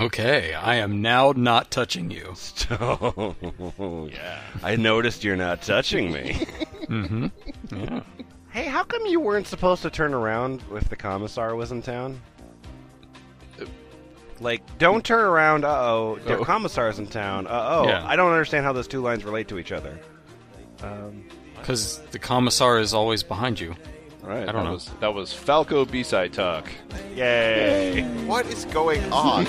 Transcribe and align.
Okay, 0.00 0.54
I 0.54 0.76
am 0.76 1.02
now 1.02 1.32
not 1.36 1.70
touching 1.70 2.10
you. 2.10 2.34
yeah. 2.70 4.40
I 4.62 4.76
noticed 4.76 5.22
you're 5.24 5.36
not 5.36 5.62
touching 5.62 6.12
me. 6.12 6.46
Mm-hmm. 6.90 7.26
Yeah. 7.76 8.00
hey, 8.50 8.64
how 8.66 8.82
come 8.82 9.06
you 9.06 9.20
weren't 9.20 9.46
supposed 9.46 9.82
to 9.82 9.90
turn 9.90 10.12
around 10.12 10.60
if 10.72 10.88
the 10.88 10.96
commissar 10.96 11.54
was 11.54 11.70
in 11.70 11.82
town? 11.82 12.20
Like, 14.40 14.62
don't 14.78 15.04
turn 15.04 15.20
around. 15.24 15.64
Uh 15.64 15.68
oh, 15.68 16.18
the 16.24 16.38
Oh. 16.38 16.44
commissar's 16.44 16.98
in 16.98 17.06
town. 17.06 17.46
Uh 17.46 17.50
oh, 17.70 17.86
Yeah. 17.86 18.04
I 18.04 18.16
don't 18.16 18.32
understand 18.32 18.64
how 18.64 18.72
those 18.72 18.88
two 18.88 19.02
lines 19.02 19.22
relate 19.22 19.46
to 19.48 19.58
each 19.60 19.70
other. 19.70 20.00
Um, 20.82 21.26
Because 21.58 21.98
the 22.10 22.18
commissar 22.18 22.80
is 22.80 22.92
always 22.92 23.22
behind 23.22 23.60
you. 23.60 23.76
All 24.30 24.36
right, 24.36 24.48
I 24.48 24.52
don't 24.52 24.62
that 24.62 24.68
know. 24.68 24.74
Was, 24.74 24.90
that 25.00 25.12
was 25.12 25.32
Falco 25.32 25.84
B-side 25.84 26.32
talk. 26.32 26.70
yay! 27.16 28.02
What 28.26 28.46
is 28.46 28.64
going 28.66 29.02
on? 29.12 29.44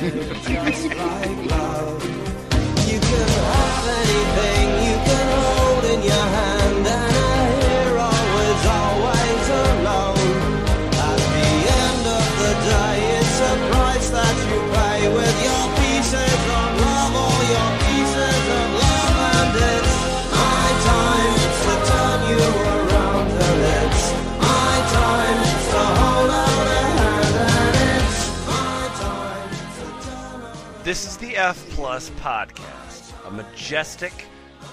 This 30.91 31.07
is 31.07 31.15
the 31.15 31.37
F 31.37 31.69
Plus 31.69 32.09
Podcast, 32.19 33.13
a 33.25 33.31
majestic 33.31 34.25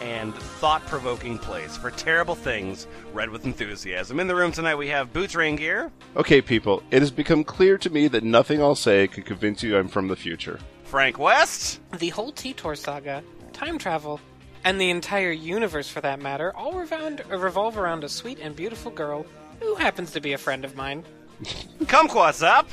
and 0.03 0.35
thought-provoking 0.35 1.39
place 1.39 1.77
for 1.77 1.93
terrible 1.93 2.35
things 2.35 2.89
read 3.13 3.31
with 3.31 3.45
enthusiasm. 3.45 4.19
In 4.19 4.27
the 4.27 4.35
room 4.35 4.51
tonight, 4.51 4.75
we 4.75 4.89
have 4.89 5.13
Boots 5.13 5.37
Raingear, 5.37 5.93
Okay, 6.17 6.43
people, 6.43 6.83
it 6.91 7.03
has 7.03 7.13
become 7.13 7.45
clear 7.45 7.79
to 7.79 7.89
me 7.89 8.09
that 8.09 8.25
nothing 8.25 8.61
I'll 8.61 8.75
say 8.75 9.07
could 9.07 9.27
convince 9.27 9.63
you 9.63 9.79
I'm 9.79 9.87
from 9.87 10.09
the 10.09 10.17
future. 10.17 10.59
Frank 10.83 11.21
West, 11.21 11.79
The 11.97 12.09
whole 12.09 12.33
Titor 12.33 12.77
saga, 12.77 13.23
time 13.53 13.79
travel, 13.79 14.19
and 14.65 14.81
the 14.81 14.91
entire 14.91 15.31
universe 15.31 15.89
for 15.89 16.01
that 16.01 16.21
matter 16.21 16.53
all 16.57 16.73
revolve, 16.73 17.21
uh, 17.31 17.39
revolve 17.39 17.79
around 17.79 18.03
a 18.03 18.09
sweet 18.09 18.41
and 18.41 18.57
beautiful 18.57 18.91
girl 18.91 19.25
who 19.61 19.77
happens 19.77 20.11
to 20.11 20.21
be 20.21 20.33
a 20.33 20.39
friend 20.39 20.65
of 20.65 20.75
mine. 20.75 21.05
Kumquatxop. 21.85 22.67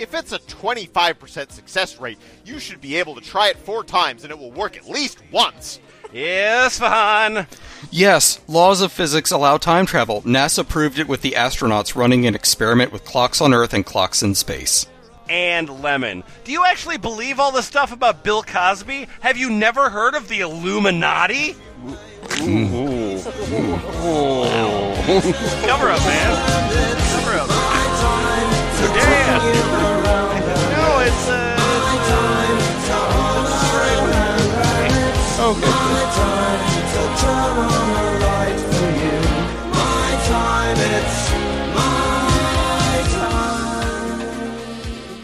If 0.00 0.14
it's 0.14 0.32
a 0.32 0.38
25% 0.38 1.52
success 1.52 2.00
rate, 2.00 2.18
you 2.44 2.58
should 2.58 2.80
be 2.80 2.96
able 2.96 3.14
to 3.14 3.20
try 3.20 3.48
it 3.48 3.58
four 3.58 3.84
times 3.84 4.24
and 4.24 4.30
it 4.30 4.38
will 4.38 4.50
work 4.50 4.76
at 4.76 4.88
least 4.88 5.18
once. 5.30 5.78
Yes, 6.12 6.78
fun. 6.78 7.46
Yes, 7.90 8.40
laws 8.48 8.80
of 8.80 8.90
physics 8.90 9.30
allow 9.30 9.58
time 9.58 9.86
travel. 9.86 10.22
NASA 10.22 10.66
proved 10.66 10.98
it 10.98 11.06
with 11.06 11.20
the 11.22 11.32
astronauts 11.32 11.94
running 11.94 12.26
an 12.26 12.34
experiment 12.34 12.92
with 12.92 13.04
clocks 13.04 13.40
on 13.40 13.54
Earth 13.54 13.74
and 13.74 13.86
clocks 13.86 14.22
in 14.22 14.34
space. 14.34 14.86
And 15.28 15.68
Lemon. 15.82 16.24
Do 16.42 16.50
you 16.50 16.64
actually 16.64 16.98
believe 16.98 17.38
all 17.38 17.52
the 17.52 17.62
stuff 17.62 17.92
about 17.92 18.24
Bill 18.24 18.42
Cosby? 18.42 19.06
Have 19.20 19.36
you 19.36 19.50
never 19.50 19.88
heard 19.88 20.14
of 20.16 20.26
the 20.26 20.40
Illuminati? 20.40 21.54
Cover 25.66 25.90
up, 25.90 26.00
man. 26.04 26.96
Cover 27.12 27.38
up. 27.38 27.48
Yeah. 28.80 29.89
No, 31.00 31.06
it's 31.06 31.28
uh. 31.28 31.56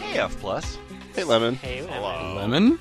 Hey, 0.01 0.19
F 0.19 0.35
plus. 0.39 0.79
Hey, 1.13 1.23
Lemon. 1.23 1.55
Hey, 1.55 1.83
Lemon? 1.83 2.79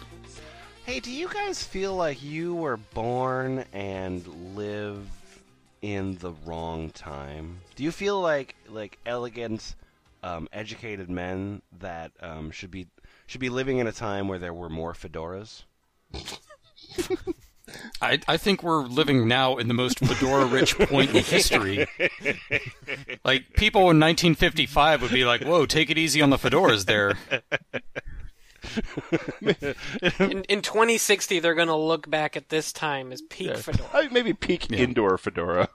Hey, 0.86 1.00
do 1.00 1.12
you 1.12 1.28
guys 1.28 1.62
feel 1.62 1.94
like 1.94 2.22
you 2.22 2.54
were 2.54 2.78
born 2.78 3.66
and 3.74 4.26
live 4.56 5.06
in 5.82 6.16
the 6.16 6.32
wrong 6.46 6.88
time? 6.90 7.58
Do 7.74 7.84
you 7.84 7.92
feel 7.92 8.22
like 8.22 8.54
like 8.70 8.98
elegant, 9.04 9.74
um, 10.22 10.48
educated 10.52 11.10
men 11.10 11.60
that 11.78 12.12
um, 12.20 12.50
should 12.50 12.70
be 12.70 12.86
should 13.26 13.40
be 13.40 13.48
living 13.48 13.78
in 13.78 13.86
a 13.86 13.92
time 13.92 14.28
where 14.28 14.38
there 14.38 14.54
were 14.54 14.68
more 14.68 14.92
fedoras? 14.92 15.62
I, 18.00 18.20
I 18.28 18.36
think 18.36 18.62
we're 18.62 18.82
living 18.82 19.26
now 19.26 19.56
in 19.56 19.68
the 19.68 19.74
most 19.74 19.98
fedora 19.98 20.46
rich 20.46 20.78
point 20.78 21.10
in 21.14 21.24
history. 21.24 21.86
like, 23.24 23.52
people 23.54 23.82
in 23.82 23.98
1955 23.98 25.02
would 25.02 25.10
be 25.10 25.24
like, 25.24 25.42
whoa, 25.42 25.66
take 25.66 25.90
it 25.90 25.98
easy 25.98 26.22
on 26.22 26.30
the 26.30 26.36
fedoras 26.36 26.86
there. 26.86 27.16
in, 30.20 30.42
in 30.44 30.62
2060, 30.62 31.40
they're 31.40 31.54
going 31.54 31.68
to 31.68 31.76
look 31.76 32.08
back 32.08 32.36
at 32.36 32.48
this 32.50 32.72
time 32.72 33.12
as 33.12 33.20
peak 33.22 33.56
fedora. 33.56 33.88
I, 33.92 34.08
maybe 34.08 34.32
peak 34.32 34.70
indoor 34.70 35.18
fedora. 35.18 35.68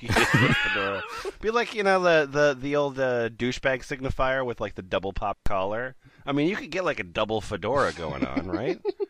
Be 1.40 1.50
like 1.50 1.74
you 1.74 1.82
know 1.82 2.00
the 2.02 2.28
the 2.30 2.56
the 2.58 2.76
old 2.76 2.98
uh, 2.98 3.28
douchebag 3.28 3.80
signifier 3.80 4.44
with 4.44 4.60
like 4.60 4.74
the 4.74 4.82
double 4.82 5.12
pop 5.12 5.38
collar. 5.44 5.96
I 6.26 6.32
mean, 6.32 6.48
you 6.48 6.56
could 6.56 6.70
get 6.70 6.84
like 6.84 7.00
a 7.00 7.04
double 7.04 7.40
fedora 7.40 7.92
going 7.92 8.24
on, 8.24 8.46
right? 8.46 8.80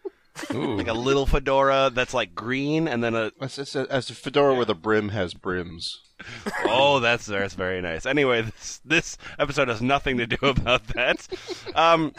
Ooh. 0.55 0.77
like 0.77 0.89
a 0.89 0.95
little 0.95 1.27
fedora 1.27 1.91
that's 1.93 2.15
like 2.15 2.35
green, 2.35 2.89
and 2.89 3.03
then 3.03 3.15
a 3.15 3.33
As, 3.41 3.59
as, 3.59 3.77
as 3.77 4.11
a 4.11 4.15
fedora 4.15 4.55
where 4.55 4.65
the 4.65 4.75
brim 4.75 5.11
has 5.11 5.35
brims. 5.35 6.01
oh, 6.65 7.01
that's 7.01 7.27
that's 7.27 7.55
very 7.55 7.81
nice. 7.81 8.07
Anyway, 8.07 8.43
this 8.43 8.81
this 8.85 9.17
episode 9.39 9.69
has 9.69 9.81
nothing 9.81 10.19
to 10.19 10.27
do 10.27 10.37
about 10.43 10.87
that. 10.89 11.27
Um, 11.75 12.13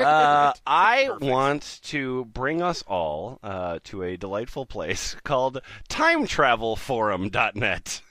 uh, 0.00 0.52
I 0.66 1.10
want 1.20 1.80
to 1.84 2.24
bring 2.26 2.62
us 2.62 2.82
all 2.86 3.38
uh, 3.42 3.80
to 3.84 4.02
a 4.02 4.16
delightful 4.16 4.66
place 4.66 5.16
called 5.24 5.60
TimeTravelForum.net. 5.88 8.02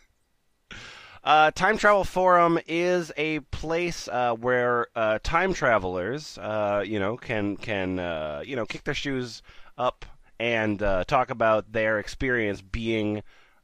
Uh, 1.28 1.52
Time 1.52 1.78
Travel 1.78 2.06
Forum 2.06 2.58
is 2.68 3.12
a 3.18 3.42
place 3.42 4.08
uh, 4.08 4.34
where 4.34 4.88
uh, 4.96 5.20
time 5.22 5.54
travelers, 5.54 6.38
uh, 6.38 6.82
you 6.88 7.00
know, 7.02 7.18
can 7.18 7.58
can 7.58 8.00
uh, 8.00 8.42
you 8.46 8.56
know 8.56 8.66
kick 8.66 8.86
their 8.86 8.94
shoes 8.94 9.42
up 9.78 10.06
and 10.40 10.82
uh, 10.82 11.04
talk 11.04 11.30
about 11.30 11.74
their 11.74 12.00
experience 12.00 12.62
being 12.62 13.24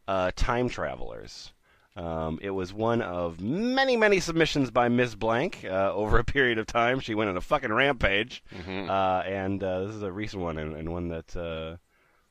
uh, 0.09 0.31
time 0.35 0.67
travelers. 0.67 1.53
Um, 1.95 2.37
it 2.41 2.49
was 2.49 2.73
one 2.73 3.01
of 3.01 3.39
many, 3.39 3.95
many 3.95 4.19
submissions 4.19 4.69
by 4.69 4.89
Miss 4.89 5.15
Blank 5.15 5.63
uh, 5.63 5.93
over 5.93 6.19
a 6.19 6.25
period 6.25 6.57
of 6.57 6.67
time. 6.67 6.99
She 6.99 7.15
went 7.15 7.29
on 7.29 7.37
a 7.37 7.41
fucking 7.41 7.71
rampage, 7.71 8.43
uh, 8.67 9.23
and 9.25 9.63
uh, 9.63 9.85
this 9.85 9.95
is 9.95 10.03
a 10.03 10.11
recent 10.11 10.41
one 10.41 10.57
and, 10.57 10.75
and 10.75 10.91
one 10.91 11.07
that 11.07 11.33
uh, 11.37 11.77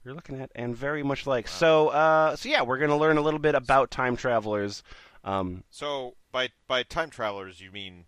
we're 0.04 0.15
looking 0.15 0.41
at 0.41 0.50
and 0.54 0.76
very 0.76 1.03
much 1.03 1.26
like. 1.26 1.48
So, 1.48 1.88
uh, 1.88 2.37
so 2.37 2.50
yeah, 2.50 2.60
we're 2.60 2.78
going 2.78 2.91
to 2.91 2.97
learn 2.97 3.16
a 3.16 3.22
little 3.22 3.41
bit 3.41 3.54
about 3.54 3.91
time 3.91 4.15
travelers. 4.16 4.82
Um, 5.25 5.65
So 5.71 6.15
by 6.33 6.50
by 6.66 6.83
time 6.83 7.10
travelers, 7.10 7.60
you 7.60 7.71
mean 7.71 8.05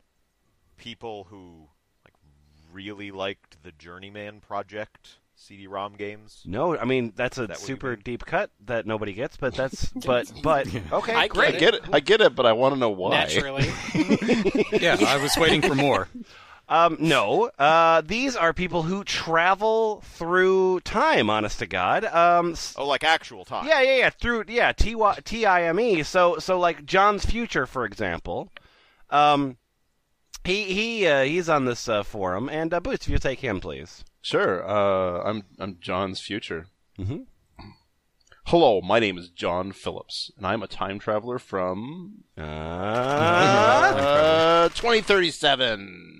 people 0.77 1.25
who 1.31 1.69
like 2.05 2.15
really 2.73 3.11
liked 3.11 3.63
the 3.63 3.73
Journeyman 3.73 4.41
Project 4.41 5.19
CD-ROM 5.37 5.95
games? 5.95 6.43
no, 6.47 6.77
I 6.77 6.85
mean 6.85 7.13
that's 7.17 7.39
a 7.39 7.47
That 7.49 7.59
super 7.59 7.97
deep 7.97 8.25
cut 8.25 8.51
that 8.67 8.87
nobody 8.87 9.13
gets, 9.13 9.37
but 9.37 9.55
that's 9.55 9.87
but 10.07 10.33
but 10.43 10.67
okay, 10.93 11.15
I 11.15 11.29
get. 11.29 11.39
I 11.45 11.51
get 11.53 11.75
it. 11.75 11.83
I 11.93 12.01
get 12.01 12.21
it, 12.21 12.35
but 12.35 12.47
I 12.47 12.53
want 12.53 12.75
to 12.75 12.79
know 12.81 12.91
why. 12.91 13.11
Naturally. 13.11 13.69
Yeah, 14.73 14.97
I 15.07 15.17
was 15.23 15.37
waiting 15.37 15.63
for 15.63 15.75
more. 15.75 16.09
Um, 16.69 16.97
no, 16.99 17.51
uh, 17.59 18.01
these 18.01 18.35
are 18.37 18.55
people 18.55 18.84
who 18.84 19.05
travel 19.05 20.01
through 20.05 20.81
time. 20.81 21.28
Honest 21.28 21.59
to 21.59 21.66
God, 21.66 22.05
um, 22.07 22.55
Oh, 22.77 22.87
like 22.87 23.05
actual 23.05 23.45
time. 23.45 23.66
Yeah, 23.66 23.83
yeah, 23.83 23.97
yeah. 23.97 24.11
Through 24.11 24.45
yeah, 24.49 24.72
T 24.72 24.95
Y 24.95 25.19
T 25.25 25.45
I 25.45 25.65
M 25.65 25.78
E. 25.78 26.03
So 26.03 26.39
so 26.39 26.59
like 26.59 26.87
John's 26.87 27.27
future, 27.27 27.66
for 27.66 27.84
example. 27.84 28.51
Um, 29.11 29.59
he 30.45 30.65
he 30.65 31.07
uh, 31.07 31.25
he's 31.25 31.51
on 31.51 31.66
this 31.66 31.87
uh, 31.89 32.03
forum, 32.03 32.49
and 32.49 32.72
uh, 32.72 32.81
Boots, 32.81 33.07
if 33.07 33.13
you 33.13 33.19
take 33.19 33.41
him, 33.41 33.60
please. 33.60 34.03
Sure. 34.22 34.67
Uh, 34.67 35.22
I'm 35.22 35.43
I'm 35.59 35.77
John's 35.81 36.21
future. 36.21 36.67
Mhm. 36.99 37.27
Hello, 38.49 38.83
my 38.83 38.99
name 38.99 39.17
is 39.17 39.31
John 39.31 39.72
Phillips, 39.72 40.31
and 40.37 40.47
I'm 40.47 40.63
a 40.63 40.67
time 40.67 40.99
traveler 40.99 41.39
from 41.39 42.25
Uh, 42.39 42.43
uh, 42.43 44.69
2037. 44.71 46.14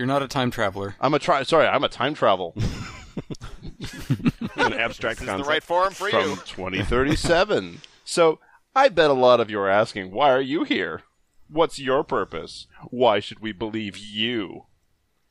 You're 0.00 0.06
not 0.06 0.22
a 0.22 0.28
time 0.28 0.50
traveler. 0.50 0.96
I'm 0.98 1.12
a 1.12 1.18
tri- 1.18 1.42
sorry, 1.42 1.66
I'm 1.66 1.84
a 1.84 1.88
time 1.90 2.14
travel 2.14 2.54
an 4.56 4.72
abstract 4.72 5.18
This 5.18 5.24
is 5.24 5.28
concept. 5.28 5.44
the 5.44 5.44
right 5.44 5.62
forum 5.62 5.92
for 5.92 6.08
from 6.08 6.30
you. 6.30 6.36
2037. 6.36 7.82
so 8.02 8.38
I 8.74 8.88
bet 8.88 9.10
a 9.10 9.12
lot 9.12 9.40
of 9.40 9.50
you 9.50 9.60
are 9.60 9.68
asking, 9.68 10.10
why 10.10 10.30
are 10.30 10.40
you 10.40 10.64
here? 10.64 11.02
What's 11.50 11.78
your 11.78 12.02
purpose? 12.02 12.66
Why 12.88 13.20
should 13.20 13.40
we 13.40 13.52
believe 13.52 13.98
you? 13.98 14.62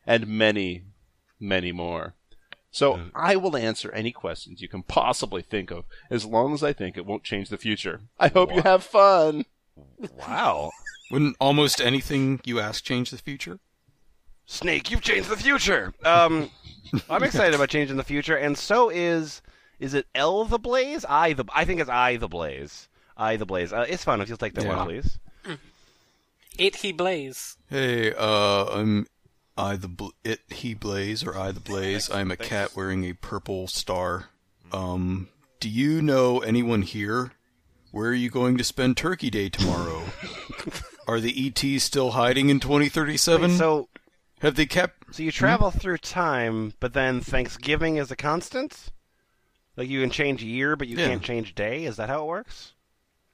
And 0.06 0.28
many, 0.28 0.84
many 1.40 1.72
more. 1.72 2.14
So 2.70 3.10
I 3.16 3.38
will 3.38 3.58
answer 3.58 3.92
any 3.94 4.12
questions 4.12 4.62
you 4.62 4.70
can 4.70 4.84
possibly 4.84 5.42
think 5.42 5.72
of, 5.72 5.86
as 6.12 6.26
long 6.26 6.54
as 6.54 6.64
I 6.64 6.74
think 6.74 6.96
it 6.96 7.08
won't 7.08 7.24
change 7.24 7.50
the 7.50 7.58
future. 7.58 8.02
I 8.20 8.28
hope 8.28 8.54
you 8.54 8.62
have 8.62 8.84
fun. 8.84 9.46
Wow. 10.20 10.70
Wouldn't 11.10 11.38
almost 11.40 11.82
anything 11.82 12.40
you 12.46 12.60
ask 12.60 12.84
change 12.84 13.10
the 13.10 13.18
future? 13.18 13.58
Snake, 14.52 14.90
you've 14.90 15.02
changed 15.02 15.30
the 15.30 15.38
future. 15.38 15.94
Um, 16.04 16.50
I'm 17.10 17.22
excited 17.24 17.54
about 17.54 17.70
changing 17.70 17.98
the 17.98 18.04
future, 18.04 18.36
and 18.36 18.58
so 18.58 18.90
is 18.90 19.42
is 19.80 19.94
it 19.94 20.08
L 20.16 20.44
the 20.44 20.58
Blaze? 20.58 21.06
I 21.08 21.34
the 21.34 21.46
I 21.54 21.66
think 21.66 21.80
it's 21.82 21.90
I 21.90 22.18
the 22.18 22.28
Blaze. 22.28 22.88
I 23.16 23.36
the 23.38 23.46
Blaze. 23.46 23.72
Uh, 23.72 23.86
it's 23.88 24.04
fun 24.04 24.22
if 24.22 24.28
you'll 24.28 24.38
take 24.40 24.56
that 24.56 24.64
Yeah. 24.66 24.76
one, 24.76 24.86
please. 24.88 25.20
It 26.58 26.78
he 26.78 26.92
blaze. 26.92 27.58
Hey, 27.70 28.12
uh, 28.14 28.66
I'm 28.66 29.08
I 29.58 29.76
the 29.78 29.88
bl- 29.88 30.08
it 30.26 30.42
he 30.50 30.74
blaze 30.74 31.24
or 31.24 31.38
I 31.38 31.52
the 31.52 31.60
blaze. 31.62 32.08
Thanks- 32.08 32.20
I'm 32.20 32.32
a 32.32 32.36
thanks. 32.36 32.50
cat 32.50 32.76
wearing 32.76 33.06
a 33.06 33.14
purple 33.14 33.68
star. 33.68 34.30
Um, 34.74 35.30
do 35.60 35.70
you 35.70 36.02
know 36.02 36.40
anyone 36.40 36.82
here? 36.82 37.32
Where 37.92 38.10
are 38.10 38.14
you 38.14 38.30
going 38.30 38.58
to 38.58 38.64
spend 38.64 38.98
Turkey 38.98 39.30
Day 39.30 39.50
tomorrow? 39.50 40.04
are 41.08 41.20
the 41.20 41.48
ETs 41.48 41.84
still 41.84 42.12
hiding 42.12 42.50
in 42.50 42.60
2037? 42.60 43.58
So 43.58 43.88
Have 44.42 44.56
they 44.56 44.66
kept? 44.66 45.14
so 45.16 45.24
you 45.24 45.32
travel 45.32 45.72
through 45.72 45.98
time, 45.98 46.74
but 46.80 46.94
then 46.94 47.20
Thanksgiving 47.22 47.98
is 47.98 48.10
a 48.12 48.16
constant. 48.16 48.92
Like 49.76 49.90
you 49.90 50.02
can 50.02 50.10
change 50.10 50.44
year, 50.44 50.76
but 50.76 50.88
you 50.88 50.98
Yeah. 50.98 51.08
can't 51.08 51.24
change 51.24 51.56
day. 51.56 51.86
Is 51.86 51.98
that 51.98 52.10
how 52.10 52.24
it 52.24 52.28
works? 52.28 52.74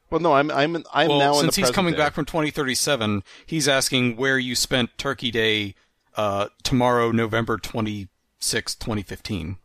Well, 0.10 0.20
no, 0.22 0.34
I'm 0.34 0.52
I'm 0.52 0.84
I'm 0.94 1.08
well, 1.10 1.18
now 1.20 1.26
in 1.26 1.32
the. 1.32 1.32
Well, 1.32 1.42
since 1.42 1.56
he's 1.56 1.72
coming 1.72 1.94
day. 1.94 1.98
back 1.98 2.14
from 2.14 2.26
2037, 2.26 3.24
he's 3.46 3.68
asking 3.68 4.16
where 4.18 4.38
you 4.38 4.56
spent 4.56 4.96
Turkey 4.98 5.32
Day 5.32 5.74
uh, 6.16 6.48
tomorrow, 6.64 7.12
November 7.12 7.58
26, 7.58 8.76
2015, 8.76 9.58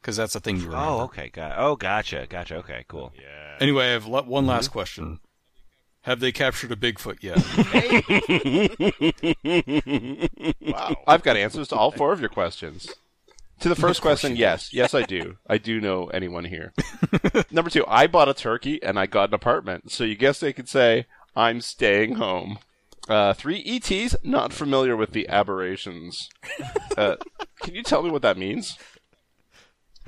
because 0.00 0.16
that's 0.16 0.34
a 0.34 0.40
thing 0.40 0.56
you 0.56 0.64
remember. 0.66 0.84
Oh, 0.86 1.00
okay. 1.02 1.28
Got. 1.28 1.58
Oh, 1.58 1.76
gotcha. 1.76 2.26
Gotcha. 2.28 2.56
Okay, 2.56 2.84
cool. 2.88 3.12
Yeah. 3.20 3.56
Anyway, 3.60 3.86
I 3.86 3.90
have 3.90 4.06
le- 4.06 4.22
one 4.22 4.44
Mm-hmm. 4.44 4.50
last 4.50 4.68
question. 4.68 5.20
Have 6.06 6.20
they 6.20 6.30
captured 6.30 6.70
a 6.70 6.76
Bigfoot 6.76 7.20
yet? 7.20 7.42
Wow. 10.66 10.96
I've 11.06 11.22
got 11.22 11.36
answers 11.36 11.68
to 11.68 11.76
all 11.76 11.90
four 11.90 12.12
of 12.12 12.20
your 12.20 12.28
questions. 12.28 12.88
To 13.60 13.68
the 13.68 13.74
first 13.74 14.02
question, 14.02 14.36
yes, 14.36 14.72
yes, 14.72 14.94
I 14.94 15.02
do. 15.02 15.38
I 15.48 15.58
do 15.58 15.80
know 15.80 16.06
anyone 16.08 16.44
here. 16.44 16.72
Number 17.50 17.70
two, 17.70 17.84
I 17.88 18.06
bought 18.06 18.28
a 18.28 18.34
turkey 18.34 18.82
and 18.82 18.98
I 18.98 19.06
got 19.06 19.30
an 19.30 19.34
apartment, 19.34 19.90
so 19.90 20.04
you 20.04 20.14
guess 20.14 20.40
they 20.40 20.52
could 20.52 20.68
say 20.68 21.06
I'm 21.34 21.60
staying 21.60 22.16
home. 22.16 22.58
Uh, 23.08 23.32
three 23.32 23.62
ETs, 23.64 24.16
not 24.22 24.52
familiar 24.52 24.96
with 24.96 25.12
the 25.12 25.28
aberrations. 25.28 26.28
Uh, 26.96 27.16
can 27.62 27.74
you 27.74 27.82
tell 27.82 28.02
me 28.02 28.10
what 28.10 28.22
that 28.22 28.36
means? 28.36 28.76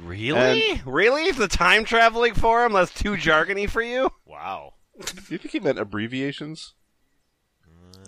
Really? 0.01 0.81
really? 0.85 1.33
The 1.33 1.49
time 1.49 1.85
traveling 1.85 2.35
forum? 2.35 2.73
That's 2.73 2.93
too 2.93 3.13
jargony 3.13 3.69
for 3.69 3.83
you? 3.83 4.11
Wow. 4.27 4.75
Do 4.99 5.05
you 5.31 5.39
think 5.39 5.51
he 5.53 5.61
meant 5.61 5.79
abbreviations? 5.79 6.75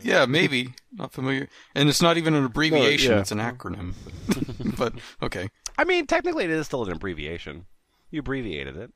yeah, 0.02 0.24
maybe. 0.26 0.74
Not 0.92 1.12
familiar. 1.12 1.48
And 1.74 1.88
it's 1.88 2.00
not 2.02 2.16
even 2.16 2.34
an 2.34 2.44
abbreviation, 2.44 3.12
yeah. 3.12 3.20
it's 3.20 3.32
an 3.32 3.38
acronym. 3.38 3.94
but, 4.78 4.94
okay. 5.22 5.48
I 5.76 5.84
mean, 5.84 6.06
technically, 6.06 6.44
it 6.44 6.50
is 6.50 6.66
still 6.66 6.84
an 6.84 6.92
abbreviation. 6.92 7.66
You 8.10 8.20
abbreviated 8.20 8.76
it. 8.76 8.92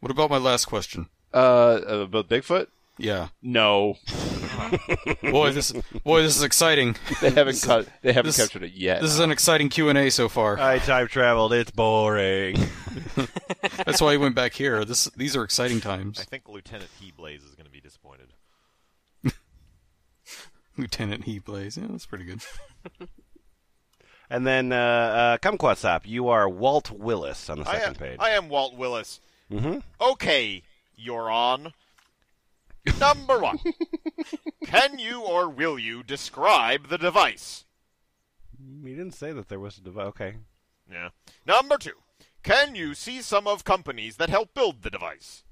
What 0.00 0.10
about 0.10 0.30
my 0.30 0.38
last 0.38 0.64
question? 0.64 1.08
Uh, 1.32 1.80
about 1.86 2.28
Bigfoot? 2.28 2.66
Yeah. 2.98 3.28
No, 3.40 3.96
Boy, 5.22 5.50
this 5.52 5.72
boy, 6.04 6.22
this 6.22 6.36
is 6.36 6.42
exciting. 6.42 6.96
they 7.20 7.30
haven't 7.30 7.60
cut. 7.62 7.88
They 8.02 8.12
haven't 8.12 8.28
this- 8.28 8.36
captured 8.36 8.62
it 8.64 8.72
yet. 8.72 9.00
This 9.02 9.12
is 9.12 9.18
an 9.18 9.30
exciting 9.30 9.68
Q&A 9.68 10.10
so 10.10 10.28
far. 10.28 10.58
I 10.58 10.78
time 10.78 11.08
traveled. 11.08 11.52
It's 11.52 11.70
boring. 11.70 12.56
That's 13.62 14.00
why 14.00 14.12
I 14.12 14.16
went 14.16 14.34
back 14.34 14.54
here. 14.54 14.84
This 14.84 15.04
these 15.16 15.36
are 15.36 15.44
exciting 15.44 15.80
times. 15.80 16.18
I 16.20 16.24
think 16.24 16.48
Lieutenant 16.48 16.90
Heeblaze 17.00 17.44
is 17.44 17.54
going 17.54 17.66
to 17.66 17.70
be 17.70 17.80
disappointed. 17.80 18.32
Lieutenant 20.76 21.24
Heatblaze. 21.24 21.76
Yeah, 21.76 21.88
that's 21.90 22.06
pretty 22.06 22.24
good. 22.24 22.40
and 24.30 24.46
then, 24.46 24.72
uh, 24.72 24.76
uh, 24.76 25.38
Kumquatxop, 25.38 26.02
you 26.06 26.28
are 26.28 26.48
Walt 26.48 26.90
Willis 26.90 27.50
on 27.50 27.58
the 27.60 27.68
I 27.68 27.78
second 27.78 27.88
am, 27.88 27.94
page. 27.94 28.16
I 28.20 28.30
am 28.30 28.48
Walt 28.48 28.74
Willis. 28.74 29.20
mm-hmm. 29.50 29.78
Okay, 30.00 30.62
you're 30.96 31.30
on. 31.30 31.72
Number 32.98 33.38
one. 33.38 33.60
Can 34.64 34.98
you 34.98 35.20
or 35.22 35.48
will 35.48 35.78
you 35.78 36.02
describe 36.02 36.88
the 36.88 36.98
device? 36.98 37.64
You 38.82 38.96
didn't 38.96 39.14
say 39.14 39.32
that 39.32 39.48
there 39.48 39.60
was 39.60 39.78
a 39.78 39.82
device. 39.82 40.06
Okay. 40.08 40.34
Yeah. 40.90 41.10
Number 41.46 41.78
two. 41.78 42.01
Can 42.42 42.74
you 42.74 42.94
see 42.94 43.22
some 43.22 43.46
of 43.46 43.64
companies 43.64 44.16
that 44.16 44.30
help 44.30 44.54
build 44.54 44.82
the 44.82 44.90
device? 44.90 45.44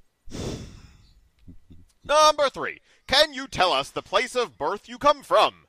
Number 2.04 2.48
three. 2.48 2.80
Can 3.06 3.32
you 3.34 3.46
tell 3.46 3.72
us 3.72 3.90
the 3.90 4.02
place 4.02 4.34
of 4.34 4.58
birth 4.58 4.88
you 4.88 4.98
come 4.98 5.22
from? 5.22 5.66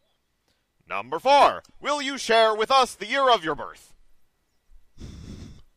Number 0.87 1.19
four. 1.19 1.63
Will 1.79 2.01
you 2.01 2.17
share 2.17 2.55
with 2.55 2.71
us 2.71 2.95
the 2.95 3.05
year 3.07 3.29
of 3.29 3.43
your 3.43 3.55
birth? 3.55 3.93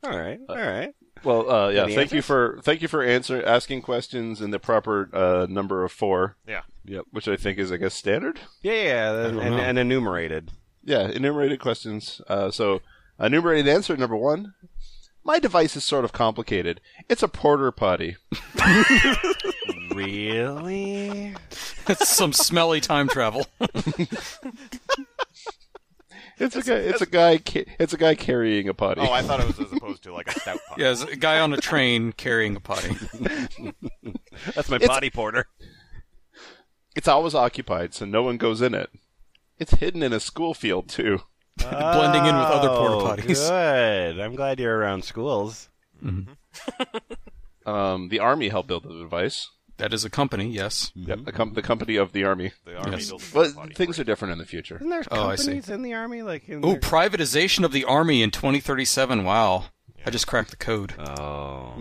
All 0.03 0.19
right. 0.19 0.41
All 0.49 0.57
right. 0.57 0.95
Well, 1.23 1.51
uh, 1.51 1.69
yeah. 1.71 1.85
Any 1.85 1.95
Thank 1.95 2.13
you 2.13 2.21
for 2.21 2.59
thank 2.63 2.83
you 2.83 2.89
for 2.89 3.03
answer 3.03 3.43
asking 3.45 3.83
questions 3.83 4.43
in 4.43 4.51
the 4.51 4.59
proper 4.59 5.09
uh, 5.15 5.47
number 5.49 5.85
of 5.85 5.93
four, 5.93 6.37
Yeah. 6.47 6.63
Yep. 6.85 7.07
which 7.13 7.29
I 7.29 7.37
think 7.37 7.59
is, 7.59 7.73
I 7.73 7.79
guess, 7.79 7.95
standard. 7.95 8.41
Yeah, 8.61 8.73
yeah, 8.73 9.27
and, 9.27 9.39
and, 9.41 9.55
and 9.55 9.79
enumerated. 9.79 10.51
Yeah, 10.83 11.09
enumerated 11.09 11.61
questions. 11.61 12.21
Uh, 12.29 12.51
so, 12.51 12.83
enumerated 13.19 13.69
answer 13.69 13.97
number 13.97 14.17
one. 14.17 14.53
My 15.25 15.39
device 15.39 15.75
is 15.77 15.85
sort 15.85 16.05
of 16.05 16.13
complicated. 16.13 16.81
It's 17.09 17.23
a 17.23 17.29
porter 17.29 17.71
potty. 17.73 18.17
really? 19.95 21.35
That's 21.87 22.09
some 22.09 22.33
smelly 22.33 22.81
time 22.81 23.09
travel. 23.09 23.47
It's 26.37 26.57
a 26.57 26.63
guy. 26.63 26.75
It's 26.75 27.01
a 27.01 27.07
guy. 27.07 27.41
It's 27.79 27.93
a 27.93 27.97
guy 27.97 28.15
carrying 28.17 28.69
a 28.69 28.75
potty. 28.75 29.01
Oh, 29.01 29.13
I 29.13 29.23
thought 29.23 29.39
it 29.41 29.47
was 29.47 29.61
as 29.61 29.73
opposed 29.73 30.03
to 30.03 30.13
like 30.13 30.27
a 30.29 30.39
stout 30.41 30.59
pop. 30.69 30.79
yeah, 30.79 30.87
there's 30.87 31.03
a 31.03 31.15
guy 31.17 31.39
on 31.39 31.53
a 31.53 31.59
train 31.59 32.13
carrying 32.13 32.57
a 32.57 32.61
potty. 32.61 32.95
That's 34.55 34.69
my 34.69 34.77
It's- 34.77 34.89
body 34.89 35.11
porter. 35.11 35.47
It's 36.97 37.09
always 37.09 37.35
occupied, 37.35 37.95
so 37.95 38.05
no 38.05 38.23
one 38.23 38.37
goes 38.37 38.61
in 38.63 38.75
it. 38.75 38.91
It's 39.59 39.75
hidden 39.75 40.03
in 40.03 40.13
a 40.13 40.21
school 40.21 40.55
field 40.55 40.89
too. 40.89 41.21
Blending 41.59 42.27
in 42.27 42.35
with 42.37 42.45
other 42.47 42.69
porta 42.69 42.95
Oh, 42.95 43.17
potties. 43.17 43.49
Good. 43.49 44.21
I'm 44.21 44.35
glad 44.35 44.59
you're 44.61 44.77
around 44.77 45.05
schools. 45.05 45.69
Um, 47.67 48.11
the 48.11 48.19
army 48.21 48.51
helped 48.51 48.69
build 48.69 48.83
the 48.85 48.91
device. 48.99 49.49
That 49.79 49.95
is 49.95 50.05
a 50.05 50.11
company, 50.11 50.49
yes. 50.51 50.93
Yep, 50.95 51.21
the, 51.25 51.33
com- 51.33 51.55
the 51.55 51.63
company 51.63 51.97
of 51.97 52.13
the 52.13 52.23
army. 52.25 52.53
The 52.67 52.77
army 52.77 52.99
Yes. 52.99 53.09
builds 53.09 53.33
But 53.33 53.55
potty 53.55 53.75
things 53.75 53.97
for 53.97 54.03
are 54.03 54.05
different 54.05 54.33
in 54.33 54.39
the 54.39 54.45
future. 54.45 54.77
Isn't 54.77 54.91
there 54.91 55.03
Oh, 55.11 55.29
I 55.31 55.37
see. 55.37 55.45
companies 55.47 55.71
in 55.71 55.81
the 55.83 55.95
army? 55.95 56.21
Like 56.23 56.47
in 56.49 56.63
Oh, 56.63 56.73
their- 56.73 56.81
privatization 56.81 57.65
of 57.65 57.73
the 57.73 57.85
army 57.87 58.23
in 58.23 58.31
2037. 58.31 59.25
Wow. 59.25 59.65
I 60.05 60.11
just 60.11 60.27
cracked 60.27 60.51
the 60.51 60.57
code. 60.57 60.93
Oh. 60.99 61.73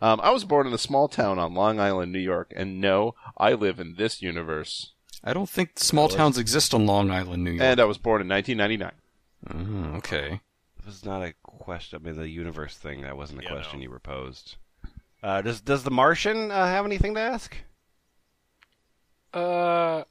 Um, 0.00 0.20
I 0.22 0.30
was 0.30 0.44
born 0.44 0.68
in 0.68 0.72
a 0.72 0.78
small 0.78 1.08
town 1.08 1.40
on 1.40 1.54
Long 1.54 1.80
Island, 1.80 2.12
New 2.12 2.20
York, 2.20 2.52
and 2.56 2.80
no, 2.80 3.16
I 3.36 3.52
live 3.54 3.80
in 3.80 3.96
this 3.98 4.22
universe. 4.22 4.92
I 5.24 5.32
don't 5.32 5.48
think 5.48 5.72
small 5.78 6.08
towns 6.08 6.36
exist 6.38 6.74
on 6.74 6.84
Long 6.86 7.10
Island, 7.10 7.44
New 7.44 7.52
York. 7.52 7.62
And 7.62 7.80
I 7.80 7.84
was 7.84 7.98
born 7.98 8.20
in 8.20 8.28
1999. 8.28 9.92
Oh, 9.92 9.96
okay. 9.98 10.40
It 10.78 10.86
was 10.86 11.04
not 11.04 11.22
a 11.22 11.32
question. 11.42 12.00
I 12.02 12.04
mean, 12.10 12.18
the 12.18 12.28
universe 12.28 12.76
thing. 12.76 13.02
That 13.02 13.16
wasn't 13.16 13.40
a 13.40 13.44
Yeah, 13.44 13.50
question 13.50 13.78
no. 13.78 13.84
you 13.84 13.88
proposed. 13.90 14.56
Uh, 15.22 15.40
does 15.42 15.60
Does 15.60 15.84
the 15.84 15.90
Martian 15.92 16.50
uh, 16.50 16.66
have 16.66 16.84
anything 16.84 17.14
to 17.14 17.20
ask? 17.20 17.56
Uh, 19.32 20.02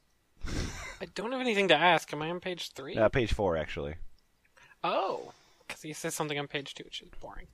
I 1.02 1.06
don't 1.14 1.32
have 1.32 1.42
anything 1.42 1.68
to 1.68 1.76
ask. 1.76 2.12
Am 2.14 2.22
I 2.22 2.30
on 2.30 2.40
page 2.40 2.72
three? 2.72 2.98
Uh, 2.98 3.10
page 3.10 3.34
four, 3.34 3.58
actually. 3.58 3.96
Oh, 4.84 5.34
because 5.68 5.82
he 5.82 5.94
says 5.94 6.16
something 6.16 6.40
on 6.40 6.48
page 6.48 6.74
two, 6.74 6.84
which 6.86 7.02
is 7.02 7.10
boring. 7.20 7.48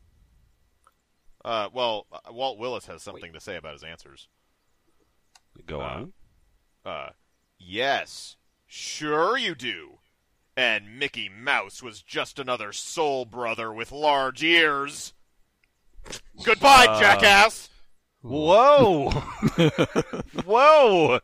Uh, 1.43 1.69
well, 1.73 2.05
uh, 2.11 2.31
Walt 2.31 2.57
Willis 2.57 2.85
has 2.85 3.01
something 3.01 3.33
to 3.33 3.39
say 3.39 3.55
about 3.55 3.73
his 3.73 3.83
answers. 3.83 4.27
Go 5.65 5.81
Uh, 5.81 5.83
on. 5.83 6.13
Uh, 6.85 7.09
yes, 7.59 8.35
sure 8.65 9.37
you 9.37 9.55
do. 9.55 9.99
And 10.55 10.97
Mickey 10.97 11.29
Mouse 11.29 11.83
was 11.83 12.01
just 12.01 12.39
another 12.39 12.73
soul 12.73 13.25
brother 13.25 13.71
with 13.71 13.91
large 13.91 14.43
ears. 14.43 15.13
Goodbye, 16.43 16.87
uh, 16.89 16.99
jackass. 16.99 17.69
Whoa! 18.21 19.09
Whoa! 20.45 21.19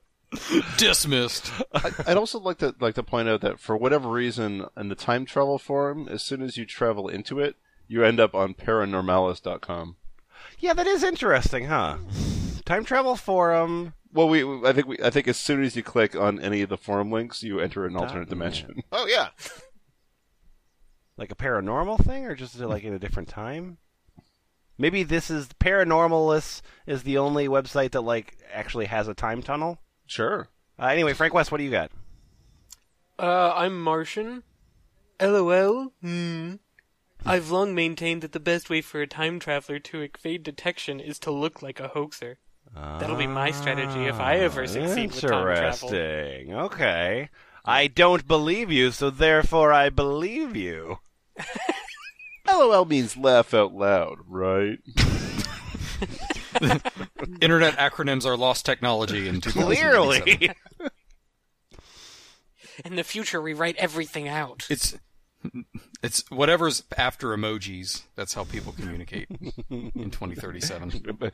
Dismissed. 0.77 1.51
I'd 1.73 2.17
also 2.17 2.39
like 2.39 2.59
to 2.59 2.75
like 2.79 2.95
to 2.95 3.03
point 3.03 3.27
out 3.27 3.41
that 3.41 3.59
for 3.59 3.75
whatever 3.75 4.09
reason, 4.09 4.65
in 4.77 4.89
the 4.89 4.95
time 4.95 5.25
travel 5.25 5.57
forum, 5.57 6.07
as 6.09 6.23
soon 6.23 6.41
as 6.41 6.57
you 6.57 6.65
travel 6.65 7.07
into 7.07 7.39
it, 7.39 7.55
you 7.87 8.03
end 8.03 8.19
up 8.19 8.33
on 8.33 8.53
paranormalis.com. 8.53 9.95
Yeah, 10.59 10.73
that 10.73 10.87
is 10.87 11.03
interesting, 11.03 11.65
huh? 11.65 11.97
Time 12.65 12.85
travel 12.85 13.15
forum. 13.15 13.93
Well, 14.13 14.29
we 14.29 14.43
I 14.67 14.73
think 14.73 14.87
we 14.87 14.97
I 15.03 15.09
think 15.09 15.27
as 15.27 15.37
soon 15.37 15.63
as 15.63 15.75
you 15.75 15.83
click 15.83 16.15
on 16.15 16.39
any 16.39 16.61
of 16.61 16.69
the 16.69 16.77
forum 16.77 17.11
links, 17.11 17.43
you 17.43 17.59
enter 17.59 17.85
an 17.85 17.95
alternate 17.95 18.29
dimension. 18.29 18.83
Oh 18.91 19.07
yeah. 19.07 19.29
like 21.17 21.31
a 21.31 21.35
paranormal 21.35 22.03
thing, 22.05 22.25
or 22.25 22.35
just 22.35 22.57
like 22.59 22.83
in 22.83 22.93
a 22.93 22.99
different 22.99 23.27
time? 23.27 23.77
Maybe 24.77 25.03
this 25.03 25.29
is 25.29 25.47
Paranormalist 25.59 26.61
is 26.87 27.03
the 27.03 27.17
only 27.17 27.47
website 27.47 27.91
that 27.91 28.01
like 28.01 28.37
actually 28.51 28.85
has 28.85 29.07
a 29.07 29.13
time 29.13 29.41
tunnel. 29.41 29.79
Sure. 30.05 30.49
Uh, 30.79 30.85
anyway, 30.87 31.13
Frank 31.13 31.33
West, 31.33 31.51
what 31.51 31.59
do 31.59 31.63
you 31.63 31.71
got? 31.71 31.91
Uh, 33.19 33.53
I'm 33.55 33.79
Martian. 33.81 34.43
LOL. 35.21 35.93
Hmm. 36.01 36.55
I've 37.25 37.51
long 37.51 37.73
maintained 37.73 38.21
that 38.21 38.31
the 38.33 38.39
best 38.39 38.69
way 38.69 38.81
for 38.81 39.01
a 39.01 39.07
time 39.07 39.39
traveler 39.39 39.79
to 39.79 40.01
evade 40.01 40.43
detection 40.43 40.99
is 40.99 41.19
to 41.19 41.31
look 41.31 41.61
like 41.61 41.79
a 41.79 41.89
hoaxer. 41.89 42.39
That'll 42.75 43.15
be 43.15 43.27
my 43.27 43.51
strategy 43.51 44.05
if 44.05 44.19
I 44.19 44.37
ever 44.37 44.67
succeed 44.67 45.11
with 45.11 45.21
time 45.21 45.29
travel. 45.43 45.89
Interesting. 45.89 46.53
Okay. 46.55 47.29
I 47.65 47.87
don't 47.87 48.27
believe 48.27 48.71
you, 48.71 48.91
so 48.91 49.09
therefore 49.09 49.71
I 49.71 49.89
believe 49.89 50.55
you. 50.55 50.99
LOL 52.47 52.85
means 52.85 53.15
laugh 53.15 53.53
out 53.53 53.73
loud, 53.73 54.17
right? 54.27 54.79
Internet 57.41 57.77
acronyms 57.77 58.25
are 58.25 58.35
lost 58.35 58.65
technology 58.65 59.27
in 59.27 59.39
Clearly. 59.41 60.51
In 62.83 62.95
the 62.95 63.03
future, 63.03 63.41
we 63.41 63.53
write 63.53 63.75
everything 63.77 64.27
out. 64.27 64.67
It's 64.69 64.95
it's 66.03 66.29
whatever's 66.29 66.83
after 66.97 67.29
emojis. 67.29 68.03
That's 68.15 68.33
how 68.33 68.43
people 68.43 68.73
communicate 68.73 69.27
in 69.69 70.11
2037. 70.11 71.31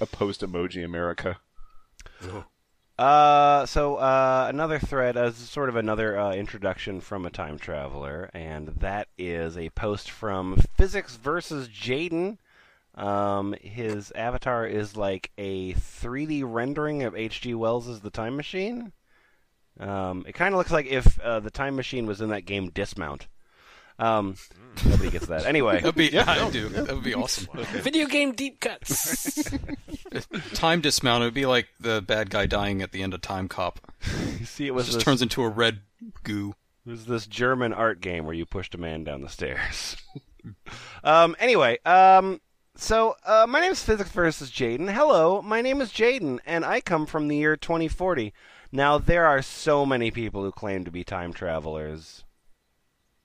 a 0.00 0.06
post 0.06 0.42
emoji 0.42 0.84
America. 0.84 1.38
Uh, 2.98 3.64
so 3.64 3.96
uh, 3.96 4.46
another 4.50 4.78
thread 4.78 5.16
as 5.16 5.34
sort 5.36 5.70
of 5.70 5.76
another 5.76 6.18
uh, 6.18 6.34
introduction 6.34 7.00
from 7.00 7.24
a 7.24 7.30
time 7.30 7.58
traveler, 7.58 8.28
and 8.34 8.68
that 8.68 9.08
is 9.16 9.56
a 9.56 9.70
post 9.70 10.10
from 10.10 10.58
Physics 10.76 11.16
versus 11.16 11.66
Jaden. 11.68 12.36
Um, 12.94 13.54
his 13.62 14.10
avatar 14.12 14.66
is 14.66 14.96
like 14.98 15.30
a 15.38 15.72
3D 15.72 16.42
rendering 16.44 17.02
of 17.02 17.16
H.G. 17.16 17.54
Wells' 17.54 18.00
The 18.00 18.10
Time 18.10 18.36
Machine. 18.36 18.92
Um, 19.78 20.24
it 20.28 20.34
kind 20.34 20.52
of 20.52 20.58
looks 20.58 20.72
like 20.72 20.84
if 20.84 21.18
uh, 21.20 21.40
the 21.40 21.50
Time 21.50 21.76
Machine 21.76 22.04
was 22.04 22.20
in 22.20 22.28
that 22.28 22.44
game 22.44 22.68
Dismount. 22.68 23.28
Um, 24.00 24.36
nobody 24.84 25.10
gets 25.10 25.26
that. 25.26 25.44
Anyway, 25.46 25.74
That 25.76 25.84
would 25.84 25.94
be 25.94 26.18
I 26.18 26.50
do. 26.50 26.68
That 26.70 26.94
would 26.94 27.04
be 27.04 27.14
awesome. 27.14 27.48
Video 27.54 28.06
game 28.06 28.32
deep 28.32 28.60
cuts. 28.60 29.50
Time 30.54 30.80
dismount. 30.80 31.22
It 31.22 31.26
would 31.26 31.34
be 31.34 31.46
like 31.46 31.68
the 31.78 32.00
bad 32.02 32.30
guy 32.30 32.46
dying 32.46 32.82
at 32.82 32.92
the 32.92 33.02
end 33.02 33.14
of 33.14 33.20
Timecop. 33.20 33.76
you 34.38 34.44
see, 34.46 34.64
it 34.64 34.68
It 34.68 34.74
was 34.74 34.86
just 34.86 34.98
this, 34.98 35.04
turns 35.04 35.22
into 35.22 35.42
a 35.42 35.48
red 35.48 35.80
goo. 36.22 36.54
it 36.86 36.90
was 36.90 37.06
this 37.06 37.26
German 37.26 37.72
art 37.72 38.00
game 38.00 38.24
where 38.24 38.34
you 38.34 38.46
pushed 38.46 38.74
a 38.74 38.78
man 38.78 39.04
down 39.04 39.20
the 39.20 39.28
stairs. 39.28 39.96
um, 41.04 41.36
anyway, 41.38 41.78
um, 41.84 42.40
so 42.76 43.16
uh, 43.26 43.46
my 43.48 43.60
name 43.60 43.72
is 43.72 43.82
Physics 43.82 44.10
versus 44.10 44.50
Jaden. 44.50 44.90
Hello, 44.92 45.42
my 45.42 45.60
name 45.60 45.80
is 45.82 45.90
Jaden, 45.90 46.38
and 46.46 46.64
I 46.64 46.80
come 46.80 47.04
from 47.04 47.28
the 47.28 47.36
year 47.36 47.56
2040. 47.56 48.32
Now 48.72 48.96
there 48.98 49.26
are 49.26 49.42
so 49.42 49.84
many 49.84 50.10
people 50.10 50.42
who 50.42 50.52
claim 50.52 50.84
to 50.84 50.90
be 50.90 51.04
time 51.04 51.32
travelers. 51.32 52.24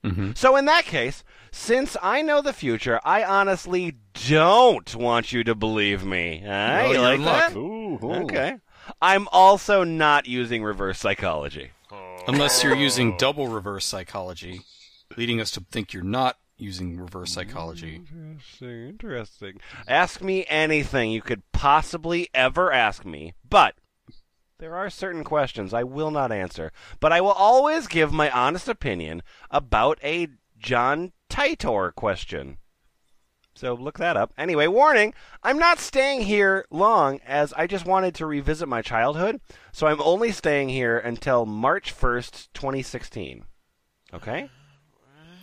Mm-hmm. 0.06 0.32
So 0.36 0.56
in 0.56 0.66
that 0.66 0.86
case, 0.86 1.24
since 1.52 1.98
I 2.02 2.22
know 2.22 2.42
the 2.42 2.54
future, 2.54 3.00
I 3.04 3.24
honestly 3.24 3.96
don't 4.28 4.96
want 4.96 5.32
you 5.32 5.44
to 5.44 5.56
believe 5.56 6.06
me. 6.06 6.42
Well, 6.44 6.94
you 6.94 7.00
like 7.00 7.20
luck. 7.20 7.50
that? 7.50 7.58
Ooh, 7.58 8.00
ooh. 8.04 8.14
Okay. 8.24 8.58
I'm 9.02 9.28
also 9.32 9.84
not 9.84 10.28
using 10.28 10.64
reverse 10.64 11.00
psychology. 11.00 11.72
Unless 12.28 12.64
you're 12.64 12.76
using 12.76 13.18
double 13.18 13.48
reverse 13.48 13.86
psychology, 13.86 14.62
leading 15.16 15.40
us 15.40 15.52
to 15.52 15.66
think 15.72 15.94
you're 15.94 16.04
not 16.04 16.38
using 16.58 16.98
reverse 16.98 17.32
psychology. 17.32 18.02
Interesting, 18.10 18.88
interesting. 18.88 19.54
Ask 19.88 20.22
me 20.22 20.46
anything 20.48 21.12
you 21.12 21.22
could 21.22 21.44
possibly 21.52 22.30
ever 22.34 22.72
ask 22.72 23.06
me, 23.06 23.34
but 23.48 23.76
there 24.58 24.76
are 24.76 24.90
certain 24.90 25.24
questions 25.24 25.74
I 25.74 25.84
will 25.84 26.12
not 26.12 26.32
answer. 26.32 26.72
But 27.00 27.12
I 27.12 27.22
will 27.22 27.32
always 27.32 27.88
give 27.88 28.14
my 28.14 28.30
honest 28.30 28.68
opinion 28.68 29.22
about 29.52 30.00
a 30.04 30.28
John 30.58 31.12
Titor 31.30 31.94
question. 31.94 32.58
So 33.54 33.74
look 33.74 33.98
that 34.00 34.18
up. 34.18 34.34
Anyway, 34.38 34.68
warning, 34.68 35.14
I'm 35.42 35.58
not 35.58 35.80
staying 35.80 36.22
here 36.22 36.66
long 36.70 37.22
as 37.26 37.54
I 37.54 37.68
just 37.68 37.86
wanted 37.86 38.14
to 38.16 38.26
revisit 38.26 38.68
my 38.68 38.82
childhood, 38.82 39.40
so 39.72 39.88
I'm 39.88 40.02
only 40.02 40.32
staying 40.34 40.70
here 40.70 40.98
until 40.98 41.46
March 41.46 41.96
1st, 41.96 42.50
2016. 42.54 43.46
Okay? 44.14 44.50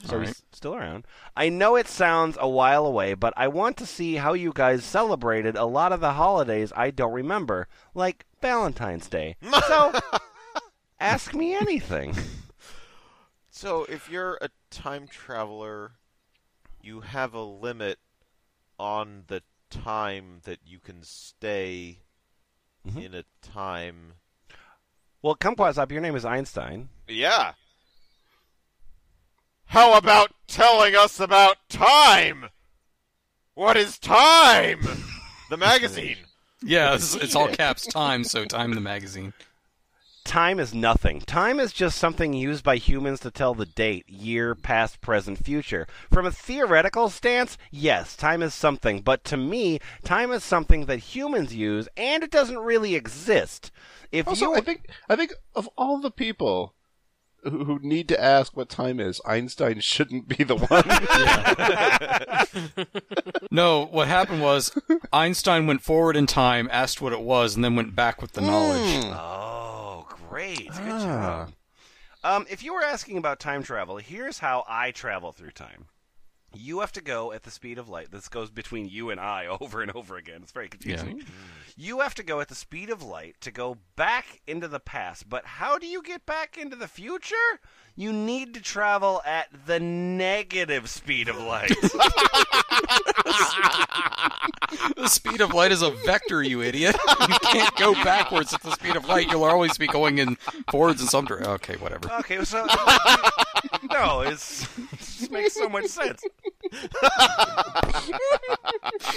So 0.05 0.17
All 0.17 0.21
he's 0.23 0.43
still 0.53 0.75
around. 0.75 1.07
I 1.37 1.49
know 1.49 1.77
it 1.77 1.87
sounds 1.89 2.37
a 2.41 2.49
while 2.49 2.85
away, 2.87 3.15
but 3.15 3.33
I 3.37 3.47
want 3.49 3.77
to 3.79 3.87
see 3.87 4.17
how 4.17 4.33
you 4.33 4.53
guys 4.53 4.85
celebrated 4.85 5.57
a 5.57 5.65
lot 5.65 5.93
of 5.93 6.01
the 6.01 6.13
holidays 6.15 6.73
I 6.77 6.91
don't 6.91 7.13
remember, 7.13 7.69
like 7.95 8.27
Valentine's 8.41 9.09
Day. 9.09 9.37
So, 9.69 9.93
ask 10.99 11.35
me 11.35 11.55
anything. 11.55 12.15
So, 13.51 13.85
if 13.85 14.11
you're 14.11 14.39
a 14.41 14.49
time 14.71 15.07
traveler, 15.07 15.93
you 16.81 17.01
have 17.01 17.33
a 17.35 17.43
limit 17.43 17.99
on 18.79 19.25
the 19.29 19.43
time 19.71 20.41
that 20.45 20.59
you 20.67 20.79
can 20.81 21.03
stay 21.03 22.01
Mhm. 22.87 23.05
in 23.05 23.15
a 23.15 23.25
time. 23.41 24.15
Well, 25.23 25.37
Kumquatxop. 25.37 25.93
Your 25.93 26.01
name 26.01 26.17
is 26.17 26.25
Einstein. 26.25 26.89
Yeah. 27.07 27.53
How 29.73 29.97
about 29.97 30.33
telling 30.47 30.95
us 30.95 31.19
about 31.19 31.57
time? 31.71 32.51
What 33.55 33.75
is 33.75 33.99
time? 33.99 34.87
The 35.49 35.57
magazine. 35.57 36.19
Yeah, 36.63 36.95
it's, 36.95 37.15
it's 37.23 37.35
all 37.35 37.49
caps 37.49 37.87
time, 37.87 38.23
so 38.23 38.45
time 38.45 38.75
the 38.75 38.83
magazine. 38.83 39.33
Time 40.27 40.61
is 40.61 40.75
nothing. 40.75 41.23
Time 41.23 41.59
is 41.59 41.73
just 41.73 41.97
something 41.97 42.35
used 42.35 42.63
by 42.63 42.77
humans 42.77 43.21
to 43.21 43.31
tell 43.31 43.55
the 43.55 43.65
date, 43.65 44.07
year, 44.11 44.55
past, 44.55 45.01
present, 45.01 45.43
future. 45.43 45.87
From 46.13 46.27
a 46.27 46.31
theoretical 46.31 47.09
stance, 47.09 47.57
yes, 47.71 48.15
time 48.15 48.43
is 48.43 48.53
something, 48.53 49.01
but 49.01 49.25
to 49.25 49.39
me, 49.39 49.79
time 50.05 50.33
is 50.33 50.45
something 50.45 50.85
that 50.85 50.99
humans 50.99 51.55
use, 51.55 51.89
and 51.97 52.23
it 52.23 52.31
doesn't 52.31 52.59
really 52.59 52.95
exist. 52.95 53.71
If 54.11 54.29
Also, 54.29 54.51
you 54.51 54.55
I 54.55 54.61
think 54.61 54.91
I 55.09 55.17
think 55.17 55.33
of 55.55 55.67
all 55.79 55.99
the 55.99 56.11
people 56.11 56.75
who, 57.43 57.65
who 57.65 57.79
need 57.83 58.09
to 58.09 58.21
ask 58.23 58.57
what 58.57 58.69
time 58.69 59.01
is, 59.01 59.21
Einstein 59.27 59.81
shouldn't 59.81 60.29
be 60.29 60.45
the 60.45 60.57
one. 60.57 60.83
No, 63.51 63.85
what 63.85 64.09
happened 64.09 64.41
was 64.41 64.73
Einstein 65.13 65.67
went 65.67 65.83
forward 65.83 66.17
in 66.17 66.27
time, 66.27 66.71
asked 66.73 67.03
what 67.03 67.13
it 67.13 67.21
was, 67.21 67.55
and 67.55 67.63
then 67.63 67.77
went 67.77 67.95
back 67.95 68.23
with 68.23 68.33
the 68.33 68.41
knowledge. 68.41 69.05
Oh, 69.15 70.07
great. 70.31 70.69
Good 70.69 70.81
Ah. 70.89 71.47
job. 71.47 71.53
Um, 72.25 72.47
if 72.49 72.63
you 72.63 72.73
were 72.73 72.83
asking 72.83 73.19
about 73.19 73.41
time 73.41 73.63
travel, 73.63 73.99
here's 73.99 74.39
how 74.39 74.65
I 74.67 74.91
travel 74.93 75.33
through 75.33 75.51
time. 75.51 75.87
You 76.55 76.81
have 76.81 76.93
to 76.93 77.01
go 77.01 77.33
at 77.33 77.43
the 77.43 77.51
speed 77.51 77.79
of 77.79 77.89
light. 77.89 78.11
This 78.11 78.29
goes 78.29 78.51
between 78.51 78.89
you 78.89 79.11
and 79.11 79.21
I 79.21 79.47
over 79.61 79.83
and 79.83 79.91
over 79.93 80.17
again. 80.17 80.41
It's 80.43 80.53
very 80.53 80.69
confusing. 80.69 81.25
You 81.77 82.01
have 82.01 82.15
to 82.17 82.23
go 82.23 82.41
at 82.41 82.49
the 82.49 82.55
speed 82.55 82.91
of 82.91 83.03
light 83.03 83.37
to 83.41 83.51
go 83.51 83.79
back 83.97 84.41
into 84.47 84.69
the 84.69 84.81
past. 84.81 85.29
But 85.29 85.47
how 85.47 85.79
do 85.79 85.87
you 85.87 86.03
get 86.03 86.27
back 86.27 86.59
into 86.59 86.77
the 86.77 86.89
future? 86.89 87.35
You 87.95 88.13
need 88.13 88.55
to 88.55 88.61
travel 88.61 89.23
at 89.25 89.49
the 89.67 89.81
negative 89.81 90.89
speed 90.89 91.29
of 91.29 91.39
light. 91.39 91.73
The 94.97 95.07
speed 95.09 95.41
of 95.43 95.53
light 95.53 95.71
is 95.73 95.83
a 95.83 95.91
vector, 95.91 96.43
you 96.43 96.63
idiot. 96.63 96.97
You 97.29 97.35
can't 97.43 97.75
go 97.77 97.93
backwards 97.95 98.55
at 98.55 98.63
the 98.63 98.71
speed 98.73 98.97
of 98.97 99.07
light. 99.07 99.31
You'll 99.31 99.45
always 99.45 99.77
be 99.77 99.87
going 99.87 100.19
in 100.19 100.37
forwards 100.71 101.01
in 101.03 101.07
some 101.09 101.25
direction. 101.27 101.53
Okay, 101.53 101.77
whatever. 101.77 102.11
okay, 102.21 102.43
so 102.45 102.65
uh, 102.69 103.31
no, 103.93 104.21
it's, 104.23 104.63
it 104.79 104.99
just 104.99 105.31
makes 105.31 105.55
so 105.55 105.69
much 105.69 105.87
sense. 105.87 106.23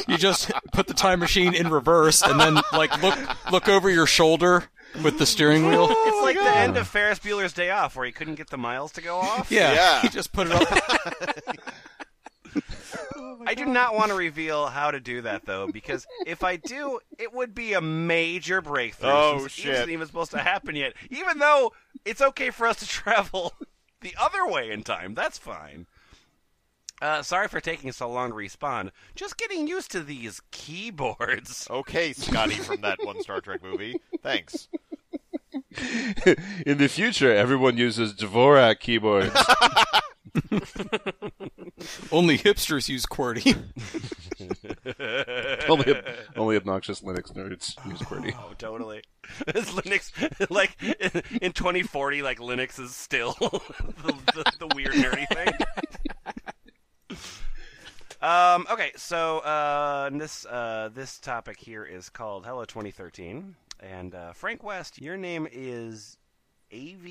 You 0.08 0.18
just 0.18 0.52
put 0.74 0.88
the 0.88 0.94
time 0.94 1.20
machine 1.20 1.54
in 1.56 1.70
reverse 1.70 2.22
and 2.22 2.40
then 2.40 2.56
like 2.74 3.02
look 3.02 3.18
look 3.52 3.68
over 3.70 3.90
your 3.90 4.06
shoulder 4.06 4.66
with 5.04 5.18
the 5.20 5.26
steering 5.26 5.68
wheel. 5.68 5.88
It's 5.90 6.22
like 6.24 6.38
oh, 6.38 6.44
the 6.44 6.58
end 6.58 6.78
of 6.78 6.88
Ferris 6.88 7.20
Bueller's 7.20 7.54
Day 7.54 7.70
Off, 7.72 7.96
where 7.96 8.06
he 8.06 8.12
couldn't 8.12 8.36
get 8.36 8.50
the 8.50 8.58
miles 8.58 8.92
to 8.94 9.02
go 9.02 9.18
off. 9.18 9.52
Yeah, 9.52 9.74
Yeah. 9.74 10.04
you 10.04 10.10
just 10.10 10.32
put 10.32 10.48
it 10.50 10.54
up. 10.54 10.68
I 13.48 13.54
do 13.54 13.66
not 13.66 13.96
want 13.96 14.10
to 14.10 14.16
reveal 14.18 14.68
how 14.68 14.92
to 14.92 15.00
do 15.00 15.22
that 15.22 15.46
though, 15.46 15.68
because 15.68 16.06
if 16.26 16.44
I 16.44 16.56
do, 16.56 17.00
it 17.20 17.34
would 17.34 17.54
be 17.54 17.74
a 17.74 17.82
major 17.82 18.62
breakthrough. 18.62 19.10
Oh, 19.12 19.38
since 19.40 19.52
shit. 19.52 19.66
It 19.68 19.74
isn't 19.76 19.90
even 19.92 20.08
supposed 20.08 20.32
to 20.32 20.40
happen 20.40 20.76
yet. 20.76 20.94
Even 21.10 21.40
though 21.40 21.74
it's 22.06 22.22
okay 22.22 22.50
for 22.50 22.68
us 22.68 22.78
to 22.78 22.88
travel 22.88 23.54
the 24.02 24.16
other 24.20 24.48
way 24.48 24.72
in 24.72 24.84
time, 24.84 25.14
that's 25.14 25.38
fine. 25.38 25.88
Uh, 27.02 27.22
sorry 27.22 27.48
for 27.48 27.60
taking 27.60 27.92
so 27.92 28.10
long 28.10 28.30
to 28.30 28.36
respond. 28.36 28.92
Just 29.16 29.38
getting 29.38 29.68
used 29.68 29.92
to 29.92 30.02
these 30.02 30.42
keyboards. 30.52 31.68
Okay, 31.76 32.14
Scotty 32.14 32.56
from 32.56 32.82
that 32.82 33.00
one 33.04 33.22
Star 33.22 33.42
Trek 33.42 33.62
movie. 33.62 34.00
Thanks. 34.24 34.70
In 36.66 36.78
the 36.78 36.88
future, 36.88 37.34
everyone 37.34 37.78
uses 37.78 38.14
Dvorak 38.14 38.80
keyboards. 38.80 39.36
Only 42.12 42.38
hipsters 42.38 42.90
use 42.90 43.06
QWERTY. 43.06 43.56
only, 45.70 45.96
only 46.36 46.58
obnoxious 46.58 47.02
Linux 47.02 47.34
nerds 47.34 47.76
use 47.90 48.00
QWERTY. 48.00 48.36
Oh, 48.38 48.54
totally. 48.58 49.02
Is 49.48 49.70
Linux 49.70 50.12
like 50.50 50.76
in 51.42 51.52
2040? 51.52 52.22
Like 52.22 52.40
Linux 52.40 52.80
is 52.80 52.96
still 52.96 53.34
the, 53.40 54.14
the, 54.34 54.52
the 54.60 54.68
weird 54.76 54.94
nerdy 54.94 55.28
thing. 55.28 57.18
um. 58.22 58.66
Okay. 58.72 58.92
So 58.96 59.40
uh, 59.40 60.10
this 60.12 60.46
uh, 60.46 60.90
this 60.94 61.20
topic 61.20 61.60
here 61.60 61.86
is 61.86 62.10
called 62.10 62.46
Hello 62.46 62.66
2013, 62.66 63.56
and 63.80 64.14
uh, 64.14 64.34
Frank 64.34 64.64
West, 64.64 65.02
your 65.02 65.18
name 65.18 65.48
is 65.52 66.18
Av 66.72 67.08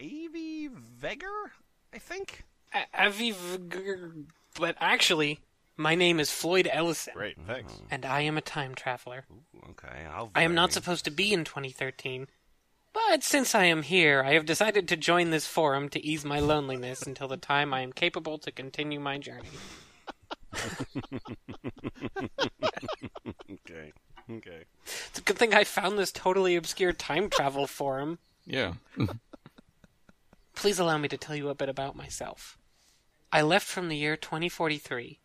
Av 0.00 0.72
Veger, 1.00 1.52
I 1.92 1.98
think. 1.98 2.44
A- 2.74 2.86
Aviv, 3.08 4.26
but 4.58 4.76
actually, 4.80 5.40
my 5.76 5.94
name 5.94 6.20
is 6.20 6.30
Floyd 6.30 6.68
Ellison, 6.70 7.14
Great, 7.14 7.36
thanks. 7.46 7.72
Mm. 7.72 7.80
and 7.90 8.04
I 8.06 8.20
am 8.22 8.36
a 8.36 8.42
time 8.42 8.74
traveler. 8.74 9.24
Okay. 9.70 10.06
I'll 10.12 10.30
I 10.34 10.42
am 10.42 10.54
not 10.54 10.72
supposed 10.72 11.04
to 11.06 11.10
be 11.10 11.32
in 11.32 11.44
2013, 11.44 12.26
but 12.92 13.22
since 13.22 13.54
I 13.54 13.64
am 13.64 13.82
here, 13.82 14.22
I 14.22 14.34
have 14.34 14.44
decided 14.44 14.86
to 14.88 14.96
join 14.96 15.30
this 15.30 15.46
forum 15.46 15.88
to 15.90 16.04
ease 16.04 16.24
my 16.24 16.40
loneliness 16.40 17.02
until 17.02 17.28
the 17.28 17.36
time 17.38 17.72
I 17.72 17.80
am 17.80 17.92
capable 17.92 18.38
to 18.38 18.50
continue 18.50 19.00
my 19.00 19.18
journey. 19.18 19.48
Okay. 23.50 23.92
Okay. 24.30 24.64
It's 24.84 25.18
a 25.18 25.22
good 25.22 25.38
thing 25.38 25.54
I 25.54 25.64
found 25.64 25.98
this 25.98 26.12
totally 26.12 26.56
obscure 26.56 26.92
time 26.92 27.30
travel 27.30 27.66
forum. 27.66 28.18
yeah. 28.46 28.74
Please 30.58 30.80
allow 30.80 30.98
me 30.98 31.06
to 31.06 31.16
tell 31.16 31.36
you 31.36 31.48
a 31.50 31.54
bit 31.54 31.68
about 31.68 31.94
myself. 31.94 32.58
I 33.32 33.42
left 33.42 33.64
from 33.64 33.88
the 33.88 33.96
year 33.96 34.16
2043. 34.16 35.20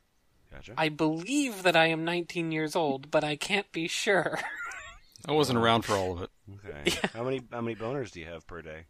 Gotcha. 0.52 0.74
I 0.78 0.90
believe 0.90 1.64
that 1.64 1.76
I 1.76 1.88
am 1.88 2.06
19 2.06 2.52
years 2.52 2.76
old, 2.76 3.10
but 3.10 3.24
I 3.24 3.36
can't 3.36 3.72
be 3.72 3.88
sure. 3.88 4.38
I 5.28 5.32
wasn't 5.32 5.58
around 5.58 5.86
for 5.86 5.94
all 5.94 6.12
of 6.14 6.22
it. 6.22 6.30
Okay. 6.68 7.00
How 7.14 7.24
many 7.24 7.42
how 7.50 7.62
many 7.62 7.76
boners 7.76 8.12
do 8.12 8.20
you 8.20 8.28
have 8.28 8.46
per 8.46 8.62
day? 8.62 8.86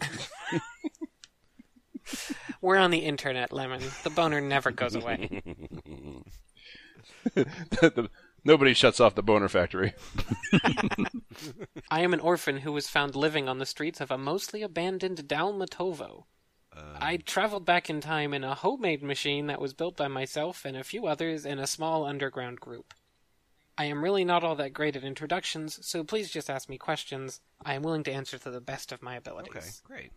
We're 2.60 2.76
on 2.76 2.92
the 2.92 2.98
internet, 2.98 3.52
Lemon. 3.52 3.82
The 4.04 4.10
boner 4.10 4.40
never 4.40 4.70
goes 4.70 4.94
away. 4.94 5.42
The- 7.34 8.08
Nobody 8.46 8.74
shuts 8.74 9.00
off 9.00 9.16
the 9.16 9.24
boner 9.24 9.48
factory. 9.48 9.94
I 11.90 12.02
am 12.02 12.14
an 12.14 12.20
orphan 12.20 12.58
who 12.58 12.72
was 12.72 12.88
found 12.88 13.16
living 13.16 13.48
on 13.48 13.58
the 13.58 13.66
streets 13.66 14.00
of 14.00 14.12
a 14.12 14.16
mostly 14.16 14.62
abandoned 14.62 15.26
Dalmatovo. 15.26 16.26
I 17.00 17.16
traveled 17.16 17.64
back 17.64 17.90
in 17.90 18.00
time 18.00 18.32
in 18.32 18.44
a 18.44 18.54
homemade 18.54 19.02
machine 19.02 19.48
that 19.48 19.60
was 19.60 19.74
built 19.74 19.96
by 19.96 20.06
myself 20.06 20.64
and 20.64 20.76
a 20.76 20.84
few 20.84 21.06
others 21.06 21.44
in 21.44 21.58
a 21.58 21.66
small 21.66 22.04
underground 22.04 22.60
group. 22.60 22.94
I 23.76 23.86
am 23.86 24.04
really 24.04 24.24
not 24.24 24.44
all 24.44 24.54
that 24.56 24.72
great 24.72 24.94
at 24.94 25.02
introductions, 25.02 25.84
so 25.84 26.04
please 26.04 26.30
just 26.30 26.48
ask 26.48 26.68
me 26.68 26.78
questions. 26.78 27.40
I 27.64 27.74
am 27.74 27.82
willing 27.82 28.04
to 28.04 28.12
answer 28.12 28.38
to 28.38 28.50
the 28.50 28.60
best 28.60 28.92
of 28.92 29.02
my 29.02 29.16
abilities. 29.16 29.56
Okay, 29.56 29.70
great, 29.82 30.12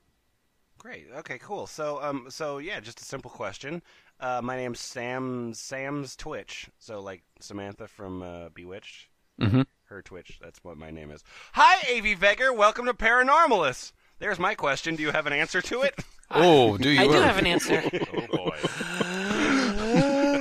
great. 0.78 1.08
Okay, 1.18 1.40
cool. 1.40 1.66
So, 1.66 2.00
um, 2.04 2.28
so 2.30 2.60
yeah, 2.60 2.80
just 2.80 3.02
a 3.02 3.06
simple 3.06 3.32
question. 3.32 3.82
Uh, 4.20 4.42
my 4.44 4.56
name's 4.58 4.80
Sam. 4.80 5.54
Sam's 5.54 6.16
Twitch. 6.16 6.70
So, 6.78 7.00
like 7.02 7.24
Samantha 7.40 7.88
from 7.88 8.22
uh, 8.22 8.50
Bewitched. 8.50 9.08
Mhm. 9.40 9.66
Her 9.86 10.02
Twitch. 10.02 10.40
That's 10.42 10.64
what 10.64 10.78
my 10.78 10.92
name 10.92 11.10
is. 11.12 11.24
Hi, 11.54 11.98
Avi 11.98 12.14
Veger. 12.14 12.52
Welcome 12.54 12.86
to 12.86 12.94
Paranormalist. 12.94 13.94
There's 14.20 14.38
my 14.38 14.54
question. 14.56 14.96
Do 14.96 15.04
you 15.04 15.12
have 15.12 15.26
an 15.28 15.34
answer 15.34 15.62
to 15.62 15.82
it? 15.82 15.96
Oh, 16.32 16.78
do 16.78 16.90
you? 16.92 17.02
I 17.02 17.08
do 17.08 17.14
have 17.14 17.40
an 17.40 17.48
answer. 17.48 17.82
Oh 18.14 18.28
boy. 18.38 18.56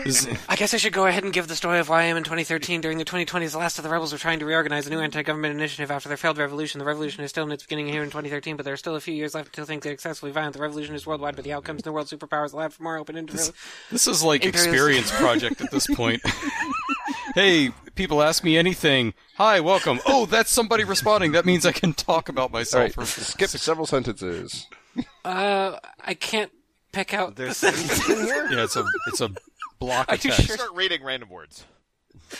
Is- 0.09 0.29
I 0.49 0.57
guess 0.57 0.75
I 0.75 0.77
should 0.79 0.93
go 0.93 1.07
ahead 1.07 1.25
and 1.25 1.33
give 1.33 1.49
the 1.49 1.55
story 1.57 1.79
of 1.79 1.89
why 1.89 2.03
I 2.03 2.05
am 2.05 2.17
in 2.17 2.25
2013. 2.25 2.81
During 2.81 2.99
the 2.99 3.05
2020s, 3.05 3.53
the 3.53 3.59
last 3.59 3.79
of 3.79 3.85
the 3.85 3.91
rebels 3.91 4.13
were 4.13 4.19
trying 4.19 4.39
to 4.39 4.47
reorganize 4.47 4.87
a 4.87 4.91
new 4.91 5.01
anti-government 5.01 5.55
initiative 5.55 5.91
after 5.91 6.09
their 6.09 6.17
failed 6.17 6.39
revolution. 6.39 6.79
The 6.79 6.85
revolution 6.85 7.23
is 7.25 7.31
still 7.31 7.45
in 7.45 7.53
its 7.53 7.63
beginning 7.65 7.89
here 7.89 8.03
in 8.03 8.09
2013, 8.09 8.57
but 8.57 8.65
there 8.65 8.75
are 8.75 8.79
still 8.79 8.97
a 8.97 9.01
few 9.01 9.15
years 9.15 9.35
left 9.35 9.49
until 9.49 9.65
things 9.67 9.85
get 9.85 9.93
excessively 9.93 10.31
violent. 10.31 10.55
The 10.55 10.63
revolution 10.63 10.95
is 10.95 11.07
worldwide, 11.07 11.37
but 11.37 11.45
the 11.45 11.53
outcomes 11.53 11.81
in 11.81 11.85
the 11.85 11.93
world 11.93 12.07
superpowers 12.09 12.53
allowed 12.53 12.73
for 12.73 12.83
more 12.83 12.97
open 12.99 13.17
interview. 13.17 13.53
This 13.91 14.07
is 14.07 14.23
like 14.23 14.45
Imperialist- 14.45 14.75
experience 14.75 15.11
project 15.13 15.61
at 15.61 15.71
this 15.71 15.87
point. 15.87 16.23
hey, 17.35 17.71
people 17.95 18.23
ask 18.23 18.43
me 18.45 18.57
anything. 18.57 19.15
Hi, 19.37 19.61
welcome. 19.61 20.01
Oh, 20.07 20.27
that's 20.27 20.51
somebody 20.51 20.85
responding. 20.85 21.33
That 21.33 21.45
means 21.47 21.67
I 21.67 21.73
can 21.73 21.93
talk 21.93 22.29
about 22.29 22.51
myself. 22.53 22.83
right, 22.83 22.93
for 22.95 23.05
skip 23.05 23.51
several 23.51 23.87
sentences. 23.87 24.67
Uh, 25.25 25.79
I 26.01 26.15
can't 26.15 26.51
pick 26.93 27.15
out. 27.15 27.37
There's 27.37 27.57
sentences 27.59 28.09
in 28.09 28.25
here. 28.27 28.49
yeah, 28.51 28.65
it's 28.65 28.77
a 28.77 28.85
it's 29.09 29.21
a 29.21 29.31
block 29.79 30.09
Are 30.11 30.15
of 30.15 30.25
you 30.25 30.31
text. 30.31 30.47
sure? 30.47 30.57
Start 30.57 30.75
reading 30.75 31.03
random 31.05 31.29
words. 31.29 31.65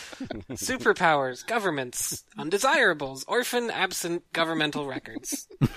superpowers, 0.51 1.45
governments, 1.45 2.23
undesirables, 2.37 3.23
orphan, 3.27 3.69
absent 3.71 4.23
governmental 4.33 4.85
records. 4.87 5.47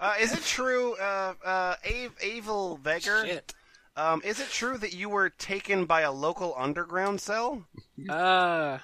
Uh, 0.00 0.14
is 0.20 0.32
it 0.32 0.44
true, 0.44 0.94
uh, 1.00 1.34
uh, 1.44 1.74
Ave, 1.84 2.10
Avel 2.22 2.78
Veger? 2.80 3.26
Shit. 3.26 3.52
Um, 3.96 4.22
is 4.24 4.38
it 4.38 4.48
true 4.48 4.78
that 4.78 4.92
you 4.94 5.08
were 5.08 5.28
taken 5.28 5.86
by 5.86 6.02
a 6.02 6.12
local 6.12 6.54
underground 6.56 7.20
cell? 7.20 7.66
Uh, 8.08 8.78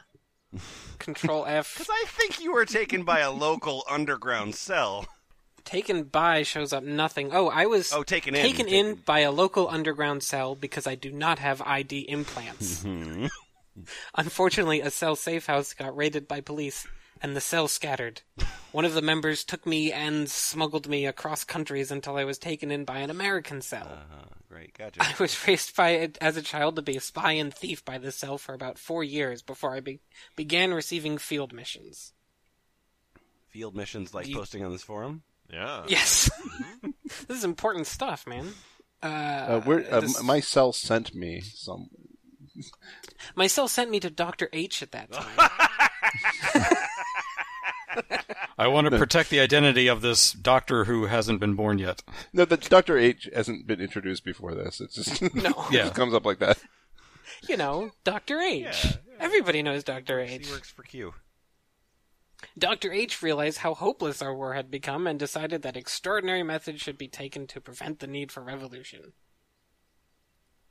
control 0.98 1.46
F. 1.46 1.72
Because 1.78 1.88
I 1.88 2.04
think 2.08 2.42
you 2.42 2.52
were 2.52 2.64
taken 2.64 3.04
by 3.04 3.20
a 3.20 3.30
local 3.30 3.84
underground 3.88 4.56
cell. 4.56 5.06
Taken 5.64 6.04
by 6.04 6.42
shows 6.42 6.72
up 6.72 6.82
nothing. 6.84 7.30
Oh, 7.32 7.48
I 7.48 7.66
was 7.66 7.92
Oh, 7.92 8.02
taken 8.02 8.34
in. 8.34 8.42
taken 8.42 8.68
in 8.68 8.96
by 8.96 9.20
a 9.20 9.32
local 9.32 9.68
underground 9.68 10.22
cell 10.22 10.54
because 10.54 10.86
I 10.86 10.94
do 10.94 11.10
not 11.10 11.38
have 11.38 11.62
ID 11.62 12.00
implants. 12.08 12.84
Unfortunately, 14.14 14.80
a 14.80 14.90
cell 14.90 15.16
safe 15.16 15.46
house 15.46 15.72
got 15.72 15.96
raided 15.96 16.28
by 16.28 16.40
police, 16.40 16.86
and 17.22 17.34
the 17.34 17.40
cell 17.40 17.66
scattered. 17.66 18.22
One 18.72 18.84
of 18.84 18.94
the 18.94 19.02
members 19.02 19.42
took 19.44 19.66
me 19.66 19.90
and 19.92 20.28
smuggled 20.28 20.88
me 20.88 21.06
across 21.06 21.44
countries 21.44 21.90
until 21.90 22.16
I 22.16 22.24
was 22.24 22.38
taken 22.38 22.70
in 22.70 22.84
by 22.84 22.98
an 22.98 23.10
American 23.10 23.60
cell. 23.62 23.88
Uh, 24.12 24.24
great, 24.48 24.76
gotcha. 24.76 25.00
I 25.02 25.14
was 25.18 25.46
raised 25.48 25.74
by 25.76 26.10
as 26.20 26.36
a 26.36 26.42
child 26.42 26.76
to 26.76 26.82
be 26.82 26.96
a 26.96 27.00
spy 27.00 27.32
and 27.32 27.52
thief 27.54 27.84
by 27.84 27.98
the 27.98 28.12
cell 28.12 28.36
for 28.38 28.54
about 28.54 28.78
four 28.78 29.02
years 29.02 29.42
before 29.42 29.74
I 29.74 29.80
be- 29.80 30.00
began 30.36 30.74
receiving 30.74 31.18
field 31.18 31.52
missions. 31.52 32.12
Field 33.48 33.74
missions 33.74 34.12
like 34.12 34.26
You- 34.28 34.36
posting 34.36 34.64
on 34.64 34.72
this 34.72 34.82
forum? 34.82 35.22
Yeah. 35.52 35.84
Yes, 35.88 36.30
this 37.28 37.38
is 37.38 37.44
important 37.44 37.86
stuff, 37.86 38.26
man. 38.26 38.48
Uh, 39.02 39.06
Uh, 39.06 39.60
where, 39.62 39.84
uh, 39.92 40.00
this- 40.00 40.22
my 40.22 40.40
cell 40.40 40.72
sent 40.72 41.14
me 41.14 41.40
some. 41.40 41.88
my 43.36 43.46
cell 43.46 43.68
sent 43.68 43.90
me 43.90 44.00
to 44.00 44.10
Doctor 44.10 44.48
H 44.52 44.82
at 44.82 44.92
that 44.92 45.12
time. 45.12 45.50
I 48.58 48.66
want 48.68 48.88
to 48.88 48.96
protect 48.98 49.30
the 49.30 49.40
identity 49.40 49.88
of 49.88 50.00
this 50.00 50.32
doctor 50.32 50.84
who 50.84 51.06
hasn't 51.06 51.40
been 51.40 51.54
born 51.54 51.78
yet. 51.78 52.02
No, 52.32 52.44
the 52.44 52.56
Doctor 52.56 52.96
H 52.98 53.28
hasn't 53.34 53.66
been 53.66 53.80
introduced 53.80 54.24
before 54.24 54.54
this. 54.54 54.80
It's 54.80 54.94
just 54.94 55.22
No. 55.34 55.50
it 55.68 55.72
Yeah. 55.72 55.82
just 55.84 55.94
comes 55.94 56.14
up 56.14 56.24
like 56.24 56.38
that. 56.38 56.58
you 57.48 57.56
know, 57.56 57.90
Doctor 58.04 58.40
H. 58.40 58.96
Everybody 59.20 59.62
knows 59.62 59.84
Doctor 59.84 60.20
H. 60.20 60.46
He 60.46 60.52
works 60.52 60.70
for 60.70 60.82
Q. 60.84 61.14
Dr. 62.58 62.92
H 62.92 63.22
realized 63.22 63.58
how 63.58 63.74
hopeless 63.74 64.22
our 64.22 64.34
war 64.34 64.54
had 64.54 64.70
become 64.70 65.06
and 65.06 65.18
decided 65.18 65.62
that 65.62 65.76
extraordinary 65.76 66.42
methods 66.42 66.80
should 66.80 66.98
be 66.98 67.08
taken 67.08 67.46
to 67.48 67.60
prevent 67.60 68.00
the 68.00 68.06
need 68.06 68.30
for 68.32 68.42
revolution. 68.42 69.12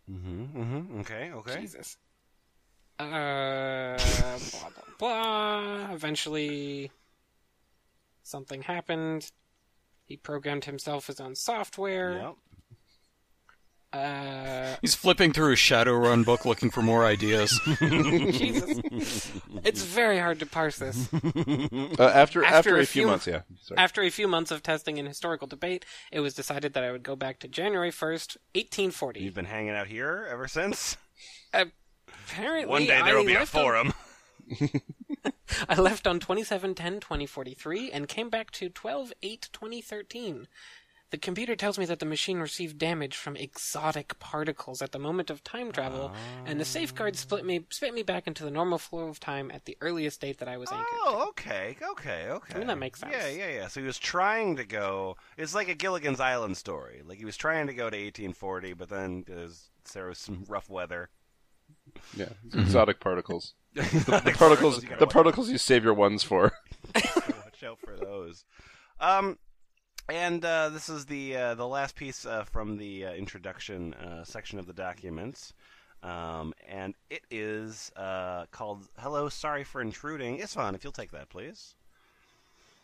Mm-hmm, 0.10 0.62
mm-hmm. 0.62 1.00
Okay, 1.02 1.32
okay. 1.32 1.62
Jesus. 1.62 1.98
Uh, 3.00 3.98
blah, 3.98 4.70
blah, 4.70 4.94
blah. 5.00 5.94
Eventually, 5.94 6.92
something 8.24 8.62
happened. 8.62 9.32
He 10.06 10.18
programmed 10.18 10.66
himself 10.66 11.08
his 11.08 11.20
own 11.20 11.36
software. 11.36 12.18
Yep. 12.18 12.36
Uh, 13.94 14.76
He's 14.82 14.96
flipping 14.96 15.34
through 15.34 15.52
his 15.52 15.60
Shadowrun 15.60 16.26
book 16.26 16.46
looking 16.46 16.72
for 16.72 16.82
more 16.82 17.06
ideas. 17.06 17.60
Jesus. 17.80 19.32
it's 19.64 19.84
very 19.84 20.18
hard 20.20 20.40
to 20.40 20.46
parse 20.48 20.78
this. 20.80 21.14
Uh, 21.14 21.20
after, 22.14 22.44
after 22.44 22.46
After 22.46 22.78
a, 22.78 22.82
a 22.82 22.86
few, 22.86 23.04
few- 23.04 23.08
months, 23.08 23.28
yeah. 23.28 23.42
Sorry. 23.62 23.78
After 23.78 24.02
a 24.02 24.10
few 24.10 24.28
months 24.28 24.50
of 24.52 24.64
testing 24.64 24.98
and 24.98 25.08
historical 25.08 25.48
debate, 25.48 25.86
it 26.12 26.22
was 26.22 26.34
decided 26.34 26.74
that 26.74 26.84
I 26.84 26.92
would 26.92 27.04
go 27.04 27.16
back 27.16 27.40
to 27.40 27.48
January 27.48 27.92
1st, 27.92 28.38
1840. 28.56 29.20
You've 29.22 29.36
been 29.36 29.46
hanging 29.46 29.72
out 29.76 29.88
here 29.88 30.28
ever 30.32 30.48
since? 30.48 30.98
Apparently, 31.54 32.66
One 32.66 32.86
day 32.86 33.02
there 33.04 33.16
will 33.16 33.26
be 33.26 33.36
a 33.36 33.40
left 33.40 33.56
on- 33.56 33.62
forum. 33.62 33.94
I 35.70 35.80
left 35.80 36.06
on 36.08 36.20
2710 36.20 37.00
2043 37.00 37.92
and 37.92 38.08
came 38.08 38.30
back 38.30 38.52
to 38.52 38.70
12 38.70 39.14
8 39.22 39.50
2013. 39.54 40.48
The 41.14 41.20
computer 41.20 41.56
tells 41.56 41.78
me 41.78 41.86
that 41.86 42.00
the 42.00 42.08
machine 42.08 42.40
received 42.40 42.80
damage 42.80 43.16
from 43.16 43.38
exotic 43.38 44.18
particles 44.18 44.82
at 44.82 44.94
the 44.94 44.98
moment 44.98 45.30
of 45.30 45.44
time 45.44 45.72
travel, 45.72 46.12
and 46.48 46.60
the 46.60 46.66
safeguard 46.66 47.16
split 47.16 47.46
me 47.46 47.68
spit 47.70 47.94
me 47.94 48.02
back 48.02 48.26
into 48.26 48.44
the 48.44 48.50
normal 48.50 48.80
flow 48.80 49.10
of 49.10 49.20
time 49.20 49.52
at 49.52 49.66
the 49.66 49.78
earliest 49.80 50.22
date 50.22 50.40
that 50.40 50.48
I 50.48 50.58
was 50.58 50.72
anchored. 50.72 50.88
Oh, 50.92 51.28
okay, 51.30 51.78
okay, 51.84 52.30
okay. 52.32 52.56
I 52.56 52.58
mean, 52.58 52.66
that 52.66 52.80
makes 52.80 53.00
sense. 53.00 53.14
Yeah, 53.16 53.28
yeah, 53.28 53.48
yeah. 53.48 53.68
So 53.68 53.80
he 53.80 53.86
was 53.86 54.00
trying 54.00 54.56
to 54.56 54.64
go. 54.64 55.16
It's 55.38 55.54
like 55.54 55.70
a 55.70 55.76
Gilligan's 55.76 56.20
Island 56.20 56.58
story. 56.58 57.04
Like 57.06 57.20
he 57.20 57.26
was 57.26 57.38
trying 57.38 57.68
to 57.68 57.76
go 57.76 57.92
to 57.92 57.96
1840, 57.96 58.74
but 58.74 58.90
then 58.90 59.24
there's, 59.28 59.70
there 59.94 60.08
was 60.08 60.18
some 60.18 60.46
rough 60.48 60.68
weather. 60.68 61.12
Yeah, 62.18 62.30
exotic 62.56 63.00
particles. 63.00 63.54
The 63.76 64.34
particles, 64.36 64.82
you 64.82 64.90
gotta 64.90 65.00
the 65.00 65.06
particles 65.06 65.52
you 65.52 65.60
save 65.60 65.84
your 65.84 65.94
ones 65.94 66.24
for. 66.24 66.54
Watch 66.96 67.64
out 67.64 67.78
for 67.86 67.96
those. 67.98 68.46
Um, 69.00 69.38
and 70.10 70.44
uh, 70.44 70.70
this 70.70 70.90
is 70.90 71.06
the 71.06 71.36
uh, 71.36 71.56
the 71.56 71.68
last 71.68 71.96
piece 71.96 72.26
uh, 72.26 72.44
from 72.44 72.78
the 72.78 73.06
uh, 73.06 73.14
introduction 73.14 73.94
uh, 73.94 74.24
section 74.24 74.60
of 74.60 74.68
the 74.68 74.74
documents. 74.74 75.54
Um, 76.02 76.54
and 76.68 76.96
it 77.10 77.24
is 77.32 77.92
uh, 77.96 78.46
called 78.52 78.88
"Hello, 78.98 79.30
sorry 79.30 79.64
for 79.64 79.82
intruding." 79.82 80.40
Isfahan, 80.40 80.76
if 80.76 80.84
you'll 80.84 80.94
take 80.94 81.12
that, 81.12 81.30
please. 81.30 81.76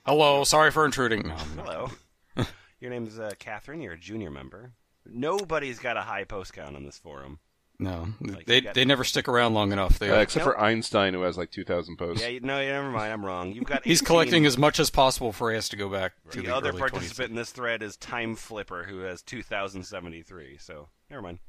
Hello, 0.06 0.44
sorry 0.44 0.72
for 0.72 0.86
intruding. 0.86 1.30
Hello. 1.30 1.90
Your 2.80 2.92
name 2.92 3.06
is 3.06 3.20
uh, 3.20 3.32
Catherine. 3.40 3.82
You're 3.82 3.94
a 3.94 4.00
junior 4.00 4.32
member. 4.32 4.72
Nobody's 5.06 5.80
got 5.80 5.98
a 5.98 6.02
high 6.02 6.24
post 6.24 6.54
count 6.54 6.76
on 6.76 6.86
this 6.86 6.98
forum. 6.98 7.40
No, 7.82 8.10
Like, 8.20 8.46
they 8.46 8.60
they 8.60 8.84
never 8.84 9.06
stick 9.06 9.30
around 9.30 9.54
long 9.54 9.72
enough. 9.72 10.00
They, 10.00 10.10
Uh, 10.10 10.20
except 10.20 10.44
for 10.44 10.60
Einstein, 10.60 11.13
who 11.13 11.22
has 11.22 11.38
like 11.38 11.50
2,000 11.50 11.96
posts. 11.96 12.22
Yeah, 12.22 12.39
no, 12.42 12.60
yeah, 12.60 12.74
never 12.74 12.92
mind. 12.92 13.13
I'm 13.13 13.26
wrong. 13.26 13.54
You've 13.54 13.63
got. 13.63 13.84
he's 13.86 14.02
collecting 14.02 14.46
as 14.46 14.58
much 14.58 14.82
as 14.82 14.89
possible 14.89 15.30
before 15.30 15.52
he 15.52 15.56
has 15.56 15.70
to 15.70 15.78
go 15.78 15.88
back 15.88 16.12
to 16.32 16.42
The, 16.42 16.48
the, 16.48 16.56
other 16.56 16.70
early 16.70 16.80
participant 16.80 17.30
in 17.30 17.36
this 17.38 17.52
thread 17.52 17.82
is 17.82 17.96
Time 17.96 18.36
Flipper, 18.36 18.84
who 18.84 19.00
has 19.00 19.22
2,073. 19.22 20.58
So 20.60 20.89
never 21.10 21.22
mind. 21.22 21.39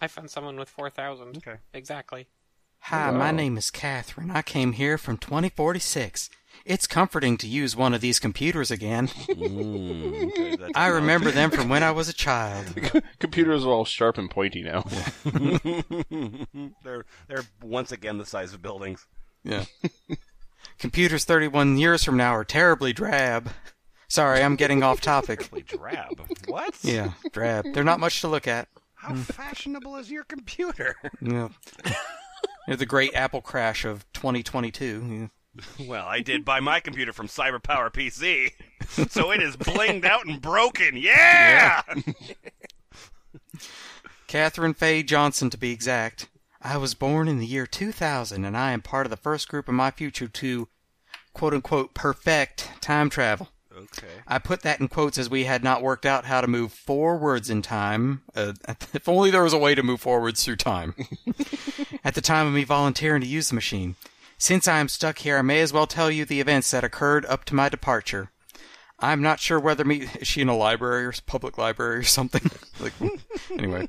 I 0.00 0.08
found 0.08 0.28
someone 0.28 0.56
with 0.56 0.68
4,000. 0.68 1.36
Okay. 1.36 1.58
Exactly. 1.72 2.26
Hi, 2.80 3.10
my 3.12 3.30
name 3.30 3.56
is 3.56 3.70
Catherine. 3.70 4.30
I 4.30 4.42
came 4.42 4.72
here 4.72 4.98
from 4.98 5.16
2046. 5.16 6.28
It's 6.64 6.86
comforting 6.86 7.36
to 7.38 7.46
use 7.46 7.76
one 7.76 7.94
of 7.94 8.00
these 8.00 8.18
computers 8.18 8.70
again. 8.70 9.08
Mm, 9.34 10.30
okay, 10.30 10.72
I 10.74 10.86
remember 10.88 11.30
them 11.30 11.50
from 11.50 11.68
when 11.68 11.82
I 11.82 11.90
was 11.90 12.08
a 12.08 12.12
child. 12.14 12.66
Computers 13.18 13.64
are 13.64 13.70
all 13.70 13.84
sharp 13.84 14.16
and 14.16 14.30
pointy 14.30 14.62
now. 14.62 14.84
they're 16.84 17.04
they're 17.26 17.44
once 17.62 17.92
again 17.92 18.18
the 18.18 18.24
size 18.24 18.54
of 18.54 18.62
buildings. 18.62 19.06
Yeah. 19.42 19.64
Computers 20.78 21.24
31 21.24 21.78
years 21.78 22.04
from 22.04 22.16
now 22.16 22.34
are 22.34 22.44
terribly 22.44 22.92
drab. 22.92 23.50
Sorry, 24.08 24.42
I'm 24.42 24.56
getting 24.56 24.82
off 24.82 25.00
topic. 25.00 25.40
Terribly 25.40 25.62
drab. 25.62 26.20
what? 26.46 26.74
Yeah, 26.82 27.12
drab. 27.32 27.66
They're 27.74 27.84
not 27.84 28.00
much 28.00 28.20
to 28.20 28.28
look 28.28 28.46
at. 28.46 28.68
How 28.94 29.14
mm. 29.14 29.24
fashionable 29.24 29.96
is 29.96 30.10
your 30.10 30.24
computer? 30.24 30.96
Yeah. 31.20 31.48
They're 32.66 32.76
the 32.76 32.86
great 32.86 33.14
Apple 33.14 33.42
crash 33.42 33.84
of 33.84 34.10
2022. 34.12 35.06
Yeah. 35.06 35.26
well, 35.86 36.06
I 36.06 36.20
did 36.20 36.44
buy 36.44 36.60
my 36.60 36.80
computer 36.80 37.12
from 37.12 37.28
CyberPower 37.28 37.92
PC, 37.92 38.52
so 39.10 39.30
it 39.30 39.42
is 39.42 39.56
blinged 39.56 40.04
out 40.04 40.26
and 40.26 40.40
broken. 40.40 40.96
Yeah. 40.96 41.82
Catherine 44.26 44.74
Faye 44.74 45.02
Johnson, 45.02 45.50
to 45.50 45.58
be 45.58 45.70
exact. 45.70 46.28
I 46.60 46.76
was 46.76 46.94
born 46.94 47.28
in 47.28 47.38
the 47.38 47.46
year 47.46 47.66
2000, 47.66 48.44
and 48.44 48.56
I 48.56 48.72
am 48.72 48.80
part 48.80 49.06
of 49.06 49.10
the 49.10 49.16
first 49.16 49.48
group 49.48 49.68
in 49.68 49.74
my 49.74 49.90
future 49.90 50.28
to, 50.28 50.68
quote 51.34 51.54
unquote, 51.54 51.94
perfect 51.94 52.70
time 52.80 53.10
travel. 53.10 53.48
Okay. 53.76 54.06
I 54.26 54.38
put 54.38 54.62
that 54.62 54.80
in 54.80 54.88
quotes 54.88 55.18
as 55.18 55.28
we 55.28 55.44
had 55.44 55.64
not 55.64 55.82
worked 55.82 56.06
out 56.06 56.24
how 56.24 56.40
to 56.40 56.46
move 56.46 56.72
forwards 56.72 57.50
in 57.50 57.60
time. 57.60 58.22
Uh, 58.34 58.52
if 58.92 59.08
only 59.08 59.30
there 59.30 59.42
was 59.42 59.52
a 59.52 59.58
way 59.58 59.74
to 59.74 59.82
move 59.82 60.00
forwards 60.00 60.44
through 60.44 60.56
time. 60.56 60.94
At 62.04 62.14
the 62.14 62.20
time 62.20 62.46
of 62.46 62.52
me 62.52 62.64
volunteering 62.64 63.20
to 63.20 63.26
use 63.26 63.48
the 63.48 63.56
machine. 63.56 63.96
Since 64.38 64.68
I 64.68 64.78
am 64.78 64.88
stuck 64.88 65.18
here, 65.18 65.38
I 65.38 65.42
may 65.42 65.60
as 65.60 65.72
well 65.72 65.86
tell 65.86 66.10
you 66.10 66.24
the 66.24 66.40
events 66.40 66.70
that 66.70 66.84
occurred 66.84 67.24
up 67.26 67.44
to 67.46 67.54
my 67.54 67.68
departure. 67.68 68.30
I'm 68.98 69.22
not 69.22 69.40
sure 69.40 69.58
whether 69.58 69.84
me 69.84 70.08
is 70.20 70.28
she 70.28 70.40
in 70.40 70.48
a 70.48 70.56
library 70.56 71.04
or 71.04 71.12
public 71.26 71.58
library 71.58 71.98
or 71.98 72.04
something. 72.04 72.50
like 72.80 72.92
anyway, 73.50 73.88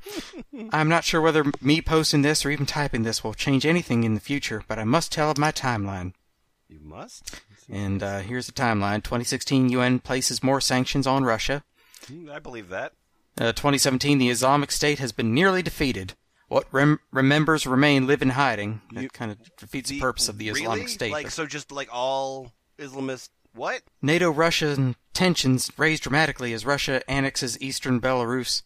I'm 0.72 0.88
not 0.88 1.04
sure 1.04 1.20
whether 1.20 1.44
me 1.60 1.80
posting 1.80 2.22
this 2.22 2.44
or 2.44 2.50
even 2.50 2.66
typing 2.66 3.02
this 3.02 3.22
will 3.22 3.34
change 3.34 3.64
anything 3.64 4.04
in 4.04 4.14
the 4.14 4.20
future, 4.20 4.62
but 4.68 4.78
I 4.78 4.84
must 4.84 5.12
tell 5.12 5.30
of 5.30 5.38
my 5.38 5.52
timeline. 5.52 6.12
You 6.68 6.80
must. 6.82 7.40
And 7.70 8.02
uh, 8.02 8.20
here's 8.20 8.46
the 8.46 8.52
timeline: 8.52 9.02
2016, 9.02 9.68
UN 9.70 10.00
places 10.00 10.42
more 10.42 10.60
sanctions 10.60 11.06
on 11.06 11.24
Russia. 11.24 11.64
Hmm, 12.08 12.30
I 12.30 12.38
believe 12.38 12.68
that. 12.68 12.92
Uh, 13.38 13.52
2017, 13.52 14.18
the 14.18 14.30
Islamic 14.30 14.72
State 14.72 14.98
has 14.98 15.12
been 15.12 15.34
nearly 15.34 15.62
defeated. 15.62 16.14
What 16.48 16.66
rem- 16.70 17.00
remembers 17.10 17.66
remain 17.66 18.06
live 18.06 18.22
in 18.22 18.30
hiding. 18.30 18.80
That 18.92 19.12
kind 19.12 19.32
of 19.32 19.38
defeats 19.56 19.90
the 19.90 20.00
purpose 20.00 20.28
of 20.28 20.38
the 20.38 20.48
Islamic 20.48 20.76
really? 20.78 20.86
State. 20.86 21.12
Like 21.12 21.30
so, 21.30 21.46
just 21.46 21.72
like 21.72 21.88
all 21.92 22.52
Islamist. 22.78 23.30
What? 23.52 23.82
NATO-Russian 24.02 24.96
tensions 25.14 25.72
raise 25.78 25.98
dramatically 25.98 26.52
as 26.52 26.66
Russia 26.66 27.08
annexes 27.10 27.60
eastern 27.60 28.00
Belarus. 28.00 28.62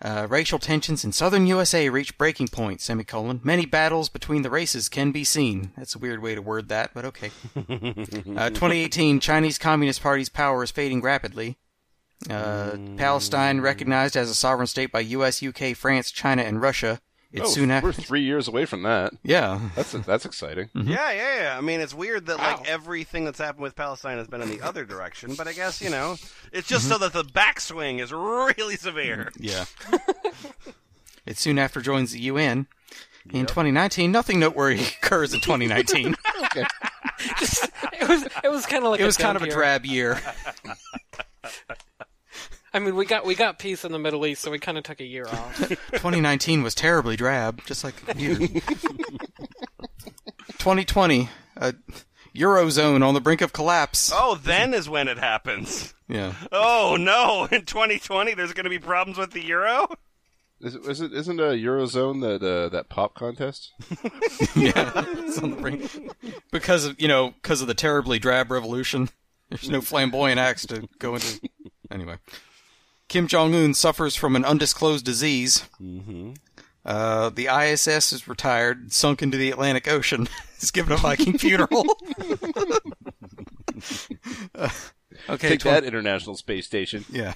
Uh, 0.00 0.26
racial 0.28 0.58
tensions 0.58 1.04
in 1.04 1.12
southern 1.12 1.46
USA 1.46 1.88
reach 1.88 2.16
breaking 2.18 2.48
point. 2.48 2.80
Semicolon. 2.80 3.40
Many 3.44 3.66
battles 3.66 4.08
between 4.08 4.42
the 4.42 4.50
races 4.50 4.88
can 4.88 5.12
be 5.12 5.22
seen. 5.22 5.72
That's 5.76 5.94
a 5.94 5.98
weird 5.98 6.20
way 6.22 6.34
to 6.34 6.42
word 6.42 6.68
that, 6.70 6.92
but 6.92 7.04
okay. 7.04 7.30
uh, 7.56 8.50
2018, 8.50 9.20
Chinese 9.20 9.58
Communist 9.58 10.02
Party's 10.02 10.28
power 10.28 10.64
is 10.64 10.70
fading 10.70 11.02
rapidly. 11.02 11.56
Uh, 12.30 12.72
mm. 12.72 12.96
Palestine 12.96 13.60
recognized 13.60 14.16
as 14.16 14.30
a 14.30 14.34
sovereign 14.34 14.66
state 14.66 14.92
by 14.92 15.00
U.S., 15.00 15.42
U.K., 15.42 15.74
France, 15.74 16.10
China, 16.10 16.42
and 16.42 16.60
Russia. 16.60 17.00
It's 17.32 17.48
Oh, 17.48 17.52
soon 17.52 17.68
we're 17.70 17.76
after. 17.76 17.92
three 17.92 18.20
years 18.22 18.46
away 18.46 18.66
from 18.66 18.82
that. 18.82 19.14
Yeah. 19.22 19.58
That's 19.74 19.92
that's 19.92 20.26
exciting. 20.26 20.68
Mm-hmm. 20.76 20.90
Yeah, 20.90 21.10
yeah, 21.12 21.42
yeah. 21.42 21.58
I 21.58 21.60
mean, 21.62 21.80
it's 21.80 21.94
weird 21.94 22.26
that 22.26 22.38
Wow. 22.38 22.56
like 22.58 22.68
everything 22.68 23.24
that's 23.24 23.38
happened 23.38 23.62
with 23.62 23.74
Palestine 23.74 24.18
has 24.18 24.28
been 24.28 24.42
in 24.42 24.50
the 24.50 24.60
other 24.60 24.84
direction, 24.84 25.34
but 25.34 25.48
I 25.48 25.52
guess 25.52 25.80
you 25.80 25.88
know, 25.90 26.16
it's 26.52 26.68
just 26.68 26.84
mm-hmm. 26.84 26.92
so 26.92 26.98
that 26.98 27.12
the 27.14 27.24
backswing 27.24 28.00
is 28.00 28.12
really 28.12 28.76
severe. 28.76 29.30
Mm-hmm. 29.38 29.44
Yeah. 29.94 30.72
it 31.26 31.38
soon 31.38 31.58
after 31.58 31.80
joins 31.80 32.12
the 32.12 32.20
UN. 32.20 32.66
In 33.30 33.46
2019, 33.46 34.10
nothing 34.10 34.40
noteworthy 34.40 34.82
occurs 35.02 35.32
in 35.32 35.40
2019. 35.40 36.14
Okay. 36.44 36.64
It 38.00 38.08
was 38.08 38.28
it 38.44 38.50
was 38.50 38.66
kind 38.66 38.84
of 38.84 38.90
like 38.90 39.00
it 39.00 39.04
was 39.04 39.18
a 39.18 39.22
kind 39.22 39.36
of 39.36 39.42
a 39.42 39.48
drab 39.48 39.86
year. 39.86 40.20
I 42.74 42.78
mean, 42.78 42.96
we 42.96 43.04
got 43.04 43.26
we 43.26 43.34
got 43.34 43.58
peace 43.58 43.84
in 43.84 43.92
the 43.92 43.98
Middle 43.98 44.24
East, 44.26 44.42
so 44.42 44.50
we 44.50 44.58
kind 44.58 44.78
of 44.78 44.84
took 44.84 45.00
a 45.00 45.04
year 45.04 45.26
off. 45.26 45.58
2019 45.68 46.62
was 46.62 46.74
terribly 46.74 47.16
drab, 47.16 47.62
just 47.66 47.84
like 47.84 47.94
you. 48.16 48.48
2020, 50.58 51.28
a 51.56 51.74
eurozone 52.34 53.06
on 53.06 53.12
the 53.12 53.20
brink 53.20 53.42
of 53.42 53.52
collapse. 53.52 54.10
Oh, 54.14 54.36
then 54.36 54.72
is 54.72 54.88
when 54.88 55.08
it 55.08 55.18
happens. 55.18 55.92
Yeah. 56.08 56.32
Oh 56.50 56.96
no! 56.98 57.46
In 57.54 57.66
2020, 57.66 58.34
there's 58.34 58.54
going 58.54 58.64
to 58.64 58.70
be 58.70 58.78
problems 58.78 59.18
with 59.18 59.32
the 59.32 59.44
euro. 59.44 59.88
Is 60.62 60.76
it, 60.76 60.86
is 60.86 61.00
it 61.00 61.12
isn't 61.12 61.40
a 61.40 61.54
eurozone 61.54 62.20
that 62.22 62.42
uh, 62.46 62.68
that 62.70 62.88
pop 62.88 63.14
contest? 63.14 63.72
yeah. 64.56 64.92
It's 64.96 65.38
on 65.38 65.50
the 65.50 65.56
brink. 65.56 65.90
Because 66.50 66.86
of, 66.86 67.00
you 67.00 67.08
know, 67.08 67.32
because 67.32 67.60
of 67.60 67.66
the 67.66 67.74
terribly 67.74 68.18
drab 68.18 68.50
revolution. 68.50 69.10
There's 69.50 69.68
no 69.68 69.82
flamboyant 69.82 70.38
acts 70.38 70.64
to 70.66 70.88
go 70.98 71.14
into. 71.14 71.40
Anyway. 71.90 72.16
Kim 73.12 73.26
Jong 73.26 73.54
Un 73.54 73.74
suffers 73.74 74.16
from 74.16 74.34
an 74.36 74.42
undisclosed 74.42 75.04
disease. 75.04 75.68
Mm-hmm. 75.78 76.32
Uh, 76.82 77.28
the 77.28 77.46
ISS 77.46 78.10
is 78.10 78.26
retired, 78.26 78.90
sunk 78.90 79.20
into 79.20 79.36
the 79.36 79.50
Atlantic 79.50 79.86
Ocean. 79.86 80.30
He's 80.58 80.70
given 80.70 80.94
a 80.94 80.96
Viking 80.96 81.36
funeral. 81.36 81.84
Uh, 84.54 84.70
okay, 85.28 85.50
Take 85.50 85.60
tw- 85.60 85.64
that, 85.64 85.84
International 85.84 86.36
Space 86.36 86.66
Station. 86.66 87.04
Yeah. 87.10 87.34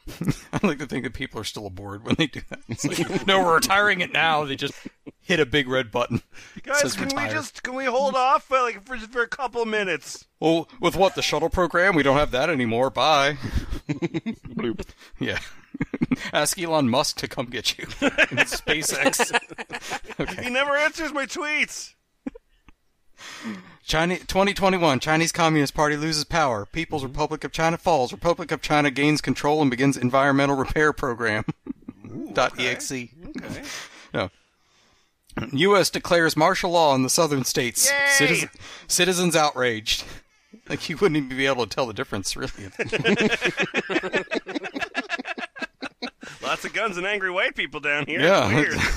I 0.52 0.66
like 0.66 0.78
to 0.78 0.86
think 0.86 1.04
that 1.04 1.14
people 1.14 1.40
are 1.40 1.44
still 1.44 1.66
aboard 1.66 2.04
when 2.04 2.14
they 2.16 2.26
do 2.26 2.40
that. 2.50 2.60
It's 2.68 2.84
like, 2.84 3.26
no, 3.26 3.42
we're 3.44 3.56
retiring 3.56 4.00
it 4.00 4.12
now. 4.12 4.44
They 4.44 4.56
just 4.56 4.74
hit 5.20 5.40
a 5.40 5.46
big 5.46 5.68
red 5.68 5.90
button. 5.90 6.22
Guys, 6.62 6.80
Says 6.80 6.94
can 6.96 7.08
we 7.14 7.28
just 7.30 7.62
can 7.62 7.74
we 7.74 7.84
hold 7.84 8.14
off 8.14 8.44
for 8.44 8.58
like 8.60 8.84
for, 8.86 8.96
for 8.98 9.22
a 9.22 9.28
couple 9.28 9.64
minutes? 9.66 10.26
Well, 10.40 10.68
with 10.80 10.96
what 10.96 11.14
the 11.14 11.22
shuttle 11.22 11.50
program, 11.50 11.94
we 11.94 12.02
don't 12.02 12.16
have 12.16 12.30
that 12.30 12.48
anymore. 12.50 12.90
Bye. 12.90 13.36
Bloop. 13.88 14.86
Yeah. 15.20 15.38
Ask 16.32 16.58
Elon 16.58 16.88
Musk 16.88 17.18
to 17.18 17.28
come 17.28 17.46
get 17.46 17.76
you. 17.78 17.84
in 17.84 18.38
SpaceX. 18.46 19.32
He 20.42 20.50
never 20.50 20.76
answers 20.76 21.12
my 21.12 21.26
tweets. 21.26 21.94
China 23.84 24.18
2021 24.18 25.00
Chinese 25.00 25.32
Communist 25.32 25.74
Party 25.74 25.96
loses 25.96 26.24
power. 26.24 26.66
People's 26.66 27.02
mm-hmm. 27.02 27.12
Republic 27.12 27.44
of 27.44 27.52
China 27.52 27.78
falls. 27.78 28.12
Republic 28.12 28.52
of 28.52 28.60
China 28.60 28.90
gains 28.90 29.20
control 29.20 29.62
and 29.62 29.70
begins 29.70 29.96
environmental 29.96 30.56
repair 30.56 30.92
program. 30.92 31.44
Dot 32.32 32.58
exe. 32.58 32.92
Okay. 32.92 33.62
No. 34.12 34.30
U.S. 35.52 35.90
declares 35.90 36.36
martial 36.36 36.72
law 36.72 36.94
in 36.94 37.02
the 37.02 37.10
southern 37.10 37.44
states. 37.44 37.90
Citizen, 38.08 38.50
citizens 38.88 39.36
outraged. 39.36 40.04
Like 40.68 40.88
you 40.88 40.96
wouldn't 40.96 41.16
even 41.16 41.36
be 41.36 41.46
able 41.46 41.66
to 41.66 41.74
tell 41.74 41.86
the 41.86 41.94
difference, 41.94 42.36
really. 42.36 42.50
Lots 46.42 46.64
of 46.64 46.72
guns 46.72 46.96
and 46.96 47.06
angry 47.06 47.30
white 47.30 47.54
people 47.54 47.80
down 47.80 48.06
here. 48.06 48.20
Yeah. 48.20 48.90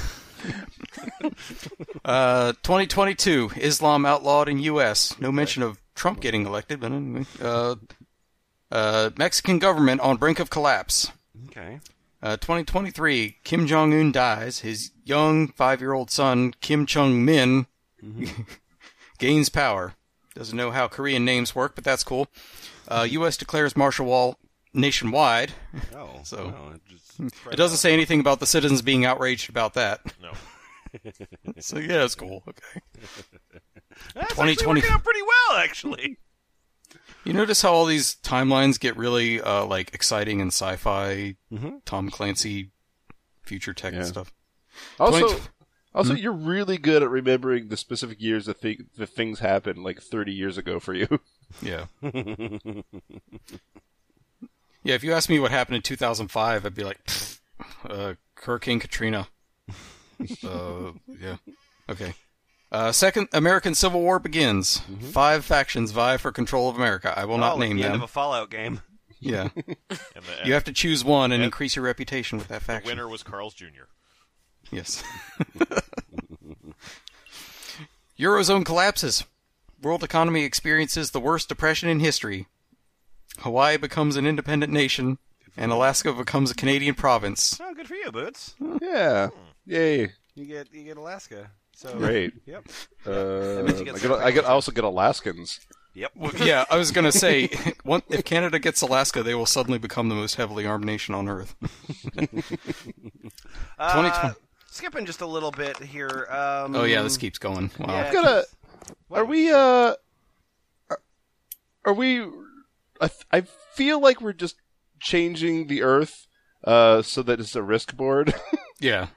Uh, 2.04 2.54
2022, 2.64 3.52
Islam 3.58 4.06
outlawed 4.06 4.50
in 4.50 4.58
U.S. 4.60 5.16
No 5.20 5.32
mention 5.32 5.62
of 5.62 5.80
Trump 5.94 6.20
getting 6.20 6.46
elected, 6.48 6.80
but 6.80 6.92
anyway. 6.92 7.26
Uh, 7.40 7.76
uh, 8.72 9.12
Mexican 9.18 9.60
government 9.60 10.02
on 10.02 10.18
brink 10.18 10.40
of 10.40 10.50
collapse. 10.50 11.12
okay. 11.50 11.80
Uh, 12.24 12.38
2023, 12.38 13.38
Kim 13.44 13.68
Jong 13.68 13.94
Un 13.94 14.12
dies. 14.12 14.60
His 14.60 14.92
young 15.06 15.50
five-year-old 15.50 16.10
son, 16.12 16.54
Kim 16.62 16.86
Chung 16.88 17.24
Min, 17.24 17.68
gains 19.20 19.50
power. 19.50 19.94
Doesn't 20.34 20.58
know 20.58 20.72
how 20.72 20.88
Korean 20.88 21.24
names 21.26 21.54
work, 21.56 21.76
but 21.76 21.84
that's 21.84 22.04
cool. 22.04 22.28
Uh, 22.88 23.06
U.S. 23.12 23.38
declares 23.38 23.76
martial 23.78 24.08
law 24.08 24.36
nationwide. 24.74 25.52
Oh, 25.96 26.20
So- 26.24 26.50
no, 26.50 26.74
it 26.76 27.32
It 27.52 27.58
doesn't 27.58 27.78
say 27.78 27.94
anything 27.94 28.20
about 28.20 28.40
the 28.40 28.48
citizens 28.48 28.82
being 28.82 29.06
outraged 29.06 29.50
about 29.50 29.74
that. 29.76 30.02
No. 30.22 30.32
So 31.60 31.78
yeah, 31.80 32.04
it's 32.06 32.16
cool. 32.16 32.44
Okay. 32.48 32.82
That's 34.16 34.30
2020 34.34 34.52
actually 34.52 34.68
working 34.68 34.92
out 34.92 35.04
pretty 35.04 35.22
well, 35.22 35.58
actually. 35.60 36.18
You 37.24 37.32
notice 37.32 37.62
how 37.62 37.72
all 37.72 37.86
these 37.86 38.16
timelines 38.16 38.78
get 38.78 38.98
really 38.98 39.40
uh, 39.40 39.64
like 39.66 39.94
exciting 39.94 40.42
and 40.42 40.50
sci-fi, 40.52 41.36
Tom 41.86 42.10
Clancy, 42.10 42.72
future 43.44 43.74
tech 43.74 43.94
and 43.94 44.02
Yeah. 44.02 44.08
stuff. 44.08 44.34
Also, 45.00 45.28
20 45.30 45.42
also, 45.94 46.14
you're 46.14 46.34
really 46.34 46.78
good 46.78 47.02
at 47.04 47.10
remembering 47.10 47.70
the 47.70 47.78
specific 47.78 48.20
years 48.22 48.46
that 48.48 48.60
th- 48.62 48.82
the 48.98 49.06
things 49.08 49.40
happened, 49.40 49.84
like 49.84 50.02
30 50.02 50.34
years 50.34 50.58
ago 50.58 50.80
for 50.82 50.94
you. 50.94 51.08
Yeah. 51.62 51.86
yeah. 54.84 54.96
If 54.96 55.04
you 55.04 55.14
asked 55.14 55.30
me 55.30 55.40
what 55.40 55.52
happened 55.52 55.76
in 55.78 55.82
2005, 55.82 56.66
I'd 56.66 56.76
be 56.76 56.84
like, 56.84 57.00
uh, 57.86 58.14
Hurricane 58.36 58.80
Katrina. 58.80 59.28
uh, 60.48 60.92
yeah. 61.20 61.38
Okay. 61.90 62.14
Uh, 62.72 62.92
second 62.92 63.28
American 63.34 63.76
Civil 63.76 64.02
War 64.02 64.18
begins. 64.20 64.82
Five 65.12 65.44
factions 65.44 65.92
vie 65.92 66.18
for 66.18 66.32
control 66.32 66.70
of 66.70 66.78
America. 66.78 67.14
I 67.18 67.26
will 67.26 67.36
oh, 67.36 67.38
not 67.38 67.60
like 67.60 67.68
name 67.70 67.78
the 67.78 67.84
end 67.84 67.94
them. 67.96 68.02
of 68.02 68.06
a 68.06 68.12
Fallout 68.12 68.50
game. 68.50 68.82
Yeah. 69.20 69.50
You 70.46 70.54
have 70.54 70.64
to 70.64 70.74
choose 70.74 71.04
one 71.04 71.26
and 71.32 71.36
and- 71.36 71.44
increase 71.44 71.76
your 71.76 71.86
reputation 71.86 72.38
with 72.40 72.48
that 72.48 72.60
the 72.62 72.66
faction. 72.66 72.90
winner 72.90 73.08
was 73.08 73.22
Carl's 73.24 73.54
Jr. 73.54 73.86
Yes. 74.72 75.04
Eurozone 78.20 78.66
collapses. 78.66 79.26
World 79.82 80.04
economy 80.04 80.44
experiences 80.44 81.12
the 81.12 81.20
worst 81.20 81.50
depression 81.50 81.90
in 81.90 82.00
history. 82.00 82.48
Hawaii 83.40 83.78
becomes 83.78 84.16
an 84.16 84.26
independent 84.28 84.72
nation, 84.72 85.18
and 85.58 85.72
Alaska 85.72 86.14
becomes 86.14 86.52
a 86.52 86.56
Canadian 86.56 86.96
province. 86.96 87.60
Oh, 87.62 87.74
good 87.74 87.88
for 87.88 87.96
you, 87.96 88.12
Boots. 88.12 88.56
yeah. 88.82 89.30
Yay. 89.66 90.12
You 90.36 90.46
get 90.46 90.74
you 90.74 90.84
get 90.84 90.98
Alaska. 90.98 91.52
So 91.74 91.98
Great. 91.98 92.34
Yep. 92.46 92.68
Uh, 93.06 93.64
means 93.64 93.80
you 93.80 93.86
get 93.86 93.96
I, 93.96 94.00
get, 94.00 94.12
I 94.12 94.32
get, 94.32 94.46
I 94.46 94.50
also 94.50 94.72
get 94.72 94.84
Alaskans. 94.84 95.60
Yep. 95.94 96.12
yeah, 96.40 96.64
I 96.70 96.78
was 96.78 96.92
gonna 96.92 97.12
say, 97.12 97.50
one, 97.84 98.02
if 98.10 98.24
Canada 98.24 98.60
gets 98.60 98.82
Alaska, 98.82 99.24
they 99.24 99.36
will 99.36 99.46
suddenly 99.46 99.78
become 99.78 100.08
the 100.08 100.16
most 100.16 100.36
heavily 100.36 100.66
armed 100.66 100.86
nation 100.86 101.14
on 101.16 101.28
Earth. 101.28 101.56
Uh, 103.80 104.34
skipping 104.68 105.06
just 105.08 105.22
a 105.22 105.26
little 105.26 105.50
bit 105.52 105.78
here. 105.78 106.28
Um, 106.30 106.76
Oh 106.76 106.84
yeah, 106.84 107.02
this 107.02 107.18
keeps 107.18 107.40
going. 107.40 107.72
Wow. 107.80 107.88
yeah, 107.88 108.06
I've 108.08 108.14
got 108.14 108.26
a. 108.26 108.46
Are 109.10 109.26
we? 109.26 109.52
Uh, 109.52 109.96
are, 110.90 111.02
are 111.86 111.94
we? 111.94 112.22
I, 112.22 113.08
th- 113.08 113.26
I 113.32 113.42
feel 113.42 114.00
like 114.00 114.22
we're 114.22 114.34
just 114.34 114.58
changing 115.00 115.66
the 115.68 115.82
Earth, 115.82 116.28
uh, 116.64 117.02
so 117.02 117.24
that 117.24 117.40
it's 117.40 117.56
a 117.56 117.64
risk 117.64 117.96
board. 117.98 118.36
Yeah. 118.82 119.08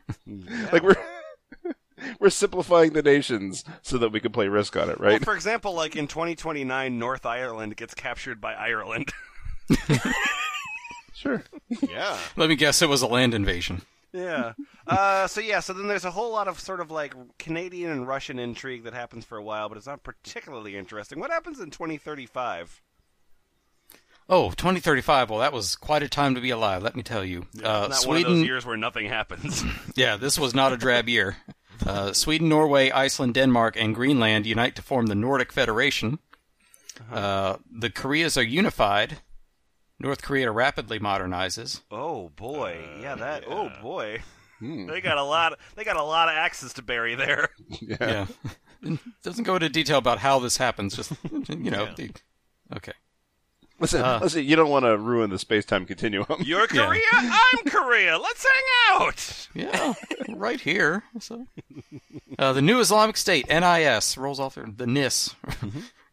like 0.73 0.83
we're 0.83 0.95
we're 2.21 2.31
simplifying 2.31 2.93
the 2.93 3.03
nations 3.03 3.65
so 3.83 3.99
that 3.99 4.11
we 4.11 4.21
can 4.21 4.31
play 4.31 4.47
risk 4.49 4.77
on 4.77 4.91
it, 4.91 5.01
Well, 5.01 5.11
right? 5.11 5.25
for 5.25 5.35
example, 5.35 5.73
like 5.75 5.97
in 5.97 6.07
2029, 6.07 6.99
North 6.99 7.25
Ireland 7.27 7.77
gets 7.77 7.95
captured 7.95 8.41
by 8.41 8.55
Ireland. 8.55 9.11
sure. 11.15 11.43
Yeah. 11.89 12.19
Let 12.37 12.49
me 12.49 12.57
guess, 12.57 12.83
it 12.83 12.89
was 12.89 13.03
a 13.03 13.07
land 13.07 13.35
invasion. 13.35 13.83
Yeah. 14.13 14.53
Uh, 14.87 15.27
so 15.27 15.41
yeah. 15.41 15.59
So 15.61 15.73
then 15.73 15.89
there's 15.89 16.05
a 16.05 16.11
whole 16.11 16.31
lot 16.33 16.47
of 16.47 16.61
sort 16.61 16.81
of 16.81 16.91
like 16.91 17.15
Canadian 17.39 17.91
and 17.91 18.07
Russian 18.07 18.39
intrigue 18.39 18.85
that 18.85 18.95
happens 18.95 19.25
for 19.25 19.37
a 19.39 19.43
while, 19.43 19.69
but 19.69 19.77
it's 19.79 19.87
not 19.89 20.05
particularly 20.05 20.77
interesting. 20.77 21.19
What 21.19 21.31
happens 21.33 21.59
in 21.59 21.71
2035? 21.71 22.81
Oh, 24.29 24.51
2035. 24.51 25.29
Well, 25.31 25.41
that 25.41 25.53
was 25.53 25.77
quite 25.77 26.03
a 26.03 26.09
time 26.09 26.35
to 26.35 26.41
be 26.41 26.51
alive, 26.51 26.83
let 26.83 26.97
me 26.97 27.03
tell 27.03 27.25
you. 27.25 27.47
uh, 27.59 27.63
not 27.63 27.81
one 27.83 27.91
of 27.91 27.97
Sweden, 27.97 28.33
those 28.39 28.47
years 28.47 28.65
where 28.67 28.77
nothing 28.77 29.07
happens. 29.09 29.63
Yeah, 29.97 30.17
this 30.17 30.39
was 30.39 30.55
not 30.55 30.73
a 30.73 30.77
drab 30.77 31.09
year. 31.09 31.37
Uh, 31.87 32.13
Sweden, 32.13 32.49
Norway, 32.49 32.91
Iceland, 32.91 33.35
Denmark, 33.35 33.77
and 33.79 33.95
Greenland 33.95 34.47
unite 34.47 34.77
to 34.77 34.83
form 34.83 35.07
the 35.07 35.15
Nordic 35.15 35.53
Federation. 35.53 36.19
Uh, 37.13 37.57
the 37.71 37.91
Koreas 37.91 38.37
are 38.37 38.43
unified. 38.43 39.19
North 39.99 40.23
Korea 40.23 40.51
rapidly 40.51 40.99
modernizes. 40.99 41.83
oh 41.91 42.31
boy. 42.31 42.79
yeah. 43.01 43.15
That. 43.17 43.45
Oh 43.49 43.65
yeah. 43.65 43.83
boy. 43.83 44.23
Hmm. 44.59 44.87
They 44.87 45.01
got 45.01 45.19
a 45.19 45.23
lot. 45.23 45.59
They 45.77 45.85
got 45.85 45.97
a 45.97 46.03
lot 46.03 46.29
of 46.29 46.35
axes 46.37 46.73
to 46.75 46.83
bury 46.83 47.15
there. 47.15 47.49
Yeah. 47.81 48.27
Doesn't 49.23 49.45
go 49.45 49.55
into 49.55 49.69
detail 49.69 49.99
about 49.99 50.19
how 50.19 50.39
this 50.39 50.57
happens. 50.59 50.95
Just 50.95 51.13
you 51.49 51.71
know. 51.71 51.93
The, 51.97 52.11
okay. 52.77 52.93
Listen, 53.85 54.03
Uh. 54.03 54.19
listen. 54.23 54.45
You 54.45 54.57
don't 54.57 54.71
want 54.71 54.85
to 54.85 54.97
ruin 54.97 55.31
the 55.31 55.39
space-time 55.39 55.85
continuum. 55.87 56.27
You're 56.41 56.67
Yeah. 56.73 56.87
Korea. 56.87 57.03
I'm 57.13 57.65
Korea. 57.67 58.19
Let's 58.19 58.45
hang 58.45 59.01
out. 59.03 59.49
Yeah, 59.55 59.95
right 60.29 60.61
here. 60.61 61.05
So, 61.21 61.47
uh, 62.39 62.53
the 62.53 62.63
new 62.63 62.81
Islamic 62.81 63.17
State 63.17 63.47
(NIS) 63.49 64.17
rolls 64.17 64.41
off 64.41 64.55
there. 64.57 64.67
The 64.75 64.87
NIS 64.87 65.35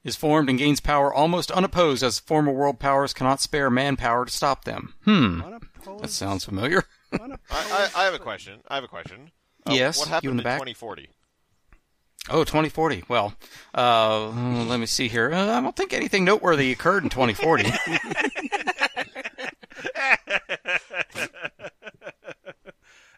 is 0.03 0.15
formed 0.15 0.49
and 0.49 0.60
gains 0.60 0.79
power 0.79 1.13
almost 1.13 1.49
unopposed, 1.51 2.03
as 2.03 2.19
former 2.19 2.51
world 2.51 2.79
powers 2.79 3.13
cannot 3.13 3.39
spare 3.41 3.69
manpower 3.69 4.25
to 4.25 4.31
stop 4.31 4.63
them. 4.65 4.93
Hmm, 5.05 5.41
that 6.01 6.10
sounds 6.10 6.43
familiar. 6.45 6.84
I, 7.13 7.17
I, 7.49 7.89
I 7.95 8.03
have 8.05 8.13
a 8.13 8.19
question. 8.19 8.60
I 8.67 8.75
have 8.75 8.84
a 8.84 8.88
question. 8.88 9.31
Uh, 9.65 9.73
Yes, 9.73 9.97
What 9.99 10.07
you 10.07 10.13
happened 10.13 10.29
in 10.31 10.38
the 10.38 10.41
in 10.41 10.43
back? 10.43 10.60
2040? 10.60 11.10
Oh, 12.29 12.43
2040. 12.43 13.05
Well, 13.07 13.34
uh, 13.75 14.27
let 14.29 14.79
me 14.79 14.86
see 14.86 15.07
here. 15.07 15.34
Uh, 15.34 15.57
I 15.57 15.62
don't 15.62 15.75
think 15.75 15.91
anything 15.93 16.23
noteworthy 16.23 16.71
occurred 16.71 17.03
in 17.03 17.10
2040. 17.10 17.71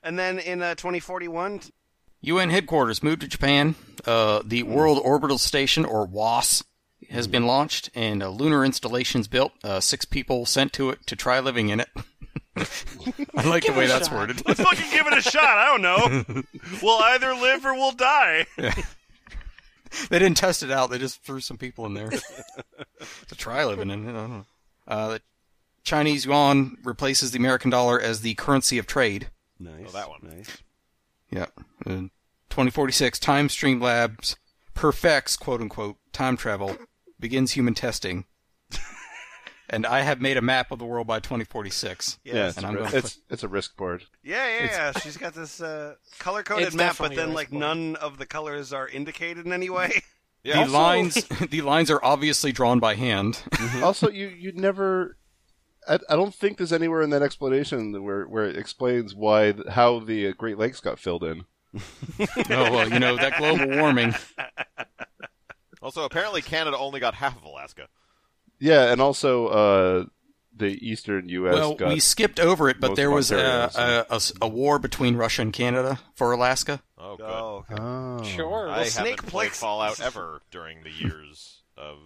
And 0.03 0.19
then 0.19 0.37
in 0.37 0.61
uh, 0.61 0.75
2041, 0.75 1.61
UN 2.21 2.49
headquarters 2.49 3.01
moved 3.01 3.21
to 3.21 3.27
Japan. 3.27 3.75
Uh, 4.05 4.41
the 4.43 4.63
World 4.63 4.99
Orbital 5.01 5.37
Station, 5.37 5.85
or 5.85 6.05
WAS, 6.05 6.63
has 7.09 7.25
been 7.27 7.47
launched, 7.47 7.89
and 7.95 8.21
a 8.21 8.29
lunar 8.29 8.65
installation's 8.65 9.29
built. 9.29 9.53
Uh, 9.63 9.79
six 9.79 10.03
people 10.03 10.45
sent 10.45 10.73
to 10.73 10.89
it 10.89 11.07
to 11.07 11.15
try 11.15 11.39
living 11.39 11.69
in 11.69 11.79
it. 11.79 11.89
I 12.55 13.47
like 13.47 13.65
the 13.65 13.73
way 13.73 13.87
that's 13.87 14.11
worded. 14.11 14.45
let's 14.47 14.61
fucking 14.61 14.91
give 14.91 15.07
it 15.07 15.17
a 15.17 15.21
shot. 15.21 15.43
I 15.43 15.65
don't 15.65 15.81
know. 15.81 16.43
We'll 16.81 16.99
either 16.99 17.33
live 17.33 17.65
or 17.65 17.73
we'll 17.73 17.93
die. 17.93 18.45
they 18.57 20.19
didn't 20.19 20.35
test 20.35 20.63
it 20.63 20.71
out. 20.71 20.89
They 20.89 20.97
just 20.97 21.23
threw 21.23 21.39
some 21.39 21.57
people 21.57 21.85
in 21.85 21.93
there 21.93 22.09
to 22.09 23.35
try 23.35 23.63
living 23.63 23.89
in 23.89 24.05
it. 24.05 24.09
I 24.09 24.13
don't 24.13 24.29
know. 24.29 24.45
Uh, 24.87 25.07
the 25.09 25.21
Chinese 25.83 26.25
yuan 26.25 26.77
replaces 26.83 27.31
the 27.31 27.39
American 27.39 27.69
dollar 27.69 27.99
as 27.99 28.21
the 28.21 28.33
currency 28.33 28.77
of 28.77 28.87
trade. 28.87 29.29
Nice. 29.59 29.85
Oh, 29.87 29.91
that 29.91 30.09
one. 30.09 30.19
Nice. 30.23 30.57
Yeah. 31.31 31.45
Uh, 31.85 32.09
2046, 32.49 33.19
Time 33.19 33.49
Stream 33.49 33.79
Labs 33.79 34.35
perfects, 34.73 35.37
quote 35.37 35.61
unquote, 35.61 35.97
time 36.11 36.37
travel, 36.37 36.77
begins 37.19 37.51
human 37.51 37.73
testing. 37.73 38.25
And 39.73 39.86
I 39.86 40.01
have 40.01 40.21
made 40.21 40.38
a 40.38 40.41
map 40.41 40.71
of 40.71 40.79
the 40.79 40.86
world 40.86 41.07
by 41.07 41.19
2046. 41.19 42.19
Yeah, 42.23 42.47
it's, 42.47 42.57
and 42.57 42.65
a, 42.65 42.69
I'm 42.69 42.75
ri- 42.75 42.81
going 42.81 42.95
it's 42.95 43.19
it's 43.29 43.43
a 43.43 43.47
risk 43.47 43.75
board. 43.75 44.05
Yeah, 44.23 44.47
yeah, 44.47 44.65
yeah. 44.65 44.99
She's 44.99 45.17
got 45.17 45.33
this 45.33 45.62
uh, 45.62 45.95
color 46.19 46.43
coded 46.43 46.73
map, 46.75 46.97
but 46.99 47.15
then 47.15 47.33
like 47.33 47.47
risk 47.47 47.59
none 47.59 47.95
of 47.97 48.17
the 48.17 48.25
colors 48.25 48.71
are 48.71 48.88
indicated 48.88 49.45
in 49.45 49.51
any 49.53 49.69
way. 49.69 50.01
the 50.43 50.65
lines 50.65 51.15
the 51.49 51.62
lines 51.62 51.89
are 51.89 52.03
obviously 52.03 52.51
drawn 52.51 52.79
by 52.79 52.95
hand. 52.95 53.41
also, 53.83 54.09
you 54.09 54.27
you 54.27 54.51
never. 54.53 55.17
I, 55.88 55.99
I 56.09 56.15
don't 56.15 56.33
think 56.33 56.57
there's 56.57 56.71
anywhere 56.71 57.01
in 57.01 57.09
that 57.09 57.21
explanation 57.21 58.03
where 58.03 58.25
where 58.25 58.45
it 58.45 58.57
explains 58.57 59.15
why 59.15 59.53
how 59.69 59.99
the 59.99 60.27
uh, 60.27 60.33
Great 60.38 60.57
Lakes 60.57 60.79
got 60.79 60.99
filled 60.99 61.23
in. 61.23 61.45
oh 61.75 62.27
well, 62.47 62.89
you 62.89 62.99
know 62.99 63.15
that 63.17 63.38
global 63.38 63.67
warming. 63.77 64.13
Also, 65.81 66.05
apparently 66.05 66.41
Canada 66.41 66.77
only 66.77 67.01
got 67.01 67.15
half 67.15 67.36
of 67.36 67.43
Alaska. 67.43 67.88
Yeah, 68.63 68.91
and 68.93 69.02
also 69.02 69.47
uh, 69.47 70.06
the 70.56 70.67
eastern 70.67 71.28
U.S. 71.30 71.54
Well, 71.54 71.76
got 71.76 71.89
we 71.93 71.99
skipped 71.99 72.39
over 72.39 72.69
it, 72.69 72.80
but 72.80 72.89
most 72.91 72.95
there 72.97 73.12
was 73.12 73.32
Ontario, 73.32 73.65
a, 73.65 73.69
so- 73.71 74.06
a, 74.10 74.13
a 74.13 74.15
s- 74.15 74.34
a 74.41 74.47
war 74.47 74.80
between 74.80 75.15
Russia 75.17 75.41
and 75.41 75.52
Canada 75.52 75.99
for 76.15 76.32
Alaska. 76.32 76.82
Oh, 76.97 77.17
good. 77.17 77.26
Oh, 77.26 77.65
Oh. 77.78 78.23
Sure. 78.23 78.69
I 78.69 78.86
Snake 78.86 79.17
haven't 79.19 79.28
played 79.30 79.49
Plix- 79.52 79.56
Fallout 79.60 79.99
ever 80.02 80.41
during 80.49 80.84
the 80.84 80.91
years 80.91 81.62
of 81.76 81.97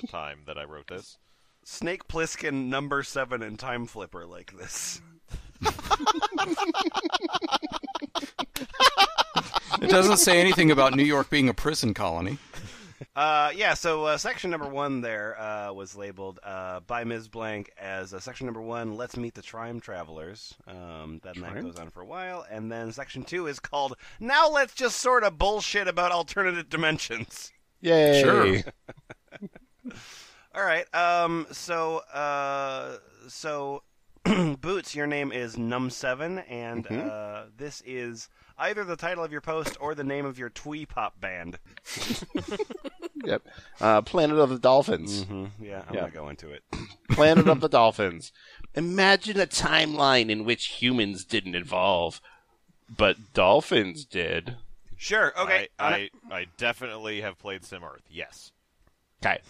the 0.00 0.08
time 0.08 0.40
that 0.46 0.58
I 0.58 0.64
wrote 0.64 0.88
this. 0.88 1.18
Snake 1.64 2.08
Plissken 2.08 2.66
number 2.68 3.04
seven 3.04 3.40
and 3.42 3.56
Time 3.58 3.86
Flipper 3.86 4.26
like 4.26 4.52
this. 4.58 5.00
It 9.80 9.88
doesn't 9.90 10.18
say 10.18 10.40
anything 10.40 10.70
about 10.70 10.94
New 10.94 11.04
York 11.04 11.30
being 11.30 11.48
a 11.48 11.54
prison 11.54 11.94
colony. 11.94 12.38
Uh, 13.16 13.50
yeah, 13.54 13.74
so 13.74 14.04
uh, 14.04 14.16
section 14.16 14.50
number 14.50 14.68
one 14.68 15.00
there 15.00 15.38
uh, 15.40 15.72
was 15.72 15.96
labeled 15.96 16.38
uh, 16.42 16.80
by 16.80 17.04
Ms. 17.04 17.28
Blank 17.28 17.70
as 17.78 18.12
uh, 18.14 18.20
section 18.20 18.46
number 18.46 18.62
one, 18.62 18.96
Let's 18.96 19.16
Meet 19.16 19.34
the 19.34 19.42
Time 19.42 19.80
Travelers. 19.80 20.54
Um, 20.66 21.20
then 21.22 21.34
that 21.42 21.50
Trime? 21.52 21.62
goes 21.64 21.78
on 21.78 21.90
for 21.90 22.00
a 22.02 22.06
while. 22.06 22.44
And 22.50 22.70
then 22.70 22.92
section 22.92 23.22
two 23.24 23.46
is 23.46 23.60
called, 23.60 23.96
Now 24.20 24.48
Let's 24.50 24.74
Just 24.74 24.98
Sort 24.98 25.24
of 25.24 25.38
Bullshit 25.38 25.88
About 25.88 26.12
Alternative 26.12 26.68
Dimensions. 26.68 27.52
Yay! 27.80 28.22
Sure. 28.22 28.60
All 30.54 30.64
right. 30.64 30.92
Um. 30.94 31.46
So. 31.52 31.98
Uh. 32.12 32.98
So. 33.28 33.82
Boots, 34.60 34.94
your 34.94 35.08
name 35.08 35.32
is 35.32 35.56
Num7, 35.56 36.44
and 36.48 36.84
Mm-hmm. 36.86 37.08
uh, 37.10 37.50
this 37.56 37.82
is 37.84 38.28
either 38.62 38.84
the 38.84 38.96
title 38.96 39.22
of 39.24 39.32
your 39.32 39.40
post 39.40 39.76
or 39.80 39.94
the 39.94 40.04
name 40.04 40.24
of 40.24 40.38
your 40.38 40.48
twee 40.48 40.86
pop 40.86 41.20
band. 41.20 41.58
Yep. 43.24 43.42
Uh, 43.80 44.02
Planet 44.02 44.36
of 44.38 44.50
the 44.50 44.58
Dolphins. 44.58 45.24
Mm-hmm. 45.24 45.64
Yeah, 45.64 45.82
I'm 45.88 45.94
Yeah. 45.94 46.00
gonna 46.00 46.12
go 46.12 46.28
into 46.28 46.50
it. 46.50 46.64
Planet 47.10 47.46
of 47.48 47.60
the 47.60 47.68
Dolphins. 47.68 48.32
Imagine 48.74 49.38
a 49.38 49.46
timeline 49.46 50.28
in 50.28 50.44
which 50.44 50.80
humans 50.82 51.24
didn't 51.24 51.54
evolve, 51.54 52.20
but 52.88 53.32
dolphins 53.32 54.04
did. 54.04 54.56
Sure. 54.96 55.32
Okay. 55.38 55.68
I. 55.78 56.10
I, 56.30 56.34
I 56.34 56.46
definitely 56.56 57.20
have 57.20 57.38
played 57.38 57.64
Sim 57.64 57.84
Earth. 57.84 58.02
Yes. 58.10 58.50
Okay. 59.24 59.40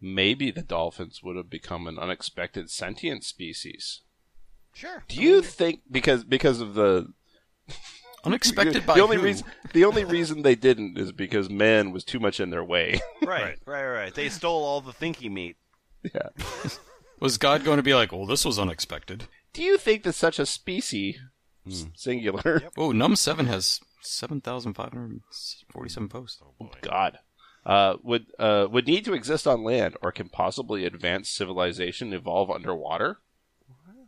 Maybe 0.00 0.50
the 0.50 0.62
dolphins 0.62 1.22
would 1.22 1.36
have 1.36 1.48
become 1.50 1.86
an 1.86 2.00
unexpected 2.00 2.68
sentient 2.68 3.22
species. 3.22 4.00
Sure. 4.72 5.04
Do 5.06 5.22
you 5.22 5.40
think 5.40 5.82
because 5.88 6.24
because 6.24 6.60
of 6.60 6.74
the 6.74 7.12
Unexpected 8.24 8.86
by 8.86 8.94
the 8.94 9.02
only 9.02 9.16
who? 9.16 9.22
reason 9.22 9.46
the 9.72 9.84
only 9.84 10.04
reason 10.04 10.42
they 10.42 10.54
didn't 10.54 10.98
is 10.98 11.12
because 11.12 11.50
man 11.50 11.90
was 11.92 12.04
too 12.04 12.18
much 12.20 12.40
in 12.40 12.50
their 12.50 12.64
way. 12.64 13.00
Right, 13.22 13.58
right, 13.66 13.86
right. 13.86 14.14
They 14.14 14.28
stole 14.28 14.64
all 14.64 14.80
the 14.80 14.92
thinky 14.92 15.30
meat. 15.30 15.56
yeah. 16.02 16.28
Was 17.20 17.38
God 17.38 17.64
going 17.64 17.76
to 17.78 17.82
be 17.82 17.94
like, 17.94 18.12
well, 18.12 18.26
this 18.26 18.44
was 18.44 18.58
unexpected? 18.58 19.28
Do 19.52 19.62
you 19.62 19.78
think 19.78 20.02
that 20.02 20.14
such 20.14 20.38
a 20.38 20.44
species 20.44 21.18
s- 21.66 21.86
singular 21.94 22.64
Oh, 22.76 22.90
Num 22.92 23.16
Seven 23.16 23.46
has 23.46 23.80
seven 24.02 24.40
thousand 24.40 24.74
five 24.74 24.92
hundred 24.92 25.20
forty-seven 25.70 26.08
posts. 26.08 26.42
Oh, 26.60 26.70
god 26.82 27.18
uh, 27.64 27.94
would 28.02 28.26
uh, 28.38 28.66
would 28.70 28.86
need 28.86 29.04
to 29.06 29.14
exist 29.14 29.46
on 29.46 29.62
land, 29.64 29.96
or 30.02 30.12
can 30.12 30.28
possibly 30.28 30.84
advanced 30.84 31.34
civilization 31.34 32.12
evolve 32.12 32.50
underwater? 32.50 33.20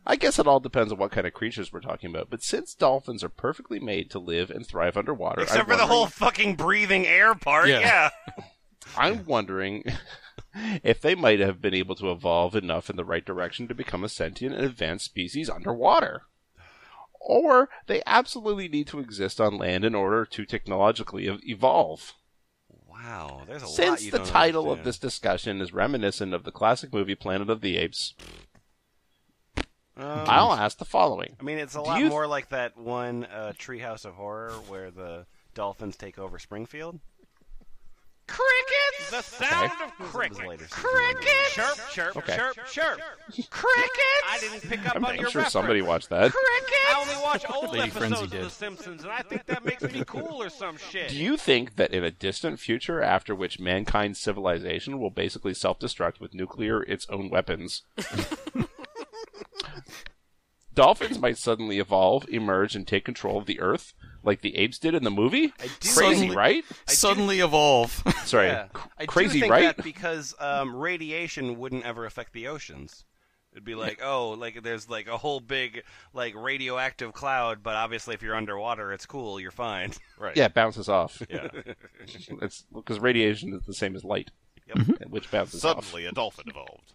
I 0.09 0.15
guess 0.15 0.39
it 0.39 0.47
all 0.47 0.61
depends 0.61 0.93
on 0.93 0.97
what 0.97 1.11
kind 1.11 1.27
of 1.27 1.33
creatures 1.33 1.73
we're 1.73 1.81
talking 1.81 2.09
about. 2.09 2.29
But 2.29 2.41
since 2.41 2.73
dolphins 2.73 3.25
are 3.25 3.29
perfectly 3.29 3.77
made 3.77 4.09
to 4.11 4.19
live 4.19 4.49
and 4.49 4.65
thrive 4.65 4.95
underwater, 4.95 5.41
Except 5.41 5.59
I'm 5.59 5.65
for 5.65 5.75
the 5.75 5.85
whole 5.85 6.07
fucking 6.07 6.55
breathing 6.55 7.05
air 7.05 7.35
part. 7.35 7.67
Yeah. 7.67 7.79
Yeah. 7.81 8.09
I'm 8.97 9.25
wondering 9.25 9.83
if 10.81 11.01
they 11.01 11.13
might 11.13 11.41
have 11.41 11.61
been 11.61 11.73
able 11.73 11.95
to 11.95 12.09
evolve 12.09 12.55
enough 12.55 12.89
in 12.89 12.95
the 12.95 13.03
right 13.03 13.25
direction 13.25 13.67
to 13.67 13.75
become 13.75 14.05
a 14.05 14.09
sentient 14.09 14.55
and 14.55 14.63
advanced 14.63 15.03
species 15.03 15.49
underwater. 15.49 16.21
Or 17.19 17.67
they 17.87 18.01
absolutely 18.05 18.69
need 18.69 18.87
to 18.87 18.99
exist 18.99 19.41
on 19.41 19.57
land 19.57 19.83
in 19.83 19.93
order 19.93 20.25
to 20.25 20.45
technologically 20.45 21.27
evolve. 21.43 22.13
Wow. 22.89 23.41
There's 23.45 23.63
a 23.63 23.65
lot. 23.65 23.75
Since 23.75 24.05
you 24.05 24.11
the 24.11 24.19
don't 24.19 24.27
title 24.27 24.71
of 24.71 24.85
this 24.85 24.97
discussion 24.97 25.59
is 25.59 25.73
reminiscent 25.73 26.33
of 26.33 26.45
the 26.45 26.51
classic 26.51 26.93
movie 26.93 27.15
Planet 27.15 27.49
of 27.49 27.61
the 27.61 27.77
Apes, 27.77 28.13
Um, 29.97 30.23
I'll 30.27 30.53
ask 30.53 30.77
the 30.77 30.85
following. 30.85 31.35
I 31.39 31.43
mean, 31.43 31.57
it's 31.57 31.73
a 31.75 31.79
Do 31.79 31.83
lot 31.85 31.99
you- 31.99 32.09
more 32.09 32.27
like 32.27 32.49
that 32.49 32.77
one 32.77 33.25
uh, 33.25 33.53
Treehouse 33.57 34.05
of 34.05 34.13
Horror 34.13 34.51
where 34.67 34.91
the 34.91 35.25
dolphins 35.55 35.97
take 35.97 36.19
over 36.19 36.37
Springfield. 36.37 36.99
Crickets! 38.27 39.09
The 39.09 39.21
sound 39.21 39.71
Okay. 39.71 39.83
of 39.85 39.91
This 39.99 40.09
crickets. 40.11 40.67
Crickets! 40.73 41.53
Chirp, 41.53 41.77
chirp, 41.91 42.17
Okay. 42.17 42.35
chirp, 42.35 42.57
chirp. 42.67 42.99
Crickets! 43.49 44.23
I 44.29 44.37
didn't 44.41 44.61
pick 44.69 44.85
up 44.85 44.97
I'm, 44.97 45.05
on 45.05 45.11
I'm 45.11 45.19
your 45.21 45.29
sure 45.29 45.39
reference. 45.39 45.53
somebody 45.53 45.81
watched 45.81 46.09
that. 46.09 46.31
Crickets! 46.33 46.73
I 46.89 46.99
only 47.01 47.23
watch 47.23 47.45
old 47.49 47.71
Lady 47.73 47.89
Frenzy 47.89 48.15
episodes 48.15 48.21
of 48.23 48.29
did. 48.31 48.43
The 48.45 48.49
Simpsons, 48.49 49.03
and 49.03 49.11
I 49.13 49.21
think 49.21 49.45
that 49.45 49.63
makes 49.63 49.81
me 49.81 50.03
cool 50.05 50.43
or 50.43 50.49
some 50.49 50.77
shit. 50.77 51.09
Do 51.09 51.15
you 51.15 51.37
think 51.37 51.77
that 51.77 51.91
in 51.93 52.03
a 52.03 52.11
distant 52.11 52.59
future 52.59 53.01
after 53.01 53.33
which 53.33 53.59
mankind's 53.61 54.19
civilization 54.19 54.99
will 54.99 55.09
basically 55.09 55.53
self 55.53 55.79
destruct 55.79 56.19
with 56.19 56.33
nuclear 56.33 56.83
its 56.83 57.07
own 57.09 57.29
weapons, 57.29 57.83
dolphins 60.77 61.19
might 61.19 61.37
suddenly 61.37 61.79
evolve, 61.79 62.25
emerge, 62.29 62.75
and 62.75 62.87
take 62.87 63.03
control 63.03 63.37
of 63.37 63.45
the 63.45 63.59
Earth 63.59 63.93
like 64.23 64.41
the 64.41 64.55
apes 64.55 64.77
did 64.79 64.93
in 64.95 65.03
the 65.03 65.11
movie? 65.11 65.47
do 65.47 65.93
Crazy, 65.93 66.21
think- 66.27 66.35
right? 66.35 66.63
Suddenly 66.87 67.39
evolve. 67.39 68.03
Sorry, 68.25 68.47
Yeah. 68.47 68.67
c- 68.75 68.81
I 68.97 69.03
do 69.03 69.07
crazy, 69.11 69.39
think 69.41 69.51
right? 69.51 69.75
that 69.75 69.83
because 69.83 70.33
um, 70.39 70.75
radiation 70.75 71.57
wouldn't 71.57 71.85
ever 71.85 72.05
affect 72.05 72.33
the 72.33 72.47
oceans. 72.47 73.03
It'd 73.53 73.63
be 73.65 73.73
like, 73.75 74.01
oh, 74.03 74.31
like 74.31 74.61
there's 74.61 74.87
like 74.87 75.07
a 75.07 75.17
whole 75.17 75.39
big 75.39 75.81
like 76.13 76.35
radioactive 76.35 77.11
cloud, 77.13 77.63
but 77.63 77.75
obviously 77.75 78.13
if 78.13 78.21
you're 78.21 78.35
underwater, 78.35 78.93
it's 78.93 79.05
cool, 79.07 79.39
you're 79.39 79.51
fine. 79.51 79.91
Right. 80.19 80.35
Yeah, 80.37 80.45
it 80.45 80.53
bounces 80.53 80.89
off. 80.89 81.21
Yeah. 81.29 81.47
it's 82.41 82.65
because 82.73 82.99
radiation 82.99 83.53
is 83.53 83.65
the 83.65 83.73
same 83.73 83.95
as 83.95 84.03
light, 84.03 84.29
Yep. 84.67 85.09
which 85.09 85.29
bounces 85.31 85.63
off. 85.65 85.83
Suddenly, 85.85 86.05
a 86.07 86.11
dolphin 86.11 86.45
evolved. 86.49 86.93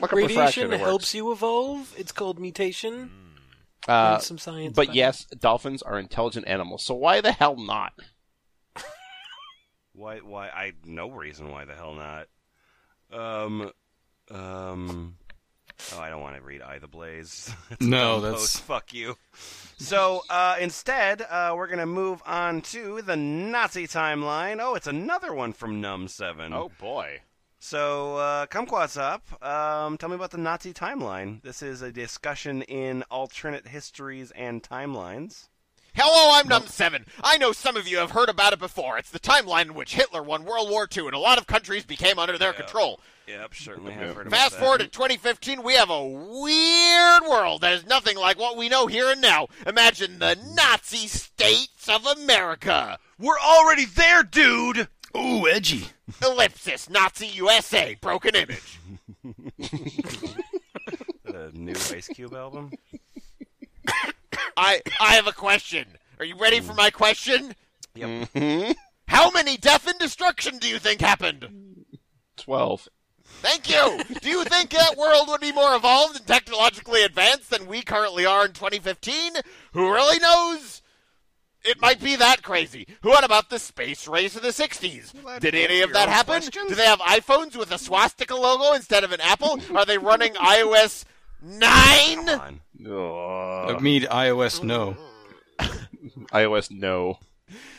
Look 0.00 0.12
Radiation 0.12 0.72
it 0.72 0.80
helps 0.80 1.14
you 1.14 1.32
evolve. 1.32 1.94
It's 1.98 2.12
called 2.12 2.38
mutation. 2.38 3.10
Uh, 3.88 4.18
some 4.18 4.36
science. 4.38 4.74
but 4.76 4.86
about 4.86 4.94
yes, 4.94 5.24
dolphins 5.38 5.80
are 5.82 5.98
intelligent 5.98 6.46
animals. 6.46 6.82
So 6.84 6.94
why 6.94 7.20
the 7.22 7.32
hell 7.32 7.56
not? 7.56 7.92
Why? 9.94 10.18
Why? 10.18 10.48
I 10.48 10.72
no 10.84 11.10
reason 11.10 11.50
why 11.50 11.64
the 11.64 11.74
hell 11.74 11.94
not. 11.94 12.26
Um, 13.12 13.70
um. 14.30 15.16
Oh, 15.94 15.98
I 15.98 16.10
don't 16.10 16.20
want 16.20 16.36
to 16.36 16.42
read 16.42 16.60
"Eye 16.62 16.78
the 16.78 16.86
Blaze." 16.88 17.52
It's 17.70 17.80
No, 17.80 18.20
that's- 18.20 18.40
post. 18.40 18.62
fuck 18.62 18.92
you. 18.94 19.16
So 19.78 20.22
uh, 20.28 20.56
instead, 20.60 21.22
uh, 21.22 21.54
we're 21.56 21.66
gonna 21.68 21.86
move 21.86 22.22
on 22.26 22.60
to 22.62 23.00
the 23.02 23.16
Nazi 23.16 23.86
timeline. 23.86 24.58
Oh, 24.60 24.74
it's 24.74 24.86
another 24.86 25.32
one 25.34 25.52
from 25.54 25.80
Num 25.80 26.06
Seven. 26.06 26.52
Oh 26.52 26.70
boy. 26.78 27.20
So, 27.62 28.16
uh, 28.16 28.46
Kumquatxop. 28.46 29.20
Um, 29.46 29.98
tell 29.98 30.08
me 30.08 30.14
about 30.14 30.30
the 30.30 30.38
Nazi 30.38 30.72
timeline. 30.72 31.42
This 31.42 31.62
is 31.62 31.82
a 31.82 31.92
discussion 31.92 32.62
in 32.62 33.04
alternate 33.10 33.68
histories 33.68 34.30
and 34.34 34.62
timelines. 34.62 35.48
Hello, 35.92 36.30
I'm 36.38 36.48
Num 36.48 36.66
Seven. 36.68 37.04
I 37.22 37.36
know 37.36 37.52
some 37.52 37.76
of 37.76 37.86
you 37.86 37.98
have 37.98 38.12
heard 38.12 38.28
about 38.30 38.54
it 38.54 38.58
before. 38.60 38.96
It's 38.96 39.10
the 39.10 39.18
timeline 39.20 39.66
in 39.66 39.74
which 39.74 39.94
Hitler 39.94 40.22
won 40.22 40.44
World 40.44 40.70
War 40.70 40.88
II, 40.90 41.06
and 41.06 41.14
a 41.14 41.18
lot 41.18 41.36
of 41.36 41.46
countries 41.46 41.84
became 41.84 42.18
under 42.18 42.38
their 42.38 42.52
control. 42.54 43.00
Yep, 43.26 43.54
certainly 43.54 43.92
have 43.92 44.16
heard 44.16 44.26
about 44.28 44.38
Fast 44.38 44.52
that. 44.52 44.60
forward 44.60 44.78
to 44.78 44.86
2015, 44.86 45.62
we 45.62 45.74
have 45.74 45.90
a 45.90 46.06
weird 46.06 47.22
world 47.28 47.60
that 47.60 47.74
is 47.74 47.84
nothing 47.84 48.16
like 48.16 48.38
what 48.38 48.56
we 48.56 48.68
know 48.68 48.86
here 48.86 49.10
and 49.10 49.20
now. 49.20 49.48
Imagine 49.66 50.18
the 50.18 50.38
Nazi 50.54 51.08
states 51.08 51.88
of 51.88 52.06
America. 52.06 52.98
We're 53.18 53.38
already 53.38 53.84
there, 53.84 54.22
dude. 54.22 54.88
Ooh, 55.16 55.48
edgy. 55.48 55.86
Ellipsis, 56.22 56.88
Nazi 56.88 57.26
USA, 57.28 57.96
broken 58.00 58.34
image. 58.34 58.78
The 61.24 61.50
new 61.54 61.72
Ice 61.72 62.08
Cube 62.08 62.34
album. 62.34 62.72
I 64.56 64.80
I 65.00 65.14
have 65.14 65.28
a 65.28 65.32
question. 65.32 65.86
Are 66.18 66.24
you 66.24 66.36
ready 66.36 66.60
for 66.60 66.74
my 66.74 66.90
question? 66.90 67.54
Yep. 67.94 68.08
Mm-hmm. 68.34 68.72
How 69.06 69.30
many 69.30 69.56
death 69.56 69.86
and 69.86 69.98
destruction 69.98 70.58
do 70.58 70.68
you 70.68 70.78
think 70.78 71.00
happened? 71.00 71.84
Twelve. 72.36 72.88
Thank 73.24 73.70
you. 73.70 74.00
Do 74.20 74.28
you 74.28 74.44
think 74.44 74.70
that 74.70 74.96
world 74.96 75.28
would 75.28 75.40
be 75.40 75.52
more 75.52 75.74
evolved 75.76 76.16
and 76.16 76.26
technologically 76.26 77.04
advanced 77.04 77.50
than 77.50 77.66
we 77.66 77.82
currently 77.82 78.26
are 78.26 78.44
in 78.44 78.52
2015? 78.52 79.34
Who 79.72 79.92
really 79.92 80.18
knows? 80.18 80.79
It 81.64 81.80
might 81.80 82.00
be 82.00 82.16
that 82.16 82.42
crazy. 82.42 82.86
What 83.02 83.24
about 83.24 83.50
the 83.50 83.58
space 83.58 84.08
race 84.08 84.34
of 84.34 84.42
the 84.42 84.48
60s? 84.48 85.40
Did 85.40 85.54
any 85.54 85.82
of 85.82 85.92
that 85.92 86.08
happen? 86.08 86.40
questions? 86.40 86.68
Do 86.68 86.74
they 86.74 86.86
have 86.86 87.00
iPhones 87.00 87.56
with 87.56 87.70
a 87.70 87.78
swastika 87.78 88.34
logo 88.34 88.72
instead 88.74 89.04
of 89.04 89.12
an 89.12 89.20
apple? 89.20 89.60
Are 89.74 89.84
they 89.84 89.98
running 89.98 90.32
iOS 90.34 91.04
9? 91.42 92.26
Come 92.26 92.60
I 92.78 93.78
mean, 93.78 94.02
iOS, 94.02 94.62
no. 94.62 94.96
iOS, 96.32 96.70
no. 96.70 97.18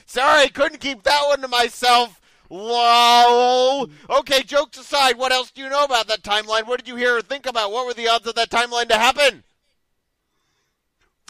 Sorry, 0.05 0.49
couldn't 0.49 0.79
keep 0.79 1.03
that 1.03 1.23
one 1.27 1.41
to 1.41 1.47
myself. 1.47 2.21
Lol. 2.49 3.89
Okay, 4.09 4.43
jokes 4.43 4.77
aside, 4.77 5.17
what 5.17 5.31
else 5.31 5.51
do 5.51 5.61
you 5.61 5.69
know 5.69 5.85
about 5.85 6.07
that 6.07 6.21
timeline? 6.21 6.67
What 6.67 6.79
did 6.79 6.87
you 6.87 6.97
hear 6.97 7.15
or 7.17 7.21
think 7.21 7.45
about? 7.45 7.71
What 7.71 7.85
were 7.87 7.93
the 7.93 8.09
odds 8.09 8.27
of 8.27 8.35
that 8.35 8.49
timeline 8.49 8.89
to 8.89 8.97
happen? 8.97 9.43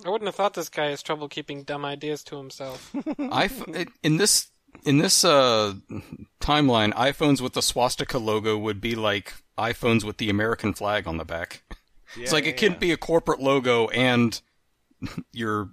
I 0.06 0.10
wouldn't 0.10 0.28
have 0.28 0.36
thought 0.36 0.54
this 0.54 0.70
guy 0.70 0.88
has 0.90 1.02
trouble 1.04 1.28
keeping 1.28 1.64
dumb 1.64 1.86
ideas 1.86 2.24
to 2.26 2.38
himself. 2.38 2.92
iPhone 2.96 3.90
in 4.04 4.18
this 4.18 4.52
in 4.84 4.98
this 4.98 5.24
uh, 5.24 5.74
timeline, 6.40 6.94
iPhones 6.94 7.42
with 7.42 7.54
the 7.54 7.62
swastika 7.62 8.18
logo 8.18 8.58
would 8.58 8.82
be 8.82 8.96
like 8.96 9.34
iPhones 9.58 10.04
with 10.04 10.18
the 10.18 10.30
American 10.30 10.74
flag 10.74 11.08
on 11.08 11.18
the 11.18 11.26
back. 11.26 11.64
it's 12.16 12.32
like 12.34 12.46
it 12.46 12.58
can 12.58 12.74
be 12.80 12.92
a 12.92 12.98
corporate 12.98 13.40
logo 13.40 13.88
and 13.90 14.42
your, 15.32 15.70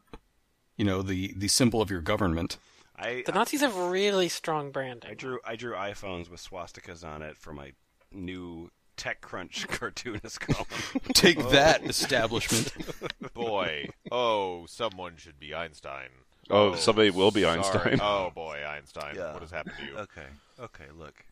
you 0.76 0.84
know, 0.84 1.02
the 1.02 1.32
the 1.36 1.48
symbol 1.48 1.80
of 1.80 1.90
your 1.90 2.00
government. 2.00 2.58
I 2.96 3.22
The 3.24 3.32
Nazis 3.32 3.60
have 3.60 3.76
really 3.76 4.28
strong 4.28 4.70
brand. 4.72 5.06
I 5.08 5.14
drew 5.14 5.38
I 5.44 5.56
drew 5.56 5.74
iPhones 5.74 6.28
with 6.30 6.42
swastikas 6.42 7.04
on 7.04 7.22
it 7.22 7.38
for 7.38 7.52
my 7.52 7.72
new 8.12 8.70
TechCrunch 8.98 9.68
cartoonist 9.68 10.40
column. 10.40 10.66
Take 11.14 11.38
oh. 11.42 11.50
that, 11.50 11.84
establishment. 11.84 12.72
Boy, 13.34 13.90
oh, 14.10 14.66
someone 14.66 15.16
should 15.16 15.38
be 15.38 15.54
Einstein. 15.54 16.08
Oh, 16.50 16.72
oh, 16.72 16.74
somebody 16.74 17.10
will 17.10 17.30
be 17.30 17.42
sorry. 17.42 17.58
Einstein. 17.58 18.00
Oh 18.00 18.32
boy, 18.34 18.64
Einstein. 18.66 19.16
Yeah. 19.16 19.34
What 19.34 19.42
has 19.42 19.50
happened 19.50 19.74
to 19.80 19.84
you? 19.84 19.98
Okay, 19.98 20.26
okay, 20.58 20.86
look. 20.96 21.26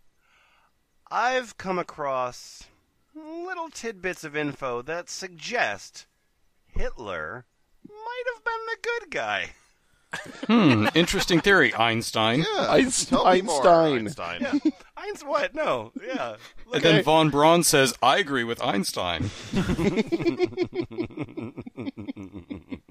I've 1.11 1.57
come 1.57 1.79
across 1.79 2.64
little 3.14 3.71
tidbits 3.71 4.25
of 4.25 4.37
info 4.37 4.83
that 4.83 5.09
suggest 5.09 6.07
Hitler 6.67 7.47
might 7.89 8.25
have 8.35 8.45
been 8.45 8.67
the 8.67 8.77
good 8.83 9.11
guy. 9.11 9.51
Hmm, 10.47 10.87
interesting 10.95 11.41
theory, 11.41 11.75
Einstein. 11.75 12.43
Einst- 12.43 13.09
Tell 13.09 13.25
me 13.33 13.43
more, 13.43 13.67
Einstein. 13.69 14.45
Einstein. 14.47 14.73
Ein's 14.97 15.25
what? 15.25 15.55
No, 15.55 15.93
yeah. 16.07 16.37
And 16.73 16.83
then 16.83 17.05
von 17.05 17.31
Braun 17.31 17.62
says, 17.62 17.95
"I 18.03 18.19
agree 18.19 18.45
with 18.45 18.61
Einstein." 18.62 19.31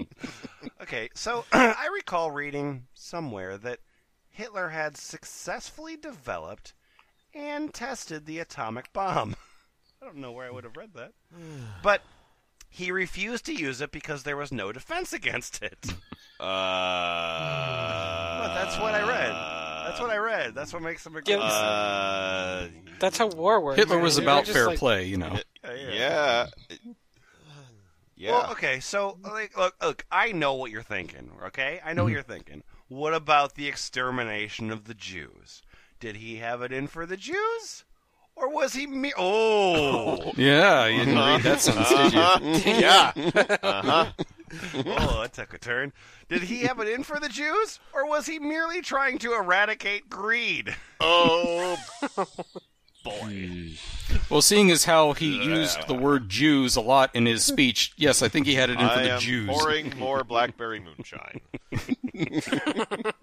Okay, 0.82 1.10
so 1.16 1.46
I 1.52 1.88
recall 1.94 2.32
reading 2.32 2.86
somewhere 2.94 3.58
that 3.58 3.80
Hitler 4.30 4.70
had 4.70 4.98
successfully 4.98 5.98
developed 5.98 6.74
and 7.34 7.74
tested 7.74 8.26
the 8.26 8.40
atomic 8.40 8.94
bomb. 8.94 9.36
I 10.02 10.06
don't 10.06 10.18
know 10.18 10.32
where 10.32 10.48
I 10.48 10.52
would 10.52 10.64
have 10.64 10.78
read 10.78 10.94
that. 10.94 11.14
But 11.82 12.02
he 12.70 12.92
refused 12.92 13.46
to 13.46 13.54
use 13.56 13.82
it 13.82 13.92
because 13.92 14.24
there 14.24 14.38
was 14.38 14.52
no 14.52 14.72
defense 14.72 15.12
against 15.14 15.64
it. 15.64 15.94
Uh, 16.40 16.46
But 18.48 18.54
that's 18.54 18.78
what 18.80 18.94
I 18.96 19.02
read. 19.08 19.32
That's 19.88 20.00
what 20.00 20.10
I 20.10 20.18
read. 20.18 20.56
That's 20.56 20.74
what 20.74 20.82
makes 20.82 21.04
them. 21.04 21.16
a 21.16 21.20
Yeah, 21.26 21.38
good 21.38 21.42
Uh, 21.42 22.68
That's 23.00 23.18
how 23.18 23.28
war 23.28 23.62
works. 23.62 23.78
Hitler 23.78 24.00
was 24.00 24.16
They're 24.16 24.24
about 24.26 24.48
fair 24.48 24.68
like- 24.68 24.80
play, 24.80 25.06
you 25.06 25.18
know. 25.18 25.38
yeah. 25.64 26.48
Yeah. 28.18 28.32
Well, 28.32 28.52
okay, 28.52 28.80
so 28.80 29.18
like, 29.24 29.58
look, 29.58 29.76
look, 29.82 30.06
I 30.12 30.32
know 30.32 30.54
what 30.54 30.72
you're 30.72 30.82
thinking. 30.84 31.32
Okay, 31.48 31.82
I 31.84 31.94
know 31.94 32.00
Mm-hmm. 32.00 32.04
what 32.06 32.12
you're 32.14 32.22
thinking. 32.24 32.64
What 32.88 33.14
about 33.14 33.56
the 33.56 33.68
extermination 33.68 34.72
of 34.72 34.86
the 34.86 34.94
Jews? 34.94 35.62
Did 36.00 36.18
he 36.18 36.38
have 36.38 36.62
it 36.62 36.72
in 36.72 36.88
for 36.88 37.06
the 37.06 37.18
Jews, 37.18 37.84
or 38.36 38.50
was 38.50 38.74
he 38.74 38.88
me? 38.88 39.12
Oh, 39.18 40.32
Yeah, 40.38 40.86
you 40.88 41.00
didn't 41.00 41.16
read 41.16 41.42
that 41.42 41.62
sentence, 41.62 41.90
did 41.90 42.14
you? 42.14 42.74
yeah. 42.82 43.12
Uh-huh. 43.64 44.06
oh, 44.76 45.22
that 45.22 45.34
took 45.34 45.54
a 45.54 45.58
turn. 45.58 45.94
Did 46.30 46.44
he 46.44 46.62
have 46.62 46.80
it 46.80 46.88
in 46.88 47.04
for 47.04 47.20
the 47.20 47.30
Jews, 47.30 47.80
or 47.94 48.08
was 48.08 48.26
he 48.26 48.40
merely 48.40 48.82
trying 48.82 49.18
to 49.20 49.34
eradicate 49.34 50.10
greed? 50.10 50.76
Oh, 51.00 51.78
boy. 53.04 53.72
Well, 54.30 54.42
seeing 54.42 54.72
as 54.72 54.86
how 54.86 55.14
he 55.14 55.44
used 55.44 55.88
the 55.88 55.94
word 55.94 56.30
Jews 56.30 56.76
a 56.76 56.82
lot 56.82 57.14
in 57.16 57.26
his 57.26 57.44
speech, 57.44 57.94
yes, 57.98 58.22
I 58.24 58.28
think 58.28 58.46
he 58.48 58.56
had 58.56 58.70
it 58.70 58.80
in 58.80 58.88
for 58.88 58.94
I 58.94 59.04
the 59.04 59.12
am 59.14 59.20
Jews. 59.20 59.50
pouring 59.50 59.94
more 59.98 60.24
blackberry 60.24 60.80
moonshine. 60.80 61.42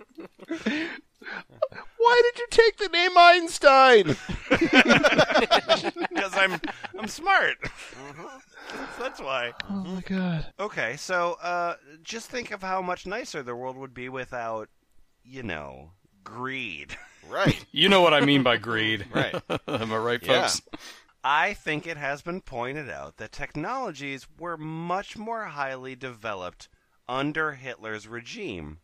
Why 2.03 2.23
did 2.33 2.39
you 2.41 2.47
take 2.51 2.77
the 2.79 2.89
name 2.89 3.17
Einstein? 3.17 4.17
Because 6.13 6.37
I'm 6.37 6.61
I'm 6.99 7.09
smart. 7.09 7.57
That's 8.99 9.21
why. 9.21 9.53
Oh 9.69 9.75
my 9.85 10.01
god. 10.03 10.47
Okay, 10.61 10.97
so 10.97 11.37
uh, 11.43 11.75
just 12.03 12.29
think 12.31 12.51
of 12.51 12.63
how 12.63 12.81
much 12.83 13.07
nicer 13.07 13.43
the 13.43 13.55
world 13.57 13.77
would 13.77 13.95
be 13.95 14.09
without, 14.09 14.69
you 15.25 15.43
know, 15.43 15.91
greed. 16.25 16.97
Right. 17.29 17.65
You 17.73 17.89
know 17.89 18.03
what 18.03 18.15
I 18.15 18.21
mean 18.21 18.43
by 18.43 18.57
greed. 18.59 19.07
Right. 19.13 19.35
Am 19.69 19.93
I 19.93 19.97
right, 19.97 20.21
Yeah. 20.23 20.43
folks? 20.43 20.63
I 21.25 21.55
think 21.55 21.87
it 21.87 21.97
has 21.97 22.21
been 22.23 22.41
pointed 22.41 22.91
out 22.91 23.17
that 23.17 23.33
technologies 23.33 24.27
were 24.39 24.57
much 24.57 25.17
more 25.17 25.45
highly 25.47 25.95
developed 25.97 26.69
under 27.09 27.53
Hitler's 27.53 28.07
regime. 28.09 28.79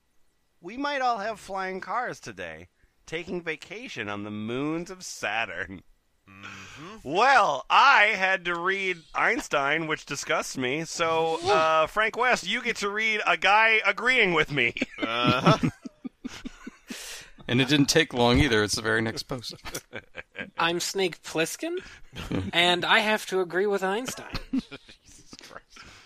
We 0.60 0.76
might 0.76 1.02
all 1.02 1.18
have 1.18 1.38
flying 1.40 1.80
cars 1.80 2.20
today, 2.20 2.68
taking 3.08 3.42
vacation 3.42 4.08
on 4.08 4.22
the 4.22 4.30
moons 4.30 4.90
of 4.90 5.02
Saturn. 5.02 5.82
Well, 7.02 7.64
I 7.70 8.12
had 8.14 8.44
to 8.44 8.54
read 8.54 8.98
Einstein, 9.14 9.86
which 9.86 10.04
disgusts 10.04 10.58
me. 10.58 10.84
So, 10.84 11.40
uh, 11.48 11.86
Frank 11.86 12.16
West, 12.18 12.46
you 12.46 12.62
get 12.62 12.76
to 12.76 12.90
read 12.90 13.22
a 13.26 13.38
guy 13.38 13.80
agreeing 13.84 14.34
with 14.34 14.52
me. 14.52 14.74
Uh-huh. 15.02 15.70
And 17.50 17.62
it 17.62 17.68
didn't 17.68 17.86
take 17.86 18.12
long 18.12 18.38
either. 18.40 18.62
It's 18.62 18.74
the 18.74 18.82
very 18.82 19.00
next 19.00 19.22
post. 19.22 19.54
I'm 20.58 20.80
Snake 20.80 21.22
Plissken, 21.22 21.78
and 22.52 22.84
I 22.84 22.98
have 22.98 23.24
to 23.26 23.40
agree 23.40 23.66
with 23.66 23.82
Einstein. 23.82 24.34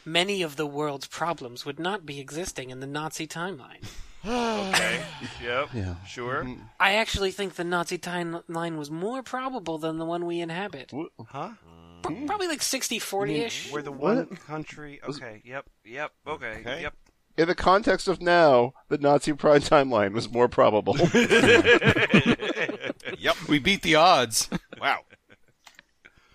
Many 0.05 0.43
of 0.43 0.55
the 0.55 0.67
world's 0.67 1.09
problems 1.09 1.67
would 1.67 1.81
not 1.81 2.07
be 2.07 2.21
existing 2.21 2.71
in 2.71 2.79
the 2.79 2.87
Nazi 2.87 3.27
timeline. 3.27 3.85
Okay. 4.27 5.03
Yep. 5.43 5.69
Yeah. 5.75 5.95
Sure. 6.07 6.45
Mm-hmm. 6.45 6.63
I 6.79 6.95
actually 6.95 7.31
think 7.31 7.55
the 7.55 7.65
Nazi 7.65 7.99
timeline 7.99 8.77
was 8.77 8.91
more 8.91 9.23
probable 9.23 9.79
than 9.79 9.99
the 9.99 10.05
one 10.05 10.27
we 10.27 10.41
inhabit. 10.41 10.93
Huh? 11.27 11.51
Pro- 12.03 12.15
hmm. 12.15 12.27
Probably 12.27 12.49
like 12.49 12.63
60 12.63 12.99
40 12.99 13.35
ish. 13.37 13.73
We're 13.73 13.83
the 13.83 13.93
one 13.93 14.27
country. 14.37 15.01
Okay. 15.09 15.43
Yep. 15.45 15.67
Yep. 15.85 16.13
Okay. 16.27 16.57
Okay. 16.61 16.83
Yep. 16.83 16.95
In 17.39 17.49
the 17.49 17.55
context 17.55 18.09
of 18.09 18.21
now, 18.21 18.75
the 18.89 18.99
Nazi 18.99 19.33
Pride 19.33 19.63
timeline 19.63 20.13
was 20.13 20.31
more 20.31 20.49
probable. 20.49 20.97
Yep. 23.19 23.37
We 23.49 23.59
beat 23.61 23.83
the 23.83 23.95
odds. 23.95 24.49
Wow. 24.81 25.01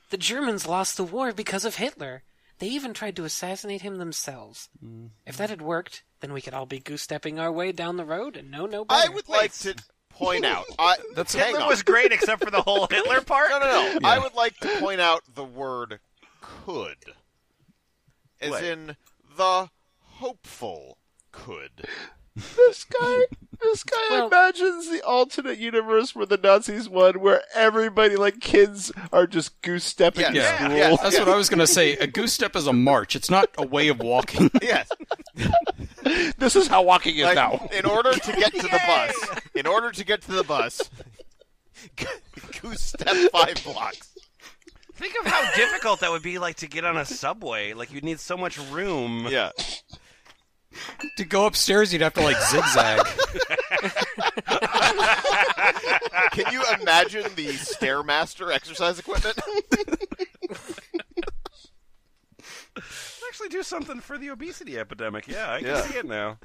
The 0.10 0.18
Germans 0.18 0.66
lost 0.68 0.96
the 0.96 1.04
war 1.04 1.34
because 1.34 1.66
of 1.66 1.76
Hitler. 1.76 2.24
They 2.60 2.68
even 2.68 2.94
tried 2.94 3.16
to 3.18 3.24
assassinate 3.26 3.82
him 3.82 3.98
themselves. 3.98 4.70
Mm-hmm. 4.84 5.08
If 5.26 5.38
that 5.38 5.50
had 5.50 5.62
worked, 5.62 6.04
then 6.22 6.34
we 6.34 6.42
could 6.42 6.54
all 6.54 6.66
be 6.66 6.80
goose 6.80 7.04
stepping 7.04 7.40
our 7.40 7.52
way 7.52 7.72
down 7.72 7.98
the 7.98 8.06
road 8.06 8.36
and 8.36 8.50
know 8.50 8.66
no 8.66 8.86
I 8.90 9.04
better. 9.04 9.12
would 9.14 9.30
like 9.30 9.54
to 9.60 9.76
point 10.10 10.44
out. 10.46 10.66
I, 10.80 10.96
That's 11.16 11.34
Hitler 11.36 11.68
was 11.68 11.84
great 11.84 12.12
except 12.12 12.44
for 12.44 12.50
the 12.52 12.62
whole 12.62 12.88
Hitler 12.92 13.22
part. 13.22 13.50
No, 13.52 13.60
no, 13.60 13.98
no. 14.02 14.08
I 14.10 14.18
would 14.20 14.34
like 14.34 14.58
to 14.58 14.68
point 14.80 15.02
out 15.02 15.22
the 15.36 15.44
word 15.44 16.00
could. 16.42 16.98
As 18.42 18.52
What? 18.52 18.64
in 18.64 18.96
the 19.36 19.70
hopeful 20.00 20.98
could. 21.32 21.86
this 22.36 22.84
guy, 22.86 23.22
this 23.62 23.84
guy 23.84 23.98
Well- 24.12 24.28
imagines 24.28 24.90
the 24.90 25.02
alternate 25.04 25.58
universe 25.58 26.16
where 26.16 26.26
the 26.26 26.38
Nazis 26.38 26.88
won, 26.90 27.20
where 27.20 27.42
everybody, 27.56 28.16
like 28.16 28.40
kids, 28.40 28.92
are 29.12 29.28
just 29.28 29.62
goose 29.62 29.84
stepping 29.84 30.22
Yeah, 30.22 30.30
to 30.32 30.36
yeah, 30.36 30.56
school. 30.58 30.78
yeah. 30.78 30.96
That's 31.02 31.20
what 31.20 31.28
I 31.30 31.36
was 31.36 31.50
going 31.50 31.60
to 31.60 31.68
say. 31.68 31.94
A 31.98 32.08
goose 32.08 32.34
step 32.34 32.56
is 32.56 32.68
a 32.68 32.74
march. 32.74 33.16
It's 33.16 33.30
not 33.30 33.50
a 33.58 33.66
way 33.66 33.88
of 33.88 34.00
walking. 34.00 34.50
Yes. 34.62 34.90
This 36.38 36.56
is 36.56 36.68
how 36.68 36.82
walking 36.84 37.16
is 37.18 37.24
Like, 37.24 37.36
now. 37.36 37.68
in 37.74 37.86
order 37.86 38.14
to 38.14 38.32
get 38.34 38.54
to 38.54 38.62
the 38.62 38.70
bus, 38.88 39.42
in 39.56 39.66
order 39.68 39.92
to 39.92 40.06
get 40.06 40.22
to 40.24 40.32
the 40.32 40.44
bus, 40.44 40.82
goose 42.62 42.82
step 42.84 43.16
five 43.32 43.62
blocks. 43.64 44.14
Think 44.96 45.14
of 45.20 45.28
how 45.28 45.52
difficult 45.56 46.00
that 46.00 46.12
would 46.12 46.24
be, 46.24 46.40
like 46.40 46.56
to 46.58 46.68
get 46.68 46.84
on 46.86 46.98
a 46.98 47.06
subway. 47.06 47.74
Like 47.74 47.92
you'd 47.92 48.04
need 48.04 48.20
so 48.20 48.36
much 48.38 48.58
room. 48.72 49.28
Yeah. 49.30 49.52
To 51.18 51.26
go 51.26 51.46
upstairs, 51.46 51.92
you'd 51.94 52.02
have 52.02 52.14
to 52.16 52.22
like 52.22 52.38
zigzag. 52.42 53.06
Can 56.32 56.52
you 56.54 56.64
imagine 56.82 57.24
the 57.36 57.48
Stairmaster 57.50 58.54
exercise 58.54 59.00
equipment? 59.00 59.38
Actually, 63.28 63.50
do 63.50 63.64
something 63.64 64.00
for 64.00 64.18
the 64.18 64.30
obesity 64.30 64.78
epidemic. 64.80 65.28
Yeah, 65.28 65.52
I 65.52 65.60
can 65.60 65.68
Yeah. 65.68 65.82
see 65.82 65.98
it 65.98 66.06
now. 66.06 66.38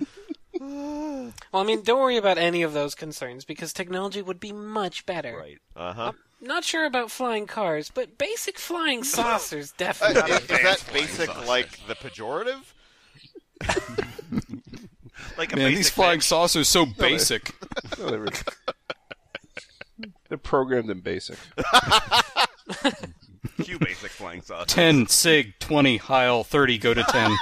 Well, 0.61 1.33
I 1.55 1.63
mean, 1.65 1.83
don't 1.83 2.01
worry 2.01 2.17
about 2.19 2.39
any 2.39 2.63
of 2.63 2.73
those 2.75 2.95
concerns 2.95 3.45
because 3.45 3.73
technology 3.73 4.21
would 4.23 4.39
be 4.41 4.53
much 4.53 5.07
better. 5.07 5.37
Right. 5.37 5.59
Uh 5.75 5.93
huh. 5.95 6.13
Not 6.41 6.65
sure 6.65 6.85
about 6.85 7.11
flying 7.11 7.47
cars, 7.47 7.91
but 7.95 8.19
basic 8.19 8.59
flying 8.59 9.05
saucers 9.05 9.71
Uh, 9.73 9.75
definitely. 9.79 10.33
is, 10.33 10.41
is 10.43 10.47
that 10.49 10.85
basic 10.93 11.47
like 11.49 11.79
the 11.87 11.95
pejorative? 11.95 12.72
Like 15.39 15.55
a 15.55 15.57
Man, 15.57 15.69
basic 15.71 15.77
these 15.79 15.91
flying 15.91 16.21
bitch. 16.21 16.25
saucers 16.25 16.69
so 16.69 16.85
basic. 16.85 17.55
Oh, 17.99 18.11
they 18.11 18.19
were- 18.19 18.29
They're 20.29 20.37
programmed 20.39 20.91
in 20.91 21.01
basic. 21.01 21.39
Q 23.63 23.79
basic 23.79 24.11
flying 24.11 24.43
saucer. 24.43 24.67
10, 24.67 25.07
SIG, 25.07 25.59
20, 25.59 25.97
Heil, 25.97 26.45
30, 26.45 26.79
go 26.79 26.93
to 26.95 27.03
10. 27.03 27.37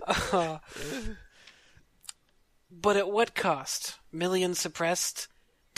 but 2.70 2.96
at 2.96 3.10
what 3.10 3.34
cost? 3.34 3.98
millions 4.12 4.58
suppressed, 4.58 5.28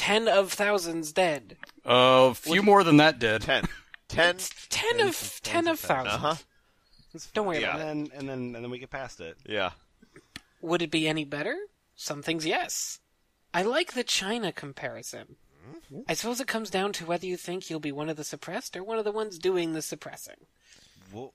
ten 0.01 0.29
of 0.29 0.53
thousands 0.53 1.13
dead. 1.13 1.57
A 1.85 2.35
few 2.35 2.63
more 2.63 2.83
than 2.85 2.97
that 2.97 3.19
dead. 3.19 3.43
Ten. 3.43 3.65
Ten. 4.09 4.37
Ten 4.71 5.01
of 5.01 5.41
ten 5.43 5.69
of 5.69 5.79
thousands. 5.79 6.15
Uh 6.15 6.19
huh. 6.19 6.35
Don't 7.35 7.47
worry 7.47 7.61
Yeah. 7.61 7.77
about 7.77 7.81
And 7.89 8.07
then 8.11 8.19
and 8.19 8.29
then 8.29 8.55
and 8.57 8.65
then 8.65 8.71
we 8.71 8.79
get 8.79 8.91
past 8.91 9.21
it. 9.21 9.37
Yeah. 9.47 9.71
Would 10.63 10.81
it 10.83 10.91
be 10.91 11.07
any 11.07 11.25
better? 11.25 11.57
Some 11.97 12.23
things, 12.23 12.47
yes. 12.47 12.99
I 13.53 13.63
like 13.63 13.93
the 13.93 14.05
China 14.05 14.53
comparison. 14.53 15.37
I 16.09 16.15
suppose 16.15 16.41
it 16.41 16.47
comes 16.49 16.71
down 16.71 16.93
to 16.95 17.05
whether 17.07 17.27
you 17.27 17.37
think 17.37 17.69
you'll 17.69 17.81
be 17.81 17.93
one 17.93 18.09
of 18.09 18.17
the 18.17 18.25
suppressed 18.25 18.77
or 18.77 18.83
one 18.83 18.99
of 18.99 19.05
the 19.05 19.13
ones 19.13 19.39
doing 19.39 19.73
the 19.73 19.83
suppressing. 19.83 20.47
Well, 21.13 21.35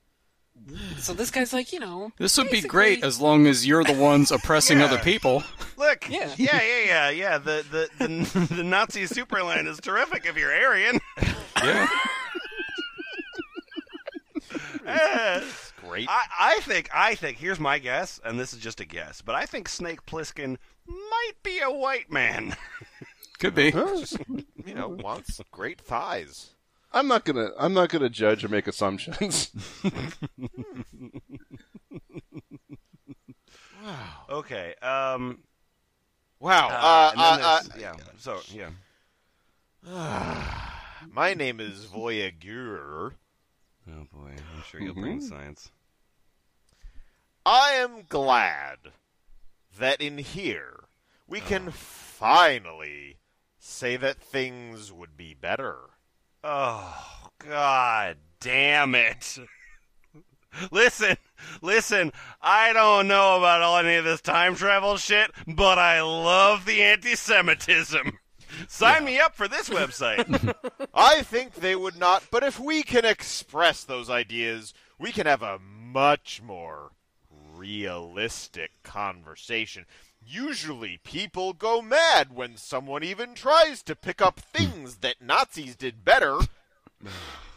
So 0.98 1.14
this 1.14 1.30
guy's 1.32 1.54
like, 1.54 1.72
you 1.74 1.80
know, 1.80 2.12
This 2.18 2.38
would 2.38 2.50
be 2.50 2.62
great 2.62 3.04
as 3.04 3.20
long 3.22 3.46
as 3.46 3.68
you're 3.68 3.84
the 3.84 3.94
ones 3.94 4.32
oppressing 4.32 4.80
Yeah. 4.80 4.86
other 4.86 4.98
people. 4.98 5.44
look, 5.78 6.10
Yeah. 6.10 6.34
yeah, 6.38 6.62
yeah, 6.62 6.84
yeah, 6.86 7.10
yeah. 7.10 7.38
The 7.38 7.64
the 7.70 7.90
the, 8.08 8.08
the 8.56 8.64
Nazi 8.64 9.04
superland 9.04 9.68
is 9.68 9.80
terrific 9.80 10.26
if 10.26 10.36
you're 10.38 10.52
Aryan. 10.56 11.00
Yeah. 11.64 11.88
Great. 15.82 16.08
I, 16.10 16.26
I 16.40 16.60
think 16.62 16.90
I 16.94 17.16
think 17.16 17.38
here's 17.38 17.60
my 17.60 17.80
guess, 17.80 18.20
and 18.24 18.40
this 18.40 18.54
is 18.54 18.60
just 18.60 18.80
a 18.80 18.86
guess, 18.86 19.22
but 19.22 19.36
I 19.36 19.46
think 19.46 19.68
Snake 19.70 20.06
Plissken 20.06 20.58
might 20.88 21.34
be 21.44 21.60
a 21.60 21.70
white 21.72 22.12
man. 22.12 22.56
Could 23.40 23.54
be. 23.56 23.66
you 24.66 24.74
know, 24.74 24.88
wants 24.90 25.40
great 25.52 25.82
thighs. 25.82 26.52
I'm 26.92 27.08
not 27.08 27.26
gonna. 27.26 27.50
I'm 27.58 27.74
not 27.74 27.90
gonna 27.90 28.10
judge 28.10 28.44
or 28.44 28.50
make 28.50 28.68
assumptions. 28.68 29.52
wow. 33.84 34.26
okay. 34.30 34.76
Um. 34.82 35.40
Wow. 36.40 36.70
Uh, 36.70 37.12
Uh, 37.16 37.22
uh, 37.22 37.40
uh, 37.44 37.62
yeah. 37.78 37.96
So 38.18 38.40
yeah. 38.50 38.70
my 41.12 41.34
name 41.34 41.60
is 41.60 41.86
Voyager. 41.86 43.14
Oh 43.88 44.08
boy, 44.12 44.32
I'm 44.32 44.64
sure 44.70 44.82
you'll 44.82 44.96
bring 44.96 45.20
the 45.20 45.26
science. 45.26 45.70
I 47.46 47.74
am 47.74 48.04
glad 48.10 48.78
that 49.78 50.02
in 50.02 50.18
here 50.18 50.86
we 51.28 51.40
can 51.40 51.70
finally 51.70 53.18
say 53.60 53.96
that 53.98 54.18
things 54.18 54.92
would 54.92 55.16
be 55.16 55.34
better. 55.34 55.95
Oh 56.48 56.96
God, 57.40 58.18
damn 58.40 58.94
it! 58.94 59.40
listen, 60.72 61.18
listen. 61.64 62.12
I 62.40 62.72
don't 62.72 63.08
know 63.08 63.38
about 63.38 63.64
all 63.64 63.80
any 63.80 63.96
of 63.96 64.06
this 64.06 64.22
time 64.22 64.54
travel 64.54 64.98
shit, 64.98 65.32
but 65.48 65.80
I 65.80 66.04
love 66.04 66.66
the 66.66 66.84
anti-Semitism. 66.84 68.20
Sign 68.68 69.06
me 69.06 69.18
up 69.18 69.34
for 69.34 69.48
this 69.48 69.70
website. 69.70 70.54
I 70.94 71.24
think 71.24 71.56
they 71.56 71.76
would 71.76 71.98
not, 71.98 72.26
but 72.30 72.44
if 72.44 72.60
we 72.60 72.84
can 72.84 73.06
express 73.06 73.84
those 73.84 74.12
ideas, 74.12 74.76
we 75.00 75.12
can 75.12 75.26
have 75.26 75.42
a 75.42 75.58
much 75.58 76.44
more 76.44 76.92
realistic 77.56 78.70
conversation. 78.84 79.88
Usually, 80.28 81.00
people 81.04 81.54
go 81.54 81.82
mad 81.82 82.34
when 82.34 82.58
someone 82.58 83.04
even 83.04 83.34
tries 83.36 83.82
to 83.84 83.96
pick 83.96 84.22
up 84.22 84.40
things 84.40 84.98
that 84.98 85.22
Nazis 85.22 85.76
did 85.76 86.04
better. 86.04 86.40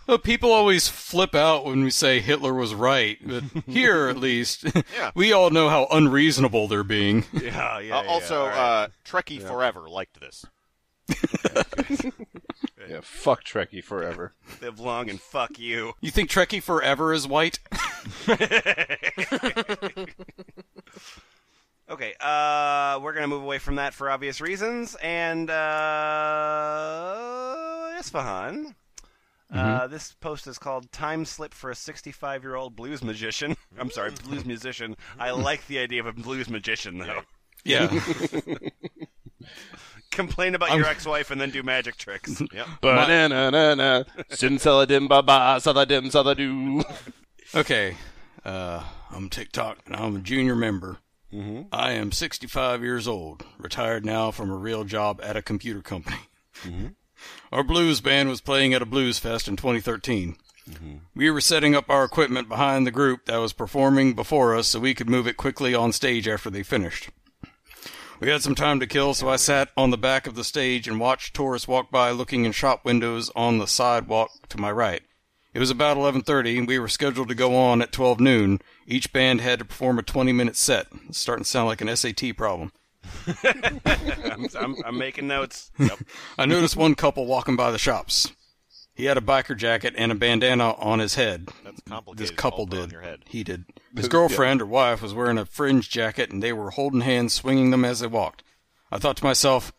Well, 0.07 0.19
people 0.19 0.53
always 0.53 0.89
flip 0.89 1.35
out 1.35 1.65
when 1.65 1.83
we 1.85 1.91
say 1.91 2.21
Hitler 2.21 2.55
was 2.55 2.75
right, 2.75 3.19
but 3.25 3.45
here, 3.67 4.09
at 4.09 4.17
least, 4.19 4.65
Yeah. 4.95 5.11
we 5.15 5.33
all 5.33 5.51
know 5.51 5.69
how 5.69 5.87
unreasonable 5.91 6.69
they're 6.69 6.85
being. 6.85 7.25
yeah, 7.33 7.79
yeah. 7.79 7.99
Uh, 7.99 8.03
yeah, 8.03 8.09
also, 8.09 8.41
all 8.43 8.49
right. 8.49 8.57
uh, 8.85 8.89
Trekkie 9.05 9.41
Forever 9.43 9.89
liked 9.89 10.21
this. 10.21 10.45
yeah, 12.89 13.01
fuck 13.03 13.45
Trekkie 13.45 13.83
forever. 13.83 14.35
live 14.61 14.79
long 14.79 15.09
and 15.09 15.19
fuck 15.21 15.59
you. 15.59 15.95
You 16.03 16.11
think 16.11 16.29
Trekkie 16.31 16.63
Forever 16.63 17.15
is 17.15 17.27
white? 17.27 17.59
Okay, 21.91 22.13
uh, 22.21 23.01
we're 23.03 23.15
gonna 23.15 23.29
move 23.29 23.43
away 23.43 23.59
from 23.59 23.77
that 23.77 23.95
for 23.95 24.11
obvious 24.11 24.43
reasons, 24.43 24.95
and 25.03 25.49
uh, 25.49 25.55
Isfahan. 27.99 28.75
Uh, 29.51 29.87
this 29.87 30.13
post 30.21 30.47
is 30.47 30.59
called 30.59 30.93
"Time 30.93 31.25
Slip 31.25 31.55
for 31.55 31.71
a 31.71 31.75
65-Year-old 31.75 32.77
Blues 32.77 33.03
Magician." 33.03 33.57
I'm 33.79 33.91
sorry, 33.91 34.11
blues 34.25 34.45
musician. 34.45 34.97
I 35.19 35.31
like 35.49 35.67
the 35.67 35.79
idea 35.79 36.01
of 36.01 36.07
a 36.07 36.13
blues 36.13 36.51
magician, 36.51 36.99
though. 36.99 37.23
Yeah. 37.65 37.89
Complain 40.11 40.55
about 40.55 40.77
your 40.77 40.85
ex-wife 40.85 41.31
and 41.31 41.41
then 41.41 41.51
do 41.51 41.63
magic 41.63 41.97
tricks. 41.97 42.43
Yep. 42.53 42.67
Ba-na-na-na-na. 42.83 44.05
Sin 44.31 44.59
saladim 44.59 45.09
ba 45.09 45.23
ba 45.23 45.57
saladim 45.59 46.11
saladoo. 46.11 46.85
Okay. 47.55 47.97
Uh, 48.45 48.83
I'm 49.11 49.31
TikTok 49.31 49.79
and 49.87 49.97
I'm 49.97 50.17
a 50.17 50.19
junior 50.19 50.55
member. 50.57 50.99
Mm-hmm. 51.33 51.63
I 51.73 51.93
am 51.93 52.13
65 52.13 52.83
years 52.83 53.07
old, 53.07 53.45
retired 53.59 54.05
now 54.05 54.31
from 54.31 54.51
a 54.51 54.57
real 54.57 54.85
job 54.85 55.21
at 55.23 55.37
a 55.37 55.43
computer 55.43 55.83
company. 55.83 56.21
Our 57.53 57.65
blues 57.65 58.01
band 58.01 58.29
was 58.29 58.41
playing 58.41 58.75
at 58.75 58.83
a 58.83 58.87
blues 58.87 59.19
fest 59.19 59.49
in 59.49 59.57
2013. 59.57 60.37
We 61.15 61.31
were 61.31 61.41
setting 61.41 61.75
up 61.75 61.89
our 61.89 62.05
equipment 62.05 62.49
behind 62.49 62.87
the 62.87 62.91
group 62.91 63.25
that 63.25 63.39
was 63.39 63.55
performing 63.55 64.15
before 64.15 64.55
us 64.55 64.69
so 64.69 64.81
we 64.81 64.95
could 64.95 65.09
move 65.09 65.27
it 65.27 65.39
quickly 65.39 65.75
on 65.75 65.93
stage 65.93 66.29
after 66.29 66.51
they 66.51 66.63
finished. 66.63 67.09
We 68.21 68.29
had 68.29 68.43
some 68.43 68.55
time 68.55 68.81
to 68.81 68.87
kill, 68.87 69.15
so 69.15 69.29
I 69.29 69.37
sat 69.37 69.71
on 69.77 69.91
the 69.91 69.97
back 69.97 70.27
of 70.27 70.35
the 70.35 70.45
stage 70.45 70.89
and 70.89 71.01
watched 71.01 71.35
tourists 71.35 71.69
walk 71.69 71.91
by 71.91 72.11
looking 72.11 72.45
in 72.45 72.53
shop 72.53 72.85
windows 72.85 73.31
on 73.35 73.59
the 73.59 73.67
sidewalk 73.67 74.31
to 74.51 74.59
my 74.59 74.71
right. 74.71 75.03
It 75.55 75.61
was 75.61 75.71
about 75.71 75.97
11:30 75.97 76.59
and 76.59 76.69
we 76.69 76.79
were 76.79 76.89
scheduled 76.89 77.29
to 77.29 77.35
go 77.35 77.57
on 77.57 77.81
at 77.81 77.93
12 77.93 78.21
noon. 78.21 78.61
Each 78.91 79.13
band 79.13 79.43
had 79.43 79.59
to 79.59 79.67
perform 79.67 79.99
a 79.99 80.03
20-minute 80.03 80.57
set. 80.57 80.87
It's 81.11 81.19
starting 81.19 81.45
to 81.45 81.51
sound 81.51 81.69
like 81.69 81.83
an 81.83 81.95
SAT 81.95 82.35
problem. 82.39 82.73
I'm, 83.45 84.49
I'm, 84.59 84.77
I'm 84.87 84.99
making 84.99 85.27
notes. 85.27 85.71
Yep. 85.79 85.99
I 86.39 86.47
noticed 86.47 86.75
one 86.75 86.95
couple 86.95 87.27
walking 87.27 87.55
by 87.55 87.71
the 87.71 87.79
shops. 87.79 88.33
He 88.95 89.05
had 89.05 89.19
a 89.19 89.21
biker 89.21 89.55
jacket 89.55 89.93
and 89.99 90.11
a 90.11 90.15
bandana 90.15 90.73
on 90.73 91.01
his 91.01 91.17
head. 91.17 91.51
That's 91.63 91.83
complicated. 91.83 92.19
This 92.19 92.31
couple 92.35 92.65
did. 92.65 92.95
He 93.27 93.45
did. 93.45 93.67
His 93.95 94.09
girlfriend 94.09 94.63
or 94.63 94.67
wife 94.67 95.03
was 95.03 95.13
wearing 95.13 95.39
a 95.39 95.45
fringe 95.45 95.91
jacket 95.91 96.31
and 96.31 96.43
they 96.43 96.55
were 96.55 96.71
holding 96.71 97.03
hands, 97.03 97.35
swinging 97.35 97.71
them 97.71 97.85
as 97.85 98.01
they 98.01 98.07
walked. 98.07 98.43
I 98.91 98.97
thought 98.99 99.19
to 99.19 99.25
myself, 99.25 99.71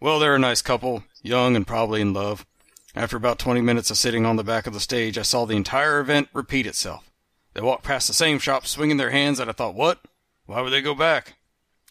well, 0.00 0.20
they're 0.20 0.36
a 0.36 0.38
nice 0.38 0.62
couple, 0.62 1.02
young 1.20 1.56
and 1.56 1.66
probably 1.66 2.00
in 2.00 2.12
love. 2.12 2.46
After 2.94 3.16
about 3.16 3.40
20 3.40 3.60
minutes 3.60 3.90
of 3.90 3.98
sitting 3.98 4.24
on 4.24 4.36
the 4.36 4.44
back 4.44 4.68
of 4.68 4.72
the 4.72 4.80
stage, 4.80 5.18
I 5.18 5.22
saw 5.22 5.46
the 5.46 5.56
entire 5.56 5.98
event 5.98 6.28
repeat 6.32 6.66
itself. 6.66 7.11
They 7.54 7.60
walked 7.60 7.84
past 7.84 8.08
the 8.08 8.14
same 8.14 8.38
shop, 8.38 8.66
swinging 8.66 8.96
their 8.96 9.10
hands, 9.10 9.38
and 9.38 9.50
I 9.50 9.52
thought, 9.52 9.74
what? 9.74 10.00
Why 10.46 10.60
would 10.60 10.70
they 10.70 10.82
go 10.82 10.94
back? 10.94 11.34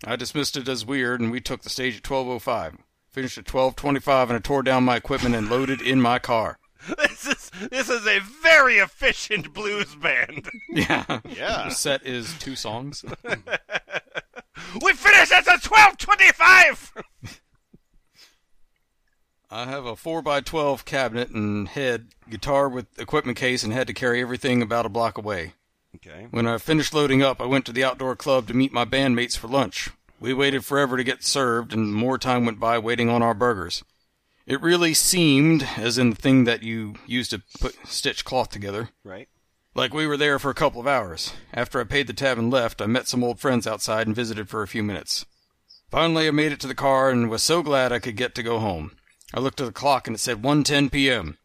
I 0.05 0.15
dismissed 0.15 0.57
it 0.57 0.67
as 0.67 0.85
weird, 0.85 1.21
and 1.21 1.31
we 1.31 1.39
took 1.39 1.61
the 1.61 1.69
stage 1.69 1.97
at 1.97 2.03
12.05. 2.03 2.77
Finished 3.09 3.37
at 3.37 3.45
12.25, 3.45 4.23
and 4.23 4.33
I 4.33 4.39
tore 4.39 4.63
down 4.63 4.83
my 4.83 4.95
equipment 4.95 5.35
and 5.35 5.49
loaded 5.49 5.81
in 5.81 6.01
my 6.01 6.17
car. 6.17 6.57
this 6.97 7.27
is 7.27 7.51
this 7.69 7.89
is 7.89 8.07
a 8.07 8.19
very 8.41 8.77
efficient 8.77 9.53
blues 9.53 9.93
band. 9.95 10.49
Yeah. 10.69 11.19
Yeah. 11.29 11.65
The 11.65 11.71
set 11.71 12.05
is 12.07 12.33
two 12.39 12.55
songs. 12.55 13.05
we 14.81 14.93
finished 14.93 15.31
at 15.31 15.45
the 15.45 15.59
12:25. 15.61 17.03
I 19.53 19.65
have 19.65 19.85
a 19.85 19.93
4x12 19.95 20.85
cabinet 20.85 21.29
and 21.31 21.67
head, 21.67 22.07
guitar 22.29 22.69
with 22.69 22.97
equipment 22.97 23.37
case, 23.37 23.63
and 23.63 23.73
had 23.73 23.87
to 23.87 23.93
carry 23.93 24.21
everything 24.21 24.61
about 24.61 24.85
a 24.85 24.89
block 24.89 25.17
away. 25.17 25.53
Okay. 25.97 26.27
When 26.31 26.47
I 26.47 26.57
finished 26.57 26.93
loading 26.93 27.21
up, 27.21 27.41
I 27.41 27.45
went 27.45 27.65
to 27.65 27.73
the 27.73 27.83
outdoor 27.83 28.15
club 28.15 28.47
to 28.47 28.53
meet 28.53 28.71
my 28.71 28.85
bandmates 28.85 29.37
for 29.37 29.47
lunch. 29.49 29.89
We 30.21 30.33
waited 30.33 30.63
forever 30.63 30.95
to 30.95 31.03
get 31.03 31.23
served, 31.25 31.73
and 31.73 31.93
more 31.93 32.17
time 32.17 32.45
went 32.45 32.59
by 32.61 32.79
waiting 32.79 33.09
on 33.09 33.21
our 33.21 33.33
burgers. 33.33 33.83
It 34.45 34.61
really 34.61 34.93
seemed, 34.93 35.63
as 35.77 35.97
in 35.97 36.11
the 36.11 36.15
thing 36.15 36.45
that 36.45 36.63
you 36.63 36.95
use 37.05 37.27
to 37.29 37.41
put 37.59 37.75
stitch 37.85 38.23
cloth 38.23 38.49
together, 38.49 38.89
Right. 39.03 39.27
like 39.75 39.93
we 39.93 40.07
were 40.07 40.17
there 40.17 40.39
for 40.39 40.49
a 40.49 40.55
couple 40.55 40.79
of 40.79 40.87
hours. 40.87 41.33
After 41.53 41.81
I 41.81 41.83
paid 41.83 42.07
the 42.07 42.13
tab 42.13 42.37
and 42.39 42.49
left, 42.49 42.81
I 42.81 42.85
met 42.85 43.07
some 43.09 43.23
old 43.23 43.39
friends 43.39 43.67
outside 43.67 44.07
and 44.07 44.15
visited 44.15 44.47
for 44.49 44.61
a 44.63 44.67
few 44.67 44.81
minutes. 44.81 45.25
Finally, 45.89 46.27
I 46.27 46.31
made 46.31 46.53
it 46.53 46.59
to 46.61 46.67
the 46.67 46.73
car 46.75 47.09
and 47.09 47.29
was 47.29 47.43
so 47.43 47.61
glad 47.61 47.91
I 47.91 47.99
could 47.99 48.15
get 48.15 48.33
to 48.35 48.43
go 48.43 48.59
home. 48.59 48.93
I 49.33 49.39
looked 49.39 49.61
at 49.61 49.65
the 49.65 49.71
clock 49.71 50.07
and 50.07 50.15
it 50.15 50.19
said 50.19 50.41
1:10 50.41 50.91
p.m. 50.91 51.37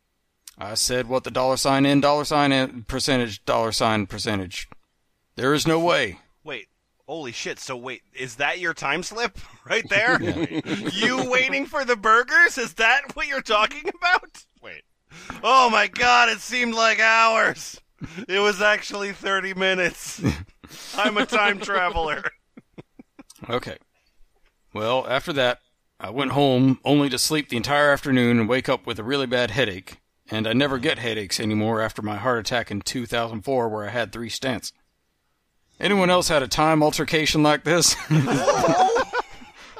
I 0.58 0.74
said 0.74 1.08
what 1.08 1.24
the 1.24 1.30
dollar 1.30 1.56
sign 1.56 1.84
in, 1.84 2.00
dollar 2.00 2.24
sign 2.24 2.50
in, 2.52 2.84
percentage, 2.84 3.44
dollar 3.44 3.72
sign, 3.72 4.06
percentage. 4.06 4.68
There 5.36 5.52
is 5.52 5.66
no 5.66 5.78
way. 5.78 6.20
Wait. 6.42 6.68
Holy 7.06 7.30
shit. 7.30 7.60
So 7.60 7.76
wait, 7.76 8.02
is 8.14 8.36
that 8.36 8.58
your 8.58 8.74
time 8.74 9.02
slip 9.02 9.38
right 9.68 9.88
there? 9.88 10.20
you 10.92 11.30
waiting 11.30 11.66
for 11.66 11.84
the 11.84 11.96
burgers? 11.96 12.58
Is 12.58 12.74
that 12.74 13.14
what 13.14 13.28
you're 13.28 13.42
talking 13.42 13.88
about? 13.88 14.44
Wait. 14.62 14.82
Oh 15.42 15.70
my 15.70 15.86
god, 15.86 16.28
it 16.28 16.40
seemed 16.40 16.74
like 16.74 16.98
hours. 16.98 17.80
It 18.28 18.40
was 18.40 18.60
actually 18.60 19.12
30 19.12 19.54
minutes. 19.54 20.20
I'm 20.96 21.16
a 21.16 21.26
time 21.26 21.60
traveler. 21.60 22.22
Okay. 23.48 23.78
Well, 24.74 25.06
after 25.08 25.32
that, 25.34 25.60
I 25.98 26.10
went 26.10 26.32
home 26.32 26.78
only 26.84 27.08
to 27.08 27.18
sleep 27.18 27.48
the 27.48 27.56
entire 27.56 27.90
afternoon 27.90 28.38
and 28.38 28.48
wake 28.48 28.68
up 28.68 28.86
with 28.86 28.98
a 28.98 29.04
really 29.04 29.26
bad 29.26 29.50
headache. 29.50 29.98
And 30.30 30.46
I 30.46 30.52
never 30.52 30.78
get 30.78 30.98
headaches 30.98 31.40
anymore 31.40 31.80
after 31.80 32.02
my 32.02 32.16
heart 32.16 32.38
attack 32.40 32.70
in 32.70 32.80
2004 32.82 33.68
where 33.68 33.86
I 33.86 33.90
had 33.90 34.12
three 34.12 34.28
stents. 34.28 34.72
Anyone 35.78 36.10
else 36.10 36.28
had 36.28 36.42
a 36.42 36.48
time 36.48 36.82
altercation 36.82 37.42
like 37.42 37.64
this? 37.64 37.94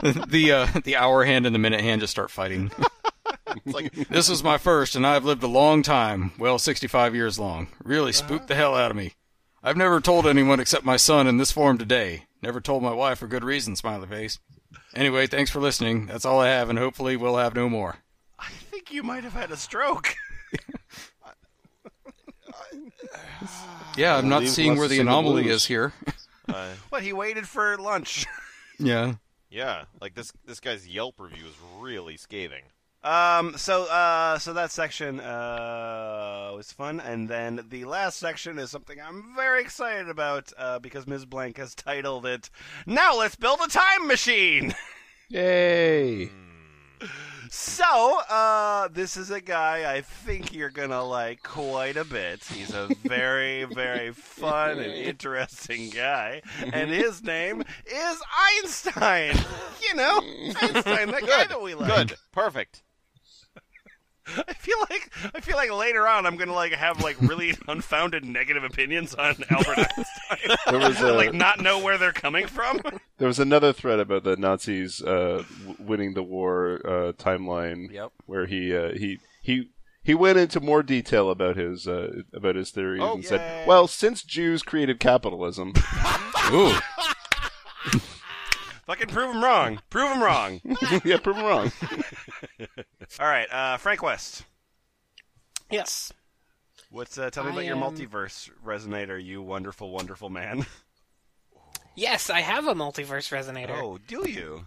the 0.03 0.53
uh, 0.53 0.81
the 0.85 0.97
hour 0.97 1.25
hand 1.25 1.47
and 1.47 1.55
the 1.55 1.59
minute 1.59 1.81
hand 1.81 2.01
just 2.01 2.11
start 2.11 2.31
fighting. 2.31 2.71
Like 3.65 3.93
This 4.09 4.29
is 4.29 4.45
my 4.45 4.59
first, 4.59 4.95
and 4.95 5.07
I've 5.07 5.25
lived 5.25 5.43
a 5.43 5.49
long 5.49 5.83
time. 5.83 6.33
Well, 6.39 6.59
65 6.59 7.15
years 7.15 7.39
long. 7.39 7.69
Really 7.83 8.13
spooked 8.13 8.49
the 8.49 8.55
hell 8.55 8.75
out 8.75 8.91
of 8.91 8.97
me. 8.97 9.13
I've 9.63 9.77
never 9.77 10.01
told 10.01 10.27
anyone 10.27 10.61
except 10.61 10.85
my 10.85 10.97
son 10.97 11.27
in 11.27 11.39
this 11.39 11.53
form 11.53 11.79
today. 11.79 12.25
Never 12.43 12.61
told 12.61 12.83
my 12.83 12.93
wife 12.93 13.19
for 13.19 13.27
good 13.27 13.43
reason, 13.43 13.75
smiley 13.75 14.07
face. 14.07 14.39
Anyway, 14.97 15.27
thanks 15.27 15.51
for 15.51 15.61
listening. 15.61 16.07
That's 16.07 16.25
all 16.25 16.41
I 16.41 16.49
have, 16.49 16.71
and 16.71 16.79
hopefully 16.79 17.17
we'll 17.17 17.37
have 17.37 17.55
no 17.55 17.69
more. 17.69 17.97
I 18.39 18.49
think 18.49 18.91
you 18.91 19.03
might 19.03 19.25
have 19.25 19.35
had 19.35 19.51
a 19.51 19.57
stroke. 19.57 20.15
Yeah, 23.97 24.17
I'm 24.17 24.29
not 24.29 24.47
seeing 24.47 24.77
where 24.77 24.89
the 24.89 24.97
sing 24.97 25.07
the 25.07 25.11
anomaly 25.11 25.45
blues. 25.45 25.63
is 25.63 25.67
here. 25.67 25.93
uh, 26.49 26.69
What? 26.91 27.03
He 27.03 27.13
waited 27.13 27.49
for 27.49 27.77
lunch. 27.79 28.27
yeah. 28.79 29.15
yeah, 29.51 29.85
like 30.01 30.15
this 30.15 30.33
this 30.45 30.61
guy's 30.61 30.87
Yelp 30.87 31.19
review 31.19 31.47
is 31.47 31.55
really 31.79 32.17
scathing. 32.17 32.65
Um. 33.07 33.57
So, 33.57 33.85
uh, 33.85 34.39
so 34.39 34.53
that 34.55 34.73
section 34.73 35.21
uh 35.21 36.53
was 36.57 36.73
fun, 36.73 36.99
and 36.99 37.29
then 37.29 37.65
the 37.69 37.85
last 37.85 38.19
section 38.19 38.59
is 38.59 38.71
something 38.71 38.99
I'm 39.01 39.33
very 39.37 39.61
excited 39.61 40.09
about 40.09 40.53
uh, 40.59 40.81
because 40.81 41.07
Ms. 41.07 41.25
Blank 41.25 41.59
has 41.59 41.75
titled 41.77 42.27
it 42.27 42.51
"Now 42.85 43.17
Let's 43.17 43.37
Build 43.37 43.61
a 43.65 43.69
Time 43.69 44.09
Machine." 44.09 44.75
Yay! 45.29 46.31
So, 47.51 48.21
uh, 48.29 48.89
this 48.89 49.17
is 49.17 49.31
a 49.31 49.41
guy 49.41 49.95
I 49.95 50.01
think 50.01 50.53
you're 50.53 50.71
gonna 50.71 51.05
like 51.05 51.43
quite 51.43 51.97
a 51.97 52.05
bit. 52.05 52.43
He's 52.43 52.75
a 52.75 52.89
very, 53.05 53.65
very 53.65 54.13
fun 54.13 54.79
and 54.79 54.93
interesting 54.93 55.91
guy, 55.91 56.43
and 56.73 56.91
his 56.91 57.23
name 57.23 57.63
is 57.87 58.23
Einstein. 58.37 59.37
You 59.89 59.95
know, 59.95 60.19
Einstein, 60.61 61.11
that 61.13 61.25
guy 61.27 61.45
that 61.45 61.63
we 61.63 61.75
like. 61.75 62.09
Good, 62.09 62.19
perfect. 62.33 62.83
I 64.49 64.53
feel 64.55 64.77
like 64.91 65.11
I 65.35 65.41
feel 65.41 65.57
like 65.57 65.71
later 65.71 66.07
on 66.09 66.27
I'm 66.27 66.37
gonna 66.37 66.53
like 66.53 66.73
have 66.73 67.01
like 67.03 67.17
really 67.21 67.55
unfounded 67.69 68.25
negative 68.25 68.65
opinions 68.65 69.15
on 69.15 69.37
Albert 69.51 69.79
Einstein. 69.79 70.57
There 70.67 70.79
was 70.81 71.01
a, 71.01 71.13
like 71.13 71.33
not 71.33 71.61
know 71.61 71.79
where 71.79 71.97
they're 71.99 72.13
coming 72.13 72.47
from. 72.47 72.81
there 73.19 73.29
was 73.29 73.39
another 73.39 73.73
thread 73.73 74.01
about 74.01 74.25
the 74.25 74.37
Nazis 74.37 75.01
uh, 75.03 75.45
w- 75.67 75.77
winning 75.79 76.15
the 76.15 76.23
war 76.23 76.81
uh, 76.85 77.13
timeline. 77.13 77.91
Yep. 77.93 78.13
Where 78.27 78.47
he 78.47 78.77
uh, 78.77 78.91
he 78.95 79.19
he 79.43 79.71
he 80.03 80.15
went 80.15 80.39
into 80.39 80.61
more 80.61 80.83
detail 80.83 81.31
about 81.31 81.57
his 81.57 81.87
uh, 81.87 82.23
about 82.35 82.57
his 82.57 82.71
theories 82.71 83.03
Oh, 83.03 83.15
and 83.15 83.23
yay. 83.23 83.29
said, 83.29 83.67
"Well, 83.69 83.87
since 83.87 84.23
Jews 84.25 84.63
created 84.63 84.99
capitalism, 85.01 85.73
Ooh. 86.53 86.73
Fucking 88.87 89.09
prove 89.09 89.35
him 89.35 89.43
wrong. 89.43 89.81
Prove 89.91 90.13
him 90.13 90.23
wrong. 90.23 90.61
yeah, 91.05 91.17
prove 91.17 91.37
'em 91.39 91.45
wrong." 91.45 91.73
All 93.21 93.27
right, 93.27 93.51
uh, 93.53 93.77
Frank 93.79 94.03
West. 94.03 94.45
Yes. 95.71 96.13
What's 96.91 97.19
uh, 97.19 97.31
tell 97.31 97.45
me 97.45 97.51
I 97.51 97.53
about 97.55 97.65
your 97.65 97.77
am- 97.77 97.83
multiverse 97.83 98.51
resonator, 98.65 99.23
you 99.23 99.43
wonderful, 99.43 99.91
wonderful 99.91 100.31
man. 100.31 100.67
Yes, 101.95 102.29
I 102.31 102.41
have 102.41 102.67
a 102.67 102.75
multiverse 102.75 103.33
resonator. 103.33 103.71
Oh, 103.81 103.99
do 104.07 104.29
you? 104.29 104.67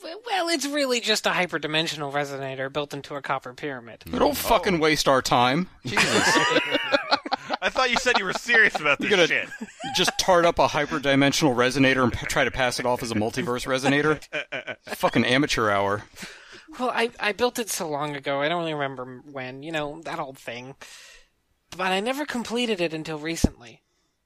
W- 0.00 0.20
Well, 0.24 0.48
it's 0.48 0.64
really 0.66 1.00
just 1.00 1.26
a 1.26 1.30
hyperdimensional 1.30 2.12
resonator 2.12 2.72
built 2.72 2.94
into 2.94 3.16
a 3.16 3.20
copper 3.22 3.52
pyramid. 3.52 4.04
Don't 4.10 4.36
fucking 4.36 4.78
waste 4.78 5.08
our 5.08 5.20
time. 5.20 5.68
Jesus. 5.84 6.06
I 7.60 7.70
thought 7.70 7.90
you 7.90 7.96
said 7.96 8.18
you 8.18 8.24
were 8.24 8.32
serious 8.32 8.76
about 8.78 8.98
this 9.00 9.10
You're 9.10 9.16
gonna 9.16 9.26
shit. 9.26 9.48
just 9.96 10.12
tart 10.20 10.44
up 10.44 10.60
a 10.60 10.68
hyperdimensional 10.68 11.54
resonator 11.56 12.04
and 12.04 12.12
p- 12.12 12.26
try 12.26 12.44
to 12.44 12.50
pass 12.52 12.78
it 12.78 12.86
off 12.86 13.02
as 13.02 13.10
a 13.10 13.14
multiverse 13.16 13.66
resonator. 13.66 14.22
Fucking 14.94 15.24
amateur 15.24 15.68
hour. 15.68 16.04
Well, 16.78 16.90
I, 16.90 17.10
I 17.18 17.32
built 17.32 17.58
it 17.58 17.70
so 17.70 17.88
long 17.88 18.14
ago, 18.16 18.40
I 18.42 18.48
don't 18.48 18.60
really 18.60 18.74
remember 18.74 19.22
when, 19.30 19.62
you 19.62 19.72
know, 19.72 20.00
that 20.04 20.18
old 20.18 20.38
thing. 20.38 20.74
But 21.76 21.92
I 21.92 22.00
never 22.00 22.24
completed 22.24 22.80
it 22.80 22.92
until 22.94 23.18
recently. 23.18 23.82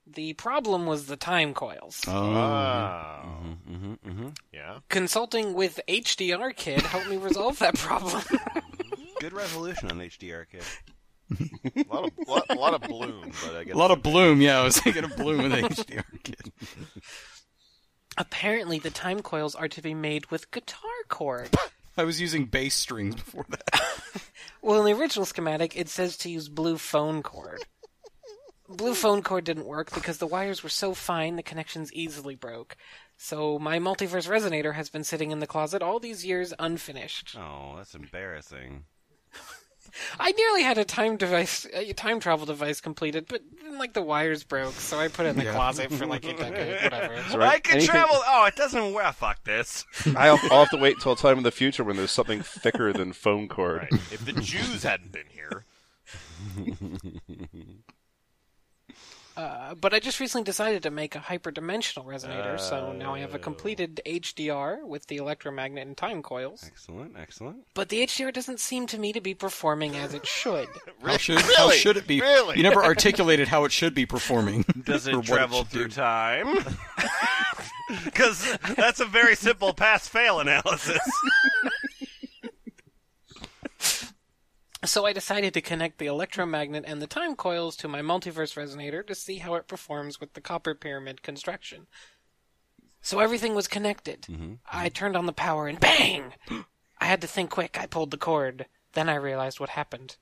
The 0.06 0.32
problem 0.34 0.86
was 0.86 1.06
the 1.06 1.16
time 1.16 1.54
coils. 1.54 2.00
Oh. 2.06 2.32
Ah, 2.34 3.24
Mm-hmm, 3.70 4.28
yeah. 4.52 4.78
Consulting 4.88 5.54
with 5.54 5.80
HDR 5.88 6.54
Kid 6.54 6.80
helped 6.82 7.08
me 7.08 7.16
resolve 7.16 7.58
that 7.60 7.76
problem. 7.76 8.22
Good 9.20 9.32
resolution 9.32 9.90
on 9.90 9.98
HDR 9.98 10.44
Kid. 10.48 10.64
A 11.76 11.84
lot 11.94 12.04
of 12.04 12.28
lot, 12.28 12.44
a 12.50 12.54
lot 12.54 12.74
of 12.74 12.82
bloom, 12.82 13.32
but 13.44 13.56
I 13.56 13.64
guess 13.64 13.74
A 13.74 13.78
lot 13.78 13.90
of 13.90 14.02
bloom, 14.02 14.40
yeah. 14.42 14.60
I 14.60 14.64
was 14.64 14.76
thinking 14.78 15.04
of 15.04 15.16
bloom 15.16 15.44
with 15.44 15.52
HDR 15.52 16.22
kid. 16.22 16.52
Apparently, 18.18 18.78
the 18.78 18.90
time 18.90 19.20
coils 19.22 19.54
are 19.54 19.68
to 19.68 19.80
be 19.80 19.94
made 19.94 20.30
with 20.30 20.50
guitar 20.50 20.90
cord. 21.08 21.48
I 21.96 22.04
was 22.04 22.20
using 22.20 22.46
bass 22.46 22.74
strings 22.74 23.14
before 23.14 23.46
that. 23.50 23.82
Well, 24.64 24.78
in 24.78 24.86
the 24.86 25.00
original 25.00 25.26
schematic, 25.26 25.76
it 25.76 25.88
says 25.88 26.16
to 26.18 26.30
use 26.30 26.48
blue 26.48 26.78
phone 26.78 27.24
cord. 27.24 27.64
Blue 28.68 28.94
phone 28.94 29.20
cord 29.20 29.42
didn't 29.42 29.66
work 29.66 29.92
because 29.92 30.18
the 30.18 30.26
wires 30.26 30.62
were 30.62 30.68
so 30.68 30.94
fine 30.94 31.34
the 31.34 31.42
connections 31.42 31.92
easily 31.92 32.36
broke. 32.36 32.76
So 33.16 33.58
my 33.58 33.80
multiverse 33.80 34.28
resonator 34.28 34.74
has 34.74 34.88
been 34.88 35.02
sitting 35.02 35.32
in 35.32 35.40
the 35.40 35.48
closet 35.48 35.82
all 35.82 35.98
these 35.98 36.24
years 36.24 36.54
unfinished. 36.60 37.36
Oh, 37.36 37.74
that's 37.76 37.96
embarrassing. 37.96 38.84
I 40.18 40.32
nearly 40.32 40.62
had 40.62 40.78
a 40.78 40.84
time 40.84 41.16
device, 41.16 41.66
a 41.72 41.92
time 41.92 42.20
travel 42.20 42.46
device 42.46 42.80
completed, 42.80 43.26
but 43.28 43.42
then, 43.62 43.78
like 43.78 43.92
the 43.92 44.02
wires 44.02 44.44
broke, 44.44 44.74
so 44.74 44.98
I 44.98 45.08
put 45.08 45.26
it 45.26 45.30
in 45.30 45.36
the 45.36 45.50
closet 45.50 45.92
for 45.92 46.06
like 46.06 46.24
a 46.24 46.32
decade, 46.34 46.82
whatever. 46.92 47.42
I 47.42 47.58
can 47.58 47.76
Anything- 47.76 47.88
travel. 47.90 48.16
Oh, 48.26 48.44
it 48.46 48.56
doesn't. 48.56 48.94
Well, 48.94 49.04
ah, 49.06 49.12
fuck 49.12 49.44
this. 49.44 49.84
I'll, 50.16 50.38
I'll 50.50 50.60
have 50.60 50.70
to 50.70 50.78
wait 50.78 50.98
till 51.00 51.12
a 51.12 51.16
time 51.16 51.38
in 51.38 51.44
the 51.44 51.50
future 51.50 51.84
when 51.84 51.96
there's 51.96 52.10
something 52.10 52.42
thicker 52.42 52.92
than 52.92 53.12
phone 53.12 53.48
cord. 53.48 53.88
Right. 53.90 53.92
If 54.12 54.24
the 54.24 54.32
Jews 54.32 54.82
hadn't 54.82 55.12
been 55.12 55.26
here, 55.30 55.64
Uh, 59.36 59.74
but 59.74 59.94
I 59.94 59.98
just 59.98 60.20
recently 60.20 60.44
decided 60.44 60.82
to 60.82 60.90
make 60.90 61.14
a 61.14 61.18
hyperdimensional 61.18 62.04
resonator, 62.04 62.60
so 62.60 62.92
now 62.92 63.14
I 63.14 63.20
have 63.20 63.34
a 63.34 63.38
completed 63.38 64.00
HDR 64.04 64.84
with 64.86 65.06
the 65.06 65.16
electromagnet 65.16 65.86
and 65.86 65.96
time 65.96 66.22
coils. 66.22 66.64
Excellent, 66.66 67.14
excellent. 67.18 67.58
But 67.72 67.88
the 67.88 68.02
HDR 68.06 68.32
doesn't 68.32 68.60
seem 68.60 68.86
to 68.88 68.98
me 68.98 69.12
to 69.14 69.20
be 69.20 69.32
performing 69.34 69.96
as 69.96 70.12
it 70.12 70.26
should. 70.26 70.68
How 71.02 71.16
should, 71.16 71.40
how 71.40 71.70
should 71.70 71.96
it 71.96 72.06
be? 72.06 72.20
Really? 72.20 72.56
You 72.56 72.62
never 72.62 72.84
articulated 72.84 73.48
how 73.48 73.64
it 73.64 73.72
should 73.72 73.92
be 73.94 74.06
performing. 74.06 74.64
Does 74.84 75.06
it 75.08 75.20
travel 75.24 75.60
should 75.60 75.68
through 75.68 75.88
do. 75.88 75.94
time? 75.94 76.58
Because 78.04 78.56
that's 78.76 79.00
a 79.00 79.04
very 79.04 79.34
simple 79.34 79.74
pass-fail 79.74 80.40
analysis. 80.40 81.00
So 84.84 85.06
I 85.06 85.12
decided 85.12 85.54
to 85.54 85.60
connect 85.60 85.98
the 85.98 86.06
electromagnet 86.06 86.84
and 86.86 87.00
the 87.00 87.06
time 87.06 87.36
coils 87.36 87.76
to 87.76 87.88
my 87.88 88.00
multiverse 88.00 88.56
resonator 88.56 89.06
to 89.06 89.14
see 89.14 89.38
how 89.38 89.54
it 89.54 89.68
performs 89.68 90.20
with 90.20 90.34
the 90.34 90.40
copper 90.40 90.74
pyramid 90.74 91.22
construction. 91.22 91.86
So 93.00 93.20
everything 93.20 93.54
was 93.54 93.68
connected. 93.68 94.22
Mm-hmm. 94.22 94.54
I 94.70 94.88
turned 94.88 95.16
on 95.16 95.26
the 95.26 95.32
power 95.32 95.68
and 95.68 95.78
bang! 95.78 96.34
I 97.00 97.06
had 97.06 97.20
to 97.20 97.26
think 97.26 97.50
quick. 97.50 97.78
I 97.80 97.86
pulled 97.86 98.10
the 98.10 98.16
cord. 98.16 98.66
Then 98.92 99.08
I 99.08 99.16
realized 99.16 99.58
what 99.58 99.70
happened. 99.70 100.16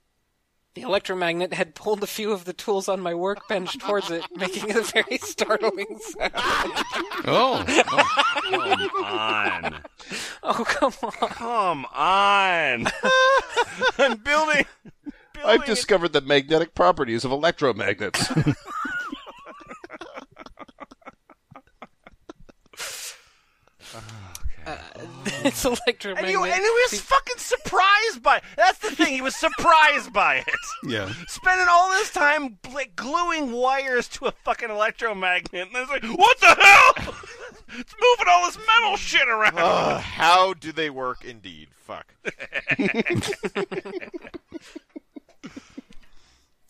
The 0.75 0.83
electromagnet 0.83 1.53
had 1.53 1.75
pulled 1.75 2.03
a 2.03 2.07
few 2.07 2.31
of 2.33 2.45
the 2.45 2.53
tools 2.53 2.89
on 2.89 3.01
my 3.01 3.13
workbench 3.13 3.77
towards 3.79 4.11
it, 4.11 4.25
making 4.37 4.71
a 4.77 4.81
very 4.83 5.19
startling 5.19 5.99
sound. 5.99 6.33
oh, 7.27 7.65
Come 7.67 9.05
on. 9.75 9.83
Oh, 10.45 10.65
come 10.65 10.93
on. 11.03 11.29
Come 11.29 11.87
on. 11.93 12.87
I'm 13.99 14.17
building. 14.19 14.65
I've 15.45 15.61
building 15.61 15.67
discovered 15.67 16.13
the 16.13 16.21
magnetic 16.21 16.75
properties 16.75 17.25
of 17.25 17.33
electromagnets. 17.33 18.55
It's 25.45 25.65
And, 25.65 25.79
electromagnet. 25.87 26.31
you, 26.31 26.45
and 26.45 26.55
he 26.55 26.61
was 26.91 27.01
fucking 27.01 27.39
surprised 27.39 28.23
by 28.23 28.37
it. 28.39 28.43
That's 28.57 28.79
the 28.79 28.91
thing. 28.91 29.15
He 29.15 29.23
was 29.23 29.35
surprised 29.37 30.13
by 30.13 30.37
it. 30.37 30.55
yeah. 30.87 31.11
Spending 31.29 31.67
all 31.71 31.89
this 31.91 32.11
time 32.13 32.59
like 32.75 32.95
gluing 32.97 33.53
wires 33.53 34.09
to 34.09 34.27
a 34.27 34.33
fucking 34.45 34.69
electromagnet, 34.71 35.69
and 35.69 35.77
it's 35.77 35.91
like, 35.91 36.05
what 36.19 36.39
the 36.41 36.47
hell? 36.49 36.93
it's 37.79 37.95
moving 38.01 38.27
all 38.29 38.47
this 38.47 38.59
metal 38.67 38.97
shit 38.97 39.29
around. 39.29 39.59
uh, 39.59 39.99
how 39.99 40.53
do 40.55 40.73
they 40.73 40.91
work? 40.91 41.25
Indeed, 41.25 41.69
fuck. 41.75 42.15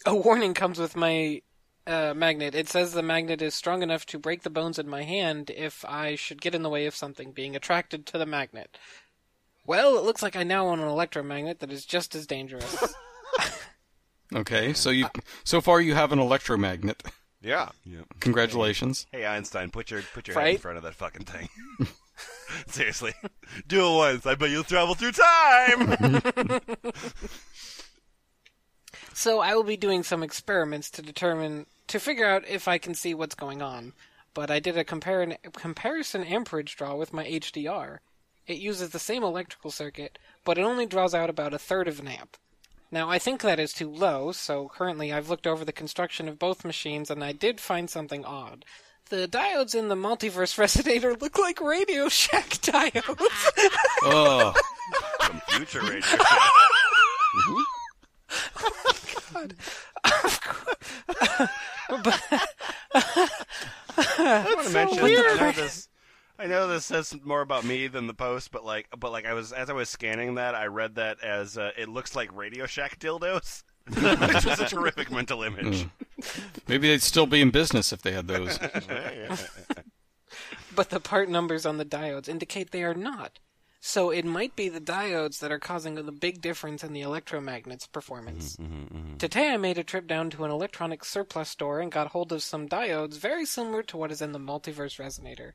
a 0.07 0.15
warning 0.15 0.55
comes 0.55 0.79
with 0.79 0.97
my 0.97 1.43
uh, 1.91 2.15
magnet. 2.15 2.55
It 2.55 2.69
says 2.69 2.93
the 2.93 3.03
magnet 3.03 3.43
is 3.43 3.55
strong 3.55 3.83
enough 3.83 4.07
to 4.07 4.19
break 4.19 4.43
the 4.43 4.51
bones 4.51 4.79
in 4.79 4.89
my 4.89 5.03
hand 5.03 5.51
if 5.51 5.85
I 5.85 6.15
should 6.15 6.41
get 6.41 6.55
in 6.55 6.63
the 6.63 6.71
way 6.71 6.87
of 6.87 6.95
something 6.95 7.33
being 7.33 7.57
attracted 7.57 8.07
to 8.07 8.19
the 8.19 8.27
magnet. 8.27 8.79
Well, 9.67 9.99
it 9.99 10.05
looks 10.05 10.23
like 10.23 10.37
I 10.37 10.43
now 10.43 10.69
own 10.69 10.81
an 10.81 10.89
electromagnet 10.89 11.61
that 11.61 11.73
is 11.73 11.85
just 11.85 12.15
as 12.15 12.27
dangerous. 12.27 12.95
Okay, 14.35 14.73
so 14.73 14.91
you 14.91 15.09
so 15.45 15.61
far 15.61 15.81
you 15.81 15.95
have 15.95 16.13
an 16.13 16.19
electromagnet. 16.19 17.03
Yeah. 17.43 17.71
Congratulations. 18.21 19.07
Hey 19.11 19.27
Einstein, 19.27 19.71
put 19.71 19.91
your 19.91 20.03
put 20.15 20.29
your 20.29 20.39
head 20.39 20.51
in 20.51 20.59
front 20.59 20.77
of 20.77 20.85
that 20.85 20.95
fucking 20.95 21.25
thing. 21.25 21.49
Seriously, 22.67 23.15
do 23.67 23.87
it 23.87 23.97
once. 23.97 24.27
I 24.27 24.35
bet 24.35 24.51
you'll 24.51 24.65
travel 24.65 24.95
through 24.95 25.13
time. 25.13 26.61
so 29.15 29.41
I 29.41 29.55
will 29.55 29.65
be 29.65 29.77
doing 29.77 30.03
some 30.03 30.23
experiments 30.23 30.91
to 30.91 31.03
determine 31.03 31.67
to 31.91 32.01
figure 32.01 32.27
out 32.27 32.49
if 32.49 32.67
I 32.67 32.79
can 32.79 32.95
see 32.95 33.15
what's 33.15 33.35
going 33.35 33.63
on. 33.63 33.93
But 34.33 34.51
I 34.51 34.61
did 34.61 34.79
a 34.79 34.85
compar- 34.85 35.37
comparison 35.53 36.25
amperage 36.25 36.77
draw 36.77 36.95
with 36.95 37.13
my 37.13 37.25
HDR. 37.25 37.99
It 38.47 38.59
uses 38.59 38.91
the 38.91 38.99
same 38.99 39.23
electrical 39.23 39.71
circuit, 39.71 40.19
but 40.45 40.59
it 40.59 40.63
only 40.63 40.87
draws 40.87 41.15
out 41.15 41.31
about 41.31 41.55
a 41.55 41.59
third 41.59 41.89
of 41.89 42.01
an 42.01 42.09
amp. 42.09 42.37
Now, 42.93 43.09
I 43.09 43.19
think 43.19 43.41
that 43.43 43.61
is 43.61 43.73
too 43.73 43.89
low, 43.89 44.33
so 44.33 44.69
currently 44.69 45.13
I've 45.13 45.31
looked 45.31 45.47
over 45.47 45.65
the 45.65 45.73
construction 45.73 46.29
of 46.29 46.39
both 46.39 46.65
machines 46.65 47.11
and 47.11 47.23
I 47.23 47.33
did 47.33 47.61
find 47.61 47.89
something 47.89 48.25
odd. 48.25 48.65
The 49.09 49.29
diodes 49.29 49.75
in 49.75 49.89
the 49.89 49.95
multiverse 49.97 50.57
resonator 50.59 51.21
look 51.21 51.39
like 51.39 51.61
Radio 51.61 52.09
Shack 52.09 52.49
diodes. 52.49 53.71
Oh, 54.03 54.55
Some 55.23 55.41
future 55.49 55.81
oh 55.83 55.97
radio. 61.91 62.13
I 62.95 64.45
want 64.55 64.67
to 64.67 64.73
mention 64.73 64.97
that 64.97 65.05
I 65.05 65.41
know 65.41 65.53
this. 65.53 65.89
I 66.39 66.47
know 66.47 66.69
this 66.69 66.87
says 66.87 67.15
more 67.23 67.43
about 67.43 67.65
me 67.65 67.87
than 67.87 68.07
the 68.07 68.15
post, 68.15 68.51
but 68.51 68.65
like, 68.65 68.89
but 68.99 69.13
like, 69.13 69.27
I 69.27 69.35
was 69.35 69.53
as 69.53 69.69
I 69.69 69.75
was 69.75 69.91
scanning 69.91 70.37
that, 70.37 70.55
I 70.55 70.67
read 70.67 70.95
that 70.95 71.23
as 71.23 71.59
uh, 71.59 71.73
it 71.77 71.91
looks 71.91 72.17
like 72.17 72.35
Radio 72.35 72.65
Shack 72.65 72.99
dildos, 72.99 73.63
which 73.87 74.47
was 74.47 74.59
a 74.59 74.67
terrific 74.67 75.11
mental 75.11 75.43
image. 75.43 75.87
maybe 76.67 76.89
they'd 76.89 77.03
still 77.03 77.27
be 77.27 77.43
in 77.43 77.51
business 77.51 77.93
if 77.93 78.01
they 78.01 78.13
had 78.13 78.27
those. 78.27 78.59
but 80.75 80.89
the 80.89 81.01
part 81.01 81.29
numbers 81.29 81.67
on 81.67 81.77
the 81.77 81.85
diodes 81.85 82.29
indicate 82.29 82.71
they 82.71 82.85
are 82.85 82.95
not. 82.95 83.39
So 83.81 84.11
it 84.11 84.27
might 84.27 84.55
be 84.55 84.69
the 84.69 84.81
diodes 84.81 85.39
that 85.41 85.51
are 85.51 85.59
causing 85.59 85.95
the 85.95 86.13
big 86.13 86.43
difference 86.43 86.85
in 86.85 86.93
the 86.93 87.01
electromagnet's 87.01 87.87
performance. 87.87 88.59
Today 89.19 89.49
I 89.51 89.57
made 89.57 89.79
a 89.79 89.85
trip 89.85 90.07
down 90.07 90.29
to 90.31 90.45
an 90.45 90.51
electronic 90.51 91.03
surplus 91.03 91.49
store 91.49 91.81
and 91.81 91.91
got 91.91 92.09
hold 92.09 92.31
of 92.31 92.43
some 92.43 92.69
diodes 92.69 93.19
very 93.19 93.47
similar 93.47 93.83
to 93.85 93.97
what 93.97 94.13
is 94.13 94.21
in 94.21 94.33
the 94.33 94.39
multiverse 94.39 95.03
resonator. 95.03 95.53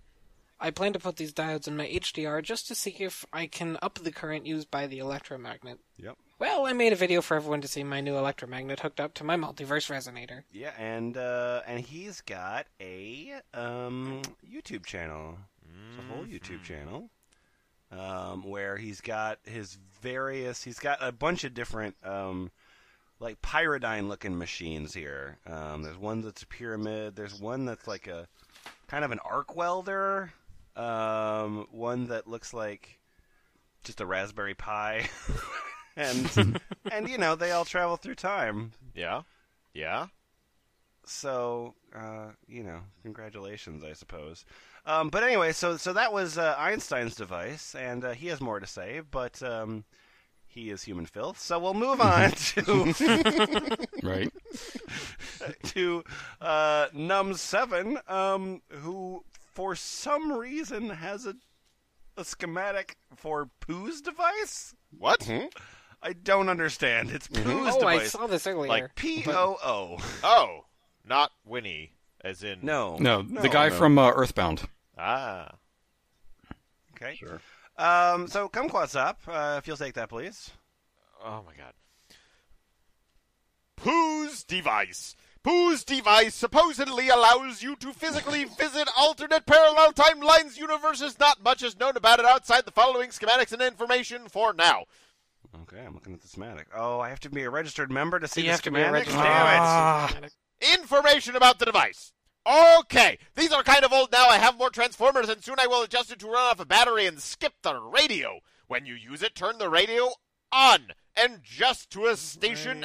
I 0.60 0.72
plan 0.72 0.94
to 0.94 1.00
put 1.00 1.18
these 1.18 1.34
diodes 1.34 1.68
in 1.68 1.78
my 1.78 1.86
HDR 1.86 2.42
just 2.42 2.68
to 2.70 2.76
see 2.76 2.96
if 3.00 3.26
I 3.32 3.46
can 3.46 3.78
up 3.82 4.00
the 4.00 4.12
current 4.12 4.48
used 4.48 4.72
by 4.72 4.88
the 4.88 5.00
electromagnet. 5.00 5.80
Yep. 5.98 6.18
Well, 6.40 6.66
I 6.66 6.74
made 6.74 6.94
a 6.94 6.98
video 6.98 7.22
for 7.22 7.36
everyone 7.36 7.62
to 7.62 7.68
see 7.68 7.84
my 7.84 8.02
new 8.02 8.18
electromagnet 8.18 8.80
hooked 8.80 9.00
up 9.00 9.14
to 9.16 9.24
my 9.24 9.36
multiverse 9.36 9.92
resonator. 9.92 10.44
Yeah, 10.52 10.72
and 10.80 11.16
uh, 11.18 11.62
and 11.68 11.80
he's 11.82 12.22
got 12.22 12.68
a 12.82 13.34
um, 13.54 14.22
YouTube 14.50 14.86
channel. 14.86 15.38
It's 15.64 16.00
a 16.00 16.14
whole 16.14 16.26
YouTube 16.26 16.64
channel 16.64 17.10
um, 17.92 18.44
where 18.44 18.78
he's 18.78 19.02
got 19.02 19.40
his 19.44 19.78
various. 20.02 20.64
He's 20.64 20.80
got 20.80 20.98
a 21.02 21.12
bunch 21.12 21.44
of 21.44 21.54
different 21.54 21.96
um, 22.04 22.52
like 23.20 23.42
pyridine 23.42 24.08
looking 24.08 24.38
machines 24.38 24.94
here. 24.94 25.38
Um, 25.48 25.84
there's 25.84 25.98
one 25.98 26.22
that's 26.22 26.44
a 26.44 26.48
pyramid. 26.48 27.16
There's 27.16 27.40
one 27.40 27.66
that's 27.66 27.88
like 27.88 28.08
a 28.08 28.28
kind 28.88 29.06
of 29.06 29.12
an 29.12 29.20
arc 29.24 29.56
welder. 29.56 30.32
Um, 30.76 31.68
one 31.72 32.08
that 32.08 32.28
looks 32.28 32.54
like 32.54 33.00
just 33.84 34.02
a 34.02 34.06
Raspberry 34.06 34.54
Pi. 34.56 35.08
and 35.96 36.60
and 36.92 37.08
you 37.08 37.18
know 37.18 37.36
they 37.36 37.52
all 37.52 37.64
travel 37.66 37.96
through 37.96 38.16
time 38.16 38.74
Yeah. 38.94 39.22
Yeah. 39.74 40.08
so 41.06 41.74
uh, 41.96 42.32
you 42.48 42.64
know, 42.64 42.82
congratulations, 43.04 43.84
I 43.84 43.94
suppose. 43.94 44.44
Um, 44.86 45.10
but 45.10 45.24
anyway, 45.24 45.52
so 45.52 45.78
so 45.78 45.94
that 45.94 46.14
was 46.14 46.38
uh, 46.38 46.56
Einstein's 46.58 47.16
device, 47.16 47.74
and 47.76 48.04
uh, 48.06 48.12
he 48.12 48.28
has 48.28 48.40
more 48.40 48.60
to 48.60 48.68
say, 48.68 49.02
but 49.10 49.42
um, 49.42 49.84
he 50.48 50.70
is 50.70 50.84
human 50.84 51.06
filth. 51.06 51.40
So 51.40 51.58
we'll 51.60 51.74
move 51.74 52.00
on 52.02 52.32
to 52.32 53.86
Right? 54.04 54.32
to 55.64 56.04
uh, 56.42 56.88
Num 56.94 57.34
Seven, 57.34 57.98
um, 58.08 58.62
who 58.70 59.24
for 59.54 59.76
some 59.76 60.32
reason 60.34 60.90
has 60.90 61.26
a 61.26 61.36
a 62.18 62.24
schematic 62.24 62.96
for 63.16 63.50
Pooh's 63.60 64.00
device. 64.02 64.74
What? 64.98 65.30
I 66.02 66.14
don't 66.14 66.48
understand. 66.48 67.10
It's 67.12 67.28
Pooh's 67.28 67.76
Oh, 67.82 67.86
I 67.88 68.04
saw 68.06 68.26
this 68.28 68.48
earlier. 68.48 68.70
like 68.70 68.96
P 68.96 69.24
O 69.28 69.58
O. 69.62 69.98
Oh, 70.24 70.62
not 71.04 71.32
Winnie, 71.44 71.92
as 72.24 72.42
in. 72.44 72.60
No, 72.62 72.96
No, 72.98 73.22
the 73.24 73.50
guy 73.50 73.68
no. 73.70 73.76
from 73.76 73.98
uh, 74.00 74.12
Earthbound. 74.12 74.62
Ah. 74.98 75.56
Okay. 76.96 77.16
Sure. 77.16 77.42
Um, 77.78 78.28
so 78.28 78.48
Kumquatxop. 78.48 79.16
Uh, 79.28 79.58
if 79.58 79.68
you'll 79.68 79.78
take 79.78 79.96
that, 79.96 80.10
please. 80.10 80.52
Oh 81.24 81.44
my 81.46 81.54
god. 81.58 81.74
Pooh's 83.78 84.44
device. 84.44 85.16
Pooh's 85.44 85.84
device 85.84 86.34
supposedly 86.34 87.10
allows 87.10 87.62
you 87.62 87.76
to 87.76 87.94
physically 87.94 88.46
visit 88.58 88.90
alternate 88.98 89.46
parallel 89.46 89.92
timelines 89.92 90.58
universes. 90.58 91.20
Not 91.20 91.44
much 91.44 91.62
is 91.62 91.78
known 91.78 91.96
about 91.98 92.20
it 92.20 92.26
outside 92.26 92.66
the 92.66 92.72
following 92.72 93.10
schematics 93.10 93.52
and 93.52 93.62
information 93.62 94.28
for 94.28 94.54
now. 94.54 94.86
Okay, 95.64 95.86
I'm 95.86 95.94
looking 95.94 96.14
at 96.14 96.22
the 96.22 96.28
schematic. 96.28 96.68
Oh, 96.76 97.00
I 97.00 97.10
have 97.10 97.20
to 97.22 97.30
be 97.30 97.44
a 97.44 97.50
registered 97.50 97.92
member 97.92 98.20
to 98.20 98.28
see 98.28 98.42
you 98.42 98.48
the 98.48 98.52
have 98.52 98.62
to 98.64 98.72
be 98.72 98.82
a 98.82 99.06
schematic. 99.06 99.08
Damn 99.14 100.24
it! 100.24 100.34
Information 100.74 101.36
about 101.36 101.60
the 101.60 101.66
device. 101.66 102.12
Okay, 102.48 103.18
these 103.36 103.52
are 103.52 103.64
kind 103.64 103.84
of 103.84 103.92
old 103.92 104.12
now. 104.12 104.28
I 104.28 104.38
have 104.38 104.58
more 104.58 104.70
transformers, 104.70 105.30
and 105.30 105.44
soon 105.44 105.60
I 105.60 105.68
will 105.68 105.82
adjust 105.82 106.12
it 106.12 106.20
to 106.20 106.28
run 106.28 106.52
off 106.52 106.60
a 106.60 106.66
battery 106.66 107.06
and 107.08 107.20
skip 107.20 107.54
the 107.64 107.76
radio. 107.80 108.40
When 108.68 108.86
you 108.86 108.94
use 108.94 109.24
it, 109.24 109.36
turn 109.36 109.58
the 109.58 109.70
radio 109.70 110.12
on 110.52 110.94
and 111.16 111.42
just 111.44 111.90
to 111.92 112.06
a 112.06 112.18
station 112.18 112.84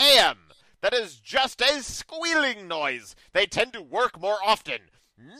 AM. 0.00 0.38
That 0.80 0.94
is 0.94 1.16
just 1.16 1.60
a 1.60 1.82
squealing 1.82 2.68
noise. 2.68 3.16
They 3.32 3.46
tend 3.46 3.72
to 3.72 3.82
work 3.82 4.20
more 4.20 4.38
often. 4.44 4.78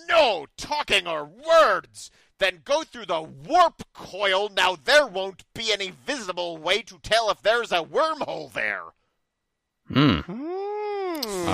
No 0.08 0.46
talking 0.56 1.06
or 1.06 1.24
words. 1.24 2.10
Then 2.38 2.62
go 2.64 2.82
through 2.82 3.06
the 3.06 3.22
warp 3.22 3.82
coil. 3.94 4.48
Now 4.48 4.76
there 4.76 5.06
won't 5.06 5.44
be 5.54 5.72
any 5.72 5.92
visible 6.06 6.56
way 6.56 6.82
to 6.82 6.98
tell 6.98 7.30
if 7.30 7.42
there's 7.42 7.72
a 7.72 7.82
wormhole 7.82 8.52
there. 8.52 8.82
Hmm. 9.88 10.20
So, 11.22 11.50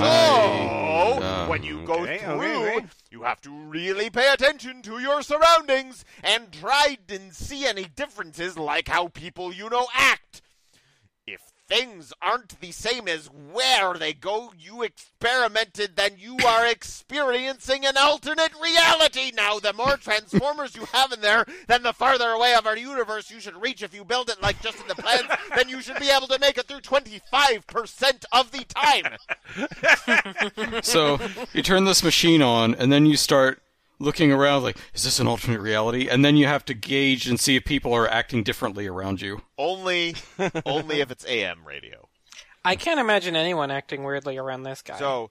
uh, 1.22 1.46
when 1.46 1.62
you 1.62 1.82
go 1.84 2.02
okay, 2.02 2.18
through, 2.18 2.32
okay, 2.34 2.76
okay. 2.76 2.86
you 3.10 3.22
have 3.22 3.40
to 3.42 3.50
really 3.50 4.10
pay 4.10 4.32
attention 4.32 4.82
to 4.82 4.98
your 4.98 5.22
surroundings 5.22 6.04
and 6.22 6.52
try 6.52 6.98
and 7.08 7.34
see 7.34 7.66
any 7.66 7.84
differences 7.84 8.58
like 8.58 8.88
how 8.88 9.08
people 9.08 9.52
you 9.52 9.70
know 9.70 9.86
act. 9.94 10.42
If 11.26 11.40
things 11.74 12.12
aren't 12.22 12.60
the 12.60 12.70
same 12.70 13.08
as 13.08 13.26
where 13.26 13.94
they 13.94 14.12
go 14.12 14.52
you 14.56 14.82
experimented, 14.82 15.96
then 15.96 16.12
you 16.16 16.36
are 16.46 16.66
experiencing 16.66 17.84
an 17.84 17.96
alternate 17.96 18.52
reality. 18.62 19.32
Now, 19.34 19.58
the 19.58 19.72
more 19.72 19.96
transformers 19.96 20.76
you 20.76 20.84
have 20.92 21.12
in 21.12 21.20
there, 21.20 21.44
then 21.66 21.82
the 21.82 21.92
farther 21.92 22.30
away 22.30 22.54
of 22.54 22.66
our 22.66 22.76
universe 22.76 23.30
you 23.30 23.40
should 23.40 23.60
reach 23.60 23.82
if 23.82 23.92
you 23.92 24.04
build 24.04 24.30
it 24.30 24.40
like 24.40 24.62
just 24.62 24.80
in 24.80 24.86
the 24.86 24.94
plans, 24.94 25.24
then 25.56 25.68
you 25.68 25.80
should 25.80 25.98
be 25.98 26.10
able 26.10 26.28
to 26.28 26.38
make 26.38 26.58
it 26.58 26.68
through 26.68 26.80
25% 26.80 28.24
of 28.32 28.50
the 28.52 28.64
time. 28.64 29.16
So 30.82 31.18
you 31.52 31.62
turn 31.62 31.84
this 31.84 32.02
machine 32.04 32.42
on, 32.42 32.74
and 32.74 32.92
then 32.92 33.06
you 33.06 33.16
start 33.16 33.62
looking 34.04 34.30
around 34.32 34.62
like, 34.62 34.76
is 34.94 35.02
this 35.02 35.18
an 35.18 35.26
alternate 35.26 35.60
reality? 35.60 36.08
And 36.08 36.24
then 36.24 36.36
you 36.36 36.46
have 36.46 36.64
to 36.66 36.74
gauge 36.74 37.26
and 37.26 37.40
see 37.40 37.56
if 37.56 37.64
people 37.64 37.92
are 37.92 38.08
acting 38.08 38.42
differently 38.42 38.86
around 38.86 39.20
you. 39.20 39.42
Only, 39.58 40.14
only 40.66 41.00
if 41.00 41.10
it's 41.10 41.26
AM 41.26 41.64
radio. 41.66 42.08
I 42.64 42.76
can't 42.76 43.00
imagine 43.00 43.36
anyone 43.36 43.70
acting 43.70 44.04
weirdly 44.04 44.38
around 44.38 44.62
this 44.62 44.80
guy. 44.82 44.98
So, 44.98 45.30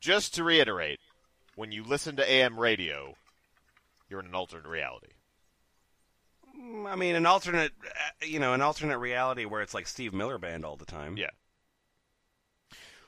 just 0.00 0.34
to 0.34 0.44
reiterate, 0.44 1.00
when 1.56 1.72
you 1.72 1.82
listen 1.82 2.16
to 2.16 2.30
AM 2.30 2.58
radio, 2.58 3.16
you're 4.08 4.20
in 4.20 4.26
an 4.26 4.34
alternate 4.34 4.68
reality. 4.68 5.08
I 6.86 6.96
mean, 6.96 7.14
an 7.14 7.26
alternate, 7.26 7.72
uh, 7.84 8.26
you 8.26 8.38
know, 8.38 8.52
an 8.52 8.60
alternate 8.60 8.98
reality 8.98 9.44
where 9.44 9.62
it's 9.62 9.74
like 9.74 9.86
Steve 9.86 10.12
Miller 10.12 10.38
Band 10.38 10.64
all 10.64 10.76
the 10.76 10.84
time. 10.84 11.16
Yeah. 11.16 11.30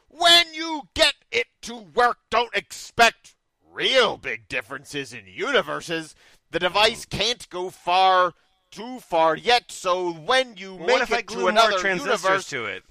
When 0.09 0.53
you 0.53 0.83
get 0.95 1.15
it 1.31 1.47
to 1.63 1.77
work, 1.77 2.19
don't 2.31 2.55
expect 2.55 3.35
real 3.73 4.17
big 4.17 4.49
differences 4.49 5.13
in 5.13 5.25
universes. 5.27 6.15
The 6.51 6.59
device 6.59 7.05
hmm. 7.05 7.17
can't 7.17 7.49
go 7.49 7.71
far 7.71 8.35
too 8.71 9.01
far 9.01 9.37
yet, 9.37 9.73
so 9.73 10.13
when 10.13 10.57
you 10.57 10.75
Well, 10.75 10.99
make 10.99 11.11
it 11.11 11.29
to 11.29 11.49
another 11.49 11.83
more 11.83 11.95
universe, 11.97 12.49
to 12.51 12.67
it? 12.67 12.85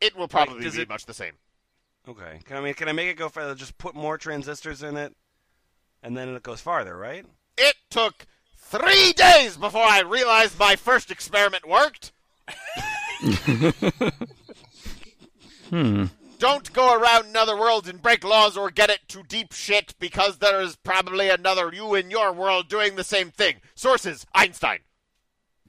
it 0.00 0.16
will 0.16 0.28
probably 0.28 0.64
does 0.64 0.76
be 0.76 0.82
it- 0.82 0.88
much 0.88 1.06
the 1.06 1.14
same. 1.14 1.34
Okay. 2.08 2.40
Can 2.44 2.56
I 2.56 2.60
mean, 2.60 2.72
can 2.74 2.88
I 2.88 2.92
make 2.92 3.08
it 3.08 3.18
go 3.18 3.28
further? 3.28 3.54
Just 3.54 3.76
put 3.76 3.94
more 3.94 4.16
transistors 4.16 4.82
in 4.82 4.96
it, 4.96 5.14
and 6.02 6.16
then 6.16 6.30
it 6.30 6.42
goes 6.42 6.60
farther, 6.60 6.96
right? 6.96 7.26
It 7.58 7.76
took 7.90 8.26
three 8.56 9.12
days 9.12 9.58
before 9.58 9.84
I 9.84 10.00
realized 10.00 10.58
my 10.58 10.76
first 10.76 11.10
experiment 11.10 11.68
worked. 11.68 12.12
Hmm. 15.70 16.06
Don't 16.40 16.72
go 16.72 16.94
around 16.98 17.26
another 17.26 17.54
world 17.54 17.86
and 17.86 18.00
break 18.00 18.24
laws 18.24 18.56
or 18.56 18.70
get 18.70 18.88
it 18.88 19.00
to 19.08 19.22
deep 19.22 19.52
shit 19.52 19.94
because 20.00 20.38
there 20.38 20.62
is 20.62 20.74
probably 20.74 21.28
another 21.28 21.70
you 21.70 21.94
in 21.94 22.10
your 22.10 22.32
world 22.32 22.66
doing 22.66 22.96
the 22.96 23.04
same 23.04 23.30
thing. 23.30 23.56
Sources 23.74 24.26
Einstein. 24.34 24.78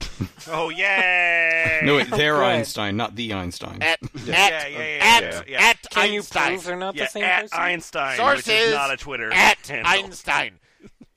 Oh 0.48 0.70
yay! 0.70 1.80
No, 1.84 1.94
wait, 1.96 2.08
oh, 2.12 2.16
they're 2.16 2.34
Right. 2.34 2.56
Einstein, 2.56 2.96
not 2.96 3.14
the 3.14 3.32
Einstein. 3.32 3.80
At 3.80 4.00
Yeah, 4.24 4.34
at 4.34 4.50
yeah, 4.50 4.66
yeah, 4.68 4.98
at, 5.00 5.22
yeah, 5.22 5.42
yeah. 5.46 5.62
at 5.62 5.90
Can 5.90 6.10
you 6.12 6.18
Einstein. 6.18 6.48
prove 6.54 6.64
they're 6.64 6.76
not 6.76 6.96
the 6.96 7.06
same 7.06 7.22
at 7.22 7.42
person? 7.42 7.58
Einstein, 7.60 8.16
Sources 8.16 8.46
which 8.48 8.56
is 8.56 8.74
not 8.74 8.92
a 8.92 8.96
Twitter 8.96 9.32
at 9.32 9.64
handle. 9.68 9.92
Einstein. 9.92 10.58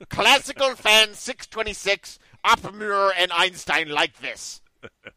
Classical 0.09 0.75
fan 0.75 1.15
626. 1.15 2.19
Oppenheimer 2.43 3.13
and 3.17 3.31
Einstein 3.31 3.89
like 3.89 4.19
this. 4.19 4.61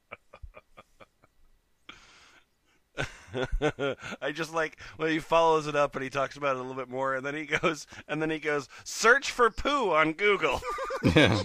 I 4.22 4.32
just 4.32 4.54
like 4.54 4.78
when 4.96 5.10
he 5.10 5.18
follows 5.18 5.66
it 5.66 5.76
up 5.76 5.94
and 5.94 6.02
he 6.02 6.10
talks 6.10 6.36
about 6.36 6.56
it 6.56 6.60
a 6.60 6.62
little 6.62 6.76
bit 6.76 6.88
more, 6.88 7.14
and 7.14 7.24
then 7.24 7.34
he 7.34 7.44
goes, 7.46 7.86
and 8.06 8.20
then 8.20 8.30
he 8.30 8.38
goes, 8.38 8.68
search 8.84 9.30
for 9.30 9.50
poo 9.50 9.92
on 9.92 10.12
Google. 10.12 10.60
Yeah. 11.14 11.40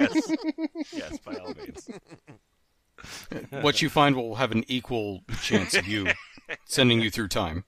yes, 0.00 0.32
yes, 0.90 1.18
by 1.18 1.34
all 1.34 1.52
means. 1.52 1.90
what 3.60 3.82
you 3.82 3.90
find 3.90 4.16
will 4.16 4.36
have 4.36 4.52
an 4.52 4.64
equal 4.68 5.22
chance 5.42 5.74
of 5.74 5.86
you 5.86 6.08
sending 6.64 7.02
you 7.02 7.10
through 7.10 7.28
time 7.28 7.64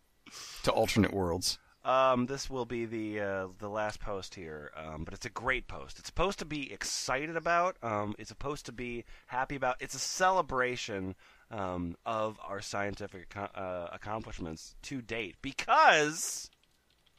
to 0.62 0.70
alternate 0.70 1.12
worlds. 1.12 1.58
Um, 1.84 2.26
this 2.26 2.50
will 2.50 2.66
be 2.66 2.84
the 2.84 3.20
uh, 3.20 3.46
the 3.58 3.68
last 3.68 3.98
post 4.00 4.34
here, 4.34 4.70
um, 4.76 5.04
but 5.04 5.14
it's 5.14 5.24
a 5.24 5.30
great 5.30 5.68
post. 5.68 5.98
It's 5.98 6.08
supposed 6.08 6.38
to 6.40 6.44
be 6.44 6.70
excited 6.72 7.36
about. 7.36 7.76
Um, 7.82 8.14
it's 8.18 8.28
supposed 8.28 8.66
to 8.66 8.72
be 8.72 9.04
happy 9.26 9.56
about. 9.56 9.76
It's 9.80 9.94
a 9.94 9.98
celebration 9.98 11.14
um, 11.50 11.96
of 12.04 12.38
our 12.46 12.60
scientific 12.60 13.34
uh, 13.36 13.88
accomplishments 13.92 14.74
to 14.82 15.00
date 15.00 15.36
because 15.42 16.50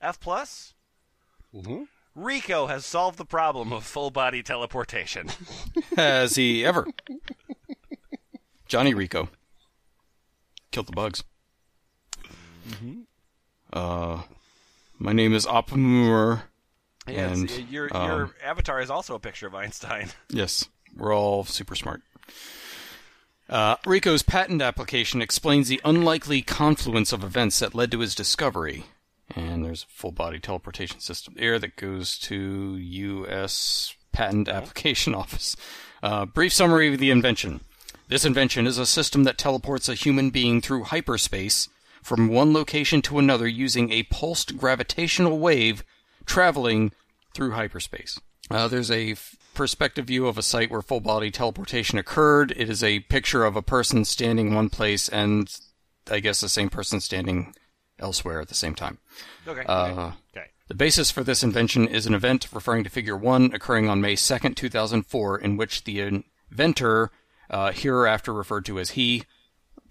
F 0.02 0.20
plus 0.20 0.74
Rico 2.16 2.68
has 2.68 2.86
solved 2.86 3.18
the 3.18 3.26
problem 3.26 3.72
of 3.74 3.84
full 3.84 4.12
body 4.12 4.44
teleportation. 4.44 5.30
Has 5.96 6.36
he 6.36 6.66
ever? 6.66 6.88
Johnny 8.68 8.94
Rico. 8.94 9.30
Killed 10.72 10.88
the 10.88 10.92
bugs. 10.92 11.24
Uh, 13.74 14.22
my 15.00 15.14
name 15.14 15.34
is 15.34 15.48
Oppenheimer. 15.48 16.44
Yes, 17.08 17.38
And, 17.38 17.50
your 17.72 17.88
your 17.88 18.24
um, 18.26 18.34
avatar 18.44 18.80
is 18.80 18.92
also 18.92 19.16
a 19.16 19.20
picture 19.20 19.48
of 19.48 19.56
Einstein. 19.56 20.10
Yes, 20.30 20.70
we're 20.96 21.16
all 21.16 21.44
super 21.44 21.76
smart. 21.76 22.02
Uh, 23.50 23.78
Rico's 23.86 24.22
patent 24.22 24.62
application 24.62 25.22
explains 25.22 25.68
the 25.68 25.82
unlikely 25.84 26.42
confluence 26.42 27.12
of 27.12 27.24
events 27.24 27.60
that 27.60 27.74
led 27.74 27.92
to 27.92 28.00
his 28.00 28.14
discovery. 28.14 28.86
And 29.36 29.66
there's 29.66 29.84
a 29.84 29.94
full 29.94 30.12
body 30.12 30.40
teleportation 30.40 31.00
system 31.00 31.34
there 31.38 31.58
that 31.58 31.76
goes 31.76 32.18
to 32.20 32.76
U.S. 32.78 33.96
Patent 34.12 34.48
Application 34.50 35.16
Office. 35.16 35.56
Uh, 36.04 36.26
brief 36.26 36.54
summary 36.54 36.94
of 36.94 37.00
the 37.00 37.12
invention. 37.12 37.62
This 38.08 38.26
invention 38.26 38.66
is 38.68 38.78
a 38.78 38.86
system 38.86 39.24
that 39.24 39.38
teleports 39.38 39.90
a 39.90 39.96
human 39.96 40.30
being 40.30 40.62
through 40.62 40.86
hyperspace 40.86 41.70
from 42.02 42.30
one 42.30 42.54
location 42.54 43.02
to 43.04 43.20
another 43.20 43.48
using 43.48 43.92
a 43.92 44.04
pulsed 44.04 44.58
gravitational 44.58 45.38
wave 45.38 45.84
traveling 46.26 46.92
through 47.34 47.52
hyperspace. 47.52 48.20
Uh, 48.50 48.68
there's 48.68 48.90
a 48.90 49.16
perspective 49.60 50.06
view 50.06 50.26
of 50.26 50.38
a 50.38 50.42
site 50.42 50.72
where 50.72 50.82
full 50.82 51.02
body 51.02 51.30
teleportation 51.30 52.00
occurred. 52.00 52.54
It 52.56 52.70
is 52.70 52.82
a 52.82 53.02
picture 53.02 53.44
of 53.44 53.58
a 53.58 53.62
person 53.62 54.06
standing 54.06 54.56
one 54.56 54.70
place 54.70 55.10
and 55.10 55.54
I 56.10 56.22
guess 56.22 56.40
the 56.40 56.48
same 56.48 56.70
person 56.70 57.02
standing 57.02 57.54
elsewhere 58.00 58.40
at 58.40 58.48
the 58.48 58.56
same 58.56 58.74
time. 58.74 59.00
Okay. 59.46 59.64
Uh, 59.66 60.12
Okay. 60.32 60.48
the 60.70 60.76
basis 60.76 61.12
for 61.12 61.26
this 61.26 61.44
invention 61.44 61.90
is 61.90 62.06
an 62.06 62.14
event 62.14 62.48
referring 62.54 62.86
to 62.86 62.90
Figure 62.90 63.18
1 63.18 63.54
occurring 63.54 63.90
on 63.90 64.00
May 64.00 64.16
2nd, 64.16 64.56
2004, 64.56 65.38
in 65.40 65.58
which 65.58 65.84
the 65.84 66.24
inventor, 66.50 67.12
uh, 67.50 67.74
hereafter 67.74 68.32
referred 68.32 68.64
to 68.64 68.80
as 68.80 68.92
he, 68.92 69.26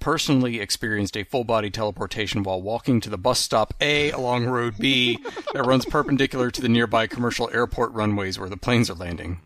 personally 0.00 0.60
experienced 0.60 1.14
a 1.14 1.24
full 1.24 1.44
body 1.44 1.68
teleportation 1.68 2.42
while 2.42 2.62
walking 2.62 3.02
to 3.02 3.10
the 3.10 3.18
bus 3.18 3.38
stop 3.38 3.74
A 3.82 4.10
along 4.12 4.46
Road 4.46 4.78
B 4.78 5.18
that 5.52 5.66
runs 5.66 5.84
perpendicular 5.84 6.50
to 6.52 6.62
the 6.62 6.70
nearby 6.70 7.06
commercial 7.06 7.50
airport 7.52 7.92
runways 7.92 8.38
where 8.38 8.48
the 8.48 8.56
planes 8.56 8.88
are 8.88 8.94
landing. 8.94 9.42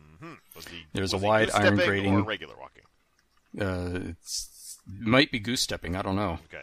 Was 0.64 0.72
he, 0.72 0.84
There's 0.92 1.12
was 1.12 1.22
a 1.22 1.24
he 1.24 1.26
wide 1.26 1.50
iron 1.50 1.74
goose-stepping 1.76 1.88
grating. 1.88 2.14
Or 2.14 2.22
regular 2.22 2.54
walking. 2.58 2.82
Uh, 3.60 4.10
it's, 4.10 4.78
might 4.86 5.30
be 5.30 5.38
goose 5.38 5.60
stepping, 5.60 5.96
I 5.96 6.02
don't 6.02 6.16
know. 6.16 6.38
Okay. 6.46 6.62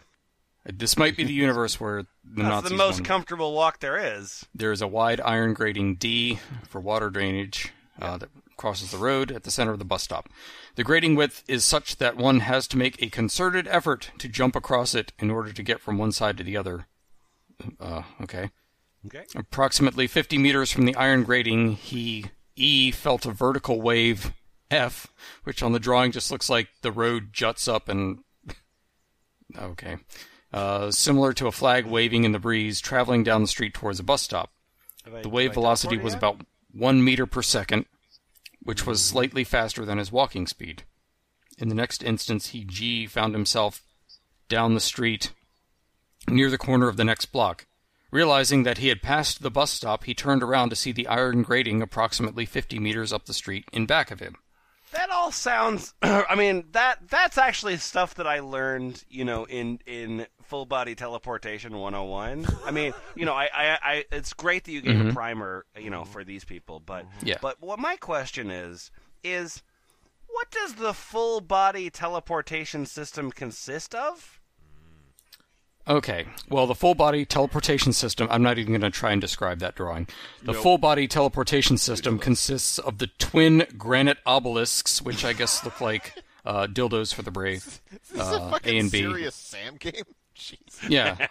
This 0.66 0.96
might 0.96 1.16
be 1.16 1.24
the 1.24 1.32
universe 1.46 1.80
where 1.80 2.02
the 2.02 2.42
That's 2.42 2.48
Nazis 2.48 2.70
the 2.70 2.76
most 2.76 2.96
won. 2.96 3.04
comfortable 3.04 3.54
walk 3.54 3.80
there 3.80 3.96
is. 3.96 4.46
There 4.54 4.72
is 4.72 4.82
a 4.82 4.86
wide 4.86 5.20
iron 5.20 5.54
grating 5.54 5.96
D 5.96 6.38
for 6.68 6.80
water 6.80 7.10
drainage 7.10 7.72
uh, 8.00 8.18
that 8.18 8.28
crosses 8.56 8.90
the 8.90 8.98
road 8.98 9.32
at 9.32 9.44
the 9.44 9.50
center 9.50 9.72
of 9.72 9.78
the 9.78 9.84
bus 9.86 10.02
stop. 10.02 10.28
The 10.74 10.84
grating 10.84 11.14
width 11.14 11.42
is 11.48 11.64
such 11.64 11.96
that 11.96 12.16
one 12.16 12.40
has 12.40 12.68
to 12.68 12.76
make 12.76 13.00
a 13.00 13.08
concerted 13.08 13.66
effort 13.68 14.10
to 14.18 14.28
jump 14.28 14.54
across 14.54 14.94
it 14.94 15.12
in 15.18 15.30
order 15.30 15.52
to 15.52 15.62
get 15.62 15.80
from 15.80 15.96
one 15.96 16.12
side 16.12 16.36
to 16.36 16.44
the 16.44 16.56
other. 16.58 16.86
Uh, 17.78 18.02
okay. 18.22 18.50
Okay. 19.06 19.24
Approximately 19.34 20.06
50 20.06 20.36
meters 20.36 20.70
from 20.70 20.84
the 20.84 20.94
iron 20.94 21.22
grating, 21.22 21.72
he 21.72 22.26
E 22.56 22.90
felt 22.90 23.26
a 23.26 23.30
vertical 23.32 23.80
wave 23.80 24.32
F, 24.70 25.08
which 25.44 25.62
on 25.62 25.72
the 25.72 25.80
drawing 25.80 26.12
just 26.12 26.30
looks 26.30 26.48
like 26.50 26.68
the 26.82 26.92
road 26.92 27.32
juts 27.32 27.66
up 27.68 27.88
and. 27.88 28.18
Okay. 29.58 29.96
Uh, 30.52 30.90
similar 30.90 31.32
to 31.32 31.46
a 31.46 31.52
flag 31.52 31.84
waving 31.86 32.24
in 32.24 32.32
the 32.32 32.38
breeze, 32.38 32.80
traveling 32.80 33.24
down 33.24 33.40
the 33.42 33.48
street 33.48 33.74
towards 33.74 33.98
a 34.00 34.04
bus 34.04 34.22
stop. 34.22 34.50
I- 35.06 35.22
The 35.22 35.28
wave 35.28 35.54
velocity 35.54 35.96
was 35.96 36.14
about 36.14 36.42
one 36.72 37.02
meter 37.04 37.26
per 37.26 37.42
second, 37.42 37.86
which 38.62 38.86
was 38.86 39.02
slightly 39.02 39.42
faster 39.44 39.84
than 39.84 39.98
his 39.98 40.12
walking 40.12 40.46
speed. 40.46 40.84
In 41.58 41.68
the 41.68 41.74
next 41.74 42.02
instance, 42.02 42.48
he 42.48 42.64
G 42.64 43.06
found 43.06 43.34
himself 43.34 43.82
down 44.48 44.74
the 44.74 44.80
street 44.80 45.32
near 46.28 46.48
the 46.50 46.58
corner 46.58 46.88
of 46.88 46.96
the 46.96 47.04
next 47.04 47.26
block. 47.26 47.66
Realizing 48.10 48.64
that 48.64 48.78
he 48.78 48.88
had 48.88 49.02
passed 49.02 49.42
the 49.42 49.50
bus 49.50 49.70
stop, 49.70 50.04
he 50.04 50.14
turned 50.14 50.42
around 50.42 50.70
to 50.70 50.76
see 50.76 50.92
the 50.92 51.06
iron 51.06 51.42
grating 51.42 51.80
approximately 51.80 52.44
50 52.44 52.78
meters 52.78 53.12
up 53.12 53.26
the 53.26 53.34
street 53.34 53.66
in 53.72 53.86
back 53.86 54.10
of 54.10 54.20
him. 54.20 54.36
That 54.92 55.10
all 55.10 55.30
sounds. 55.30 55.94
I 56.02 56.34
mean, 56.34 56.64
that 56.72 57.08
that's 57.08 57.38
actually 57.38 57.76
stuff 57.76 58.16
that 58.16 58.26
I 58.26 58.40
learned, 58.40 59.04
you 59.08 59.24
know, 59.24 59.44
in 59.44 59.78
in 59.86 60.26
full 60.42 60.66
body 60.66 60.96
teleportation 60.96 61.76
101. 61.76 62.46
I 62.64 62.72
mean, 62.72 62.92
you 63.14 63.24
know, 63.24 63.34
I, 63.34 63.48
I, 63.54 63.78
I 63.82 64.04
it's 64.10 64.32
great 64.32 64.64
that 64.64 64.72
you 64.72 64.80
gave 64.80 65.00
a 65.00 65.04
mm-hmm. 65.04 65.12
primer, 65.12 65.64
you 65.78 65.90
know, 65.90 66.04
for 66.04 66.24
these 66.24 66.44
people, 66.44 66.80
but 66.80 67.04
mm-hmm. 67.04 67.28
Yeah. 67.28 67.38
but 67.40 67.60
what 67.60 67.78
my 67.78 67.96
question 67.96 68.50
is 68.50 68.90
is 69.22 69.62
what 70.26 70.50
does 70.50 70.74
the 70.74 70.94
full 70.94 71.40
body 71.40 71.90
teleportation 71.90 72.86
system 72.86 73.30
consist 73.30 73.94
of? 73.94 74.39
Okay, 75.90 76.26
well, 76.48 76.68
the 76.68 76.74
full 76.76 76.94
body 76.94 77.24
teleportation 77.24 77.92
system, 77.92 78.28
I'm 78.30 78.42
not 78.44 78.58
even 78.58 78.72
going 78.72 78.80
to 78.82 78.90
try 78.90 79.10
and 79.10 79.20
describe 79.20 79.58
that 79.58 79.74
drawing. 79.74 80.06
The 80.42 80.54
full 80.54 80.78
body 80.78 81.08
teleportation 81.08 81.76
system 81.78 82.18
consists 82.20 82.78
of 82.78 82.98
the 82.98 83.08
twin 83.18 83.66
granite 83.76 84.18
obelisks, 84.24 85.02
which 85.02 85.24
I 85.24 85.32
guess 85.32 85.64
look 85.64 85.80
like 85.80 86.14
uh, 86.44 86.68
dildos 86.68 87.12
for 87.12 87.22
the 87.22 87.32
brave. 87.32 87.80
Is 87.92 88.08
this 88.10 88.20
Uh, 88.20 88.38
a 88.40 88.50
fucking 88.52 88.76
A 88.76 88.78
and 88.78 88.90
B. 88.92 88.98
serious 89.00 89.34
Sam 89.34 89.76
game? 89.78 90.04
Jeez. 90.36 90.88
Yeah. 90.88 91.26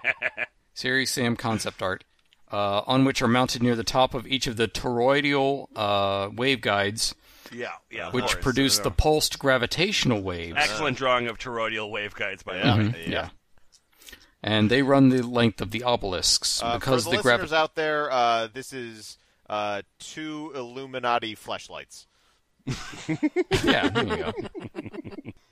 Serious 0.74 1.12
Sam 1.12 1.38
concept 1.38 1.82
art, 1.82 2.04
uh, 2.52 2.82
on 2.86 3.06
which 3.06 3.22
are 3.22 3.28
mounted 3.30 3.64
near 3.64 3.76
the 3.78 3.84
top 3.86 4.14
of 4.14 4.28
each 4.28 4.46
of 4.46 4.58
the 4.58 4.68
toroidal 4.68 5.68
uh, 5.76 6.30
waveguides, 6.32 7.14
Yeah, 7.54 7.70
yeah. 7.90 8.12
which 8.12 8.26
course. 8.26 8.36
produce 8.44 8.80
the 8.80 8.92
pulsed 8.92 9.40
gravitational 9.40 10.22
waves. 10.22 10.58
excellent 10.58 10.98
drawing 10.98 11.28
of 11.28 11.38
toroidal 11.38 11.90
waveguides 11.92 12.44
by 12.44 12.58
Yeah. 12.58 12.76
yeah. 12.78 12.92
Yeah. 13.08 13.30
And 14.42 14.70
they 14.72 14.82
run 14.82 15.10
the 15.10 15.22
length 15.22 15.60
of 15.62 15.72
the 15.72 15.84
obelisks 15.84 16.64
Uh, 16.64 16.76
because 16.76 17.04
for 17.04 17.10
the, 17.12 17.18
the 17.18 17.24
listeners 17.24 17.24
gravity. 17.50 17.56
out 17.56 17.76
there, 17.76 18.10
uh, 18.12 18.48
this 18.48 18.72
is 18.72 19.18
uh, 19.50 19.82
two 20.00 20.52
Illuminati 20.56 21.36
flashlights. 21.36 22.08
Yeah, 23.64 23.90
there 23.90 24.04
you 24.08 24.18
go. 24.18 24.34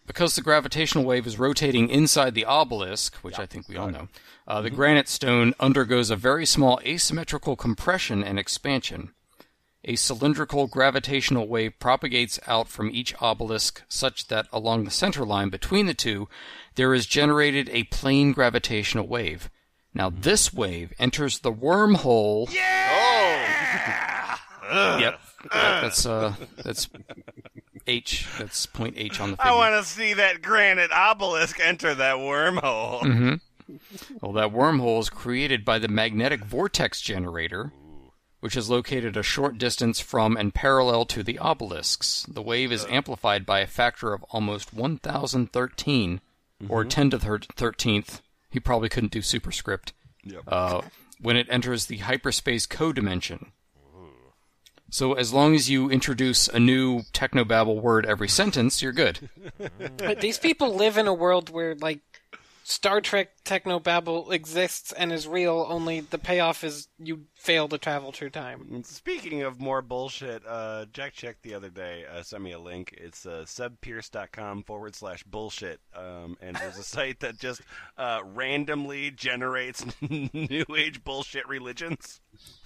because 0.05 0.35
the 0.35 0.41
gravitational 0.41 1.03
wave 1.03 1.27
is 1.27 1.37
rotating 1.37 1.89
inside 1.89 2.33
the 2.33 2.45
obelisk, 2.45 3.15
which 3.17 3.37
I 3.39 3.45
think 3.45 3.67
we 3.67 3.75
all 3.75 3.89
know, 3.91 4.07
uh, 4.47 4.61
the 4.61 4.69
granite 4.69 5.09
stone 5.09 5.53
undergoes 5.59 6.09
a 6.09 6.15
very 6.15 6.45
small 6.45 6.79
asymmetrical 6.85 7.55
compression 7.55 8.23
and 8.23 8.39
expansion. 8.39 9.11
A 9.85 9.95
cylindrical 9.95 10.67
gravitational 10.67 11.47
wave 11.47 11.79
propagates 11.79 12.39
out 12.47 12.67
from 12.67 12.89
each 12.91 13.13
obelisk 13.21 13.83
such 13.87 14.27
that 14.27 14.47
along 14.51 14.83
the 14.83 14.91
center 14.91 15.25
line 15.25 15.49
between 15.49 15.85
the 15.85 15.93
two, 15.93 16.27
there 16.75 16.93
is 16.93 17.05
generated 17.05 17.69
a 17.69 17.83
plane 17.85 18.33
gravitational 18.33 19.07
wave. 19.07 19.49
Now, 19.93 20.09
this 20.09 20.53
wave 20.53 20.91
enters 20.99 21.39
the 21.39 21.53
wormhole. 21.53 22.49
Oh, 22.49 24.37
Yep. 24.99 25.19
That's 25.51 26.05
uh, 26.05 26.35
that's 26.63 26.89
H. 27.85 28.27
That's 28.37 28.65
point 28.65 28.95
H 28.97 29.21
on 29.21 29.31
the 29.31 29.37
figure. 29.37 29.51
I 29.51 29.55
want 29.55 29.81
to 29.81 29.89
see 29.89 30.13
that 30.13 30.41
granite 30.41 30.91
obelisk 30.91 31.59
enter 31.59 31.95
that 31.95 32.17
wormhole. 32.17 33.01
Mm-hmm. 33.01 33.75
Well, 34.21 34.33
that 34.33 34.53
wormhole 34.53 34.99
is 34.99 35.09
created 35.09 35.63
by 35.63 35.79
the 35.79 35.87
magnetic 35.87 36.43
vortex 36.43 37.01
generator, 37.01 37.71
which 38.39 38.55
is 38.55 38.69
located 38.69 39.17
a 39.17 39.23
short 39.23 39.57
distance 39.57 39.99
from 39.99 40.37
and 40.37 40.53
parallel 40.53 41.05
to 41.05 41.23
the 41.23 41.39
obelisks. 41.39 42.25
The 42.27 42.41
wave 42.41 42.71
is 42.71 42.85
amplified 42.89 43.45
by 43.45 43.59
a 43.61 43.67
factor 43.67 44.13
of 44.13 44.23
almost 44.29 44.73
1013, 44.73 46.21
or 46.69 46.85
10 46.85 47.09
to 47.11 47.17
the 47.17 47.27
13th. 47.27 48.21
He 48.49 48.59
probably 48.59 48.89
couldn't 48.89 49.11
do 49.11 49.21
superscript. 49.21 49.93
Uh, 50.47 50.81
when 51.21 51.37
it 51.37 51.47
enters 51.49 51.85
the 51.85 51.97
hyperspace 51.97 52.67
codimension. 52.67 53.47
So 54.89 55.13
as 55.13 55.33
long 55.33 55.53
as 55.53 55.69
you 55.69 55.89
introduce 55.89 56.47
a 56.47 56.59
new 56.59 57.01
technobabble 57.13 57.81
word 57.81 58.05
every 58.05 58.29
sentence, 58.29 58.81
you're 58.81 58.93
good. 58.93 59.29
But 59.97 60.21
these 60.21 60.37
people 60.37 60.73
live 60.75 60.97
in 60.97 61.07
a 61.07 61.13
world 61.13 61.49
where, 61.49 61.75
like, 61.75 61.99
Star 62.69 62.99
Trek 62.99 63.29
technobabble 63.45 64.29
exists 64.33 64.91
and 64.91 65.13
is 65.13 65.25
real, 65.25 65.65
only 65.69 66.01
the 66.01 66.17
payoff 66.17 66.65
is 66.65 66.89
you 66.99 67.23
fail 67.33 67.69
to 67.69 67.77
travel 67.77 68.11
through 68.11 68.31
time. 68.31 68.83
Speaking 68.83 69.41
of 69.43 69.61
more 69.61 69.81
bullshit, 69.81 70.43
uh, 70.45 70.85
Jack 70.91 71.13
checked 71.13 71.43
the 71.43 71.53
other 71.53 71.69
day, 71.69 72.03
uh, 72.05 72.21
sent 72.23 72.43
me 72.43 72.51
a 72.51 72.59
link. 72.59 72.93
It's 72.97 73.25
uh, 73.25 73.45
sebpearce.com 73.47 74.63
forward 74.63 74.95
slash 74.95 75.23
bullshit. 75.23 75.79
Um, 75.95 76.35
and 76.41 76.57
there's 76.57 76.77
a 76.77 76.83
site 76.83 77.21
that 77.21 77.39
just 77.39 77.61
uh, 77.97 78.19
randomly 78.25 79.11
generates 79.11 79.85
new 80.01 80.65
age 80.77 81.05
bullshit 81.05 81.47
religions. 81.47 82.19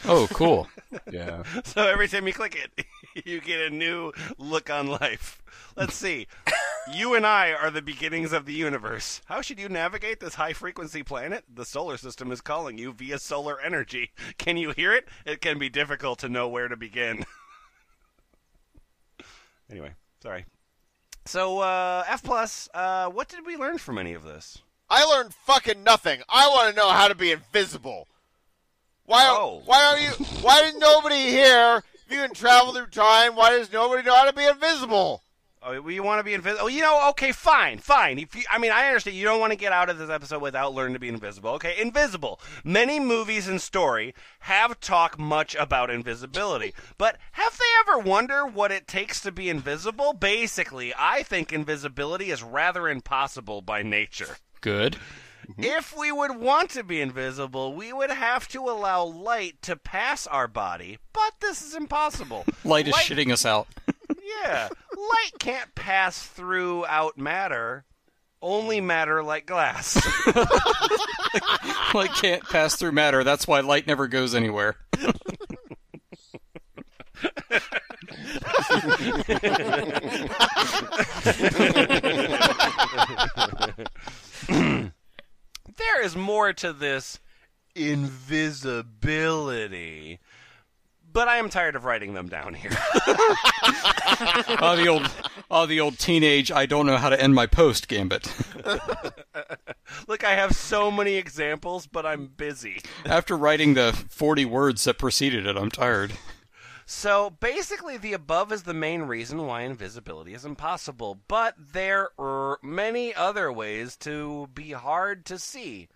Oh, 0.06 0.28
cool. 0.32 0.68
Yeah. 1.12 1.44
So 1.66 1.88
every 1.88 2.08
time 2.08 2.26
you 2.28 2.32
click 2.34 2.56
it, 2.56 2.86
you 3.26 3.42
get 3.42 3.60
a 3.60 3.70
new 3.70 4.12
look 4.38 4.70
on 4.70 4.88
life. 4.88 5.42
Let's 5.76 5.96
see. 5.96 6.28
You 6.94 7.14
and 7.14 7.26
I 7.26 7.52
are 7.52 7.70
the 7.70 7.82
beginnings 7.82 8.34
of 8.34 8.46
the 8.46 8.54
universe. 8.54 9.22
How 9.26 9.42
should 9.42 9.60
you 9.60 9.70
navigate 9.70 10.20
this 10.20 10.36
high 10.36 10.54
frequency 10.54 11.04
planet? 11.04 11.44
The 11.54 11.66
solar 11.66 11.98
system 11.98 12.32
is 12.32 12.42
calling 12.42 12.78
you 12.78 12.92
via 12.92 13.20
solar 13.20 13.60
energy. 13.60 14.12
Can 14.38 14.58
you 14.58 14.72
hear 14.72 14.94
it? 14.94 15.08
It 15.26 15.42
can 15.42 15.60
be 15.60 15.70
difficult 15.70 16.20
to 16.20 16.30
know 16.30 16.48
where 16.48 16.68
to 16.68 16.76
begin. 16.76 17.26
anyway, 19.70 19.94
sorry. 20.22 20.46
So, 21.26 21.60
uh, 21.60 22.04
F 22.08 22.24
plus, 22.24 22.68
uh, 22.74 23.10
what 23.10 23.30
did 23.30 23.46
we 23.46 23.56
learn 23.56 23.78
from 23.78 23.98
any 23.98 24.14
of 24.14 24.24
this? 24.24 24.58
I 24.90 25.06
learned 25.06 25.34
fucking 25.34 25.84
nothing. 25.84 26.22
I 26.28 26.48
want 26.48 26.70
to 26.70 26.76
know 26.76 26.90
how 26.90 27.08
to 27.08 27.16
be 27.16 27.32
invisible. 27.32 28.08
Why? 29.06 29.28
Oh. 29.28 29.62
Why 29.66 29.84
are 29.86 30.00
you? 30.00 30.26
Why 30.42 30.62
did 30.64 30.80
nobody 30.80 31.30
here? 31.30 31.84
If 32.12 32.18
you 32.18 32.26
can 32.26 32.36
travel 32.36 32.74
through 32.74 32.88
time, 32.88 33.38
why 33.38 33.52
does 33.52 33.72
nobody 33.72 34.04
know 34.04 34.14
how 34.14 34.26
to 34.26 34.34
be 34.34 34.46
invisible? 34.46 35.24
Oh, 35.64 35.82
well, 35.82 35.92
you 35.92 36.04
want 36.04 36.20
to 36.20 36.26
be 36.26 36.34
invisible? 36.34 36.66
Oh, 36.66 36.68
you 36.68 36.82
know, 36.82 37.08
okay, 37.12 37.32
fine, 37.32 37.78
fine. 37.78 38.20
If 38.20 38.36
you, 38.36 38.44
I 38.52 38.58
mean, 38.58 38.74
I 38.74 38.88
understand 38.88 39.16
you 39.16 39.24
don't 39.24 39.40
want 39.40 39.54
to 39.54 39.58
get 39.58 39.72
out 39.72 39.90
of 39.90 39.98
this 39.98 40.10
episode 40.10 40.42
without 40.42 40.74
learning 40.74 40.96
to 40.96 41.00
be 41.00 41.08
invisible. 41.08 41.52
Okay, 41.52 41.80
invisible. 41.80 42.42
Many 42.66 43.00
movies 43.00 43.48
and 43.48 43.62
story 43.62 44.14
have 44.40 44.82
talked 44.82 45.18
much 45.20 45.56
about 45.56 45.90
invisibility, 45.90 46.74
but 46.98 47.18
have 47.32 47.58
they 47.58 47.94
ever 47.94 48.00
wonder 48.00 48.46
what 48.46 48.74
it 48.74 48.90
takes 48.90 49.22
to 49.22 49.32
be 49.32 49.48
invisible? 49.48 50.12
Basically, 50.12 50.94
I 50.98 51.24
think 51.24 51.54
invisibility 51.54 52.30
is 52.30 52.44
rather 52.44 52.90
impossible 52.90 53.62
by 53.62 53.84
nature. 53.84 54.36
Good. 54.60 54.98
Mm-hmm. 55.52 55.64
If 55.64 55.98
we 55.98 56.12
would 56.12 56.38
want 56.38 56.70
to 56.72 56.84
be 56.84 57.02
invisible, 57.02 57.74
we 57.74 57.92
would 57.92 58.10
have 58.12 58.48
to 58.50 58.70
allow 58.70 59.04
light 59.04 59.62
to 59.64 59.76
pass 59.76 60.26
our 60.28 60.48
body, 60.48 60.98
but 61.12 61.34
this 61.42 61.62
is 61.62 61.76
impossible. 61.76 62.46
Light 62.64 62.88
is 62.88 62.96
shitting 62.96 63.32
us 63.32 63.46
out. 63.46 63.68
Yeah, 64.44 64.70
light 64.96 65.32
can't 65.40 65.76
pass 65.76 66.22
through 66.22 66.86
out 66.86 67.18
matter. 67.18 67.86
Only 68.42 68.80
matter 68.80 69.22
like 69.24 69.46
glass. 69.46 69.96
light 71.94 72.14
can't 72.14 72.44
pass 72.44 72.76
through 72.76 72.94
matter. 72.94 73.24
That's 73.24 73.48
why 73.48 73.60
light 73.60 73.88
never 73.88 74.08
goes 74.08 74.34
anywhere. 74.34 74.78
there 85.82 86.04
is 86.04 86.16
more 86.16 86.54
to 86.54 86.72
this 86.74 87.20
invisibility. 87.76 90.20
But 91.14 91.28
I 91.28 91.36
am 91.38 91.50
tired 91.50 91.76
of 91.76 91.84
writing 91.84 92.14
them 92.14 92.30
down 92.30 92.54
here. 92.54 92.72
Oh, 94.64 94.76
the 94.76 94.88
old, 94.88 95.10
oh, 95.50 95.66
the 95.66 95.80
old 95.80 95.98
teenage. 95.98 96.52
I 96.52 96.68
don't 96.68 96.86
know 96.86 96.98
how 96.98 97.10
to 97.10 97.20
end 97.20 97.34
my 97.34 97.48
post 97.48 97.88
gambit. 97.88 98.32
Look, 100.08 100.24
I 100.24 100.36
have 100.36 100.56
so 100.56 100.92
many 100.92 101.16
examples, 101.16 101.88
but 101.88 102.06
I'm 102.06 102.28
busy. 102.28 102.82
After 103.06 103.36
writing 103.36 103.74
the 103.74 103.94
forty 104.10 104.46
words 104.46 104.84
that 104.84 105.00
preceded 105.00 105.48
it, 105.48 105.58
I'm 105.58 105.72
tired. 105.72 106.14
So 106.94 107.30
basically, 107.30 107.96
the 107.96 108.12
above 108.12 108.52
is 108.52 108.64
the 108.64 108.74
main 108.74 109.04
reason 109.04 109.48
why 109.48 109.62
invisibility 109.62 110.34
is 110.34 110.44
impossible, 110.44 111.22
but 111.30 111.56
there 111.58 112.10
are 112.20 112.60
many 112.62 113.16
other 113.16 113.50
ways 113.50 113.96
to 114.00 114.50
be 114.54 114.74
hard 114.74 115.26
to 115.28 115.40
see, 115.40 115.88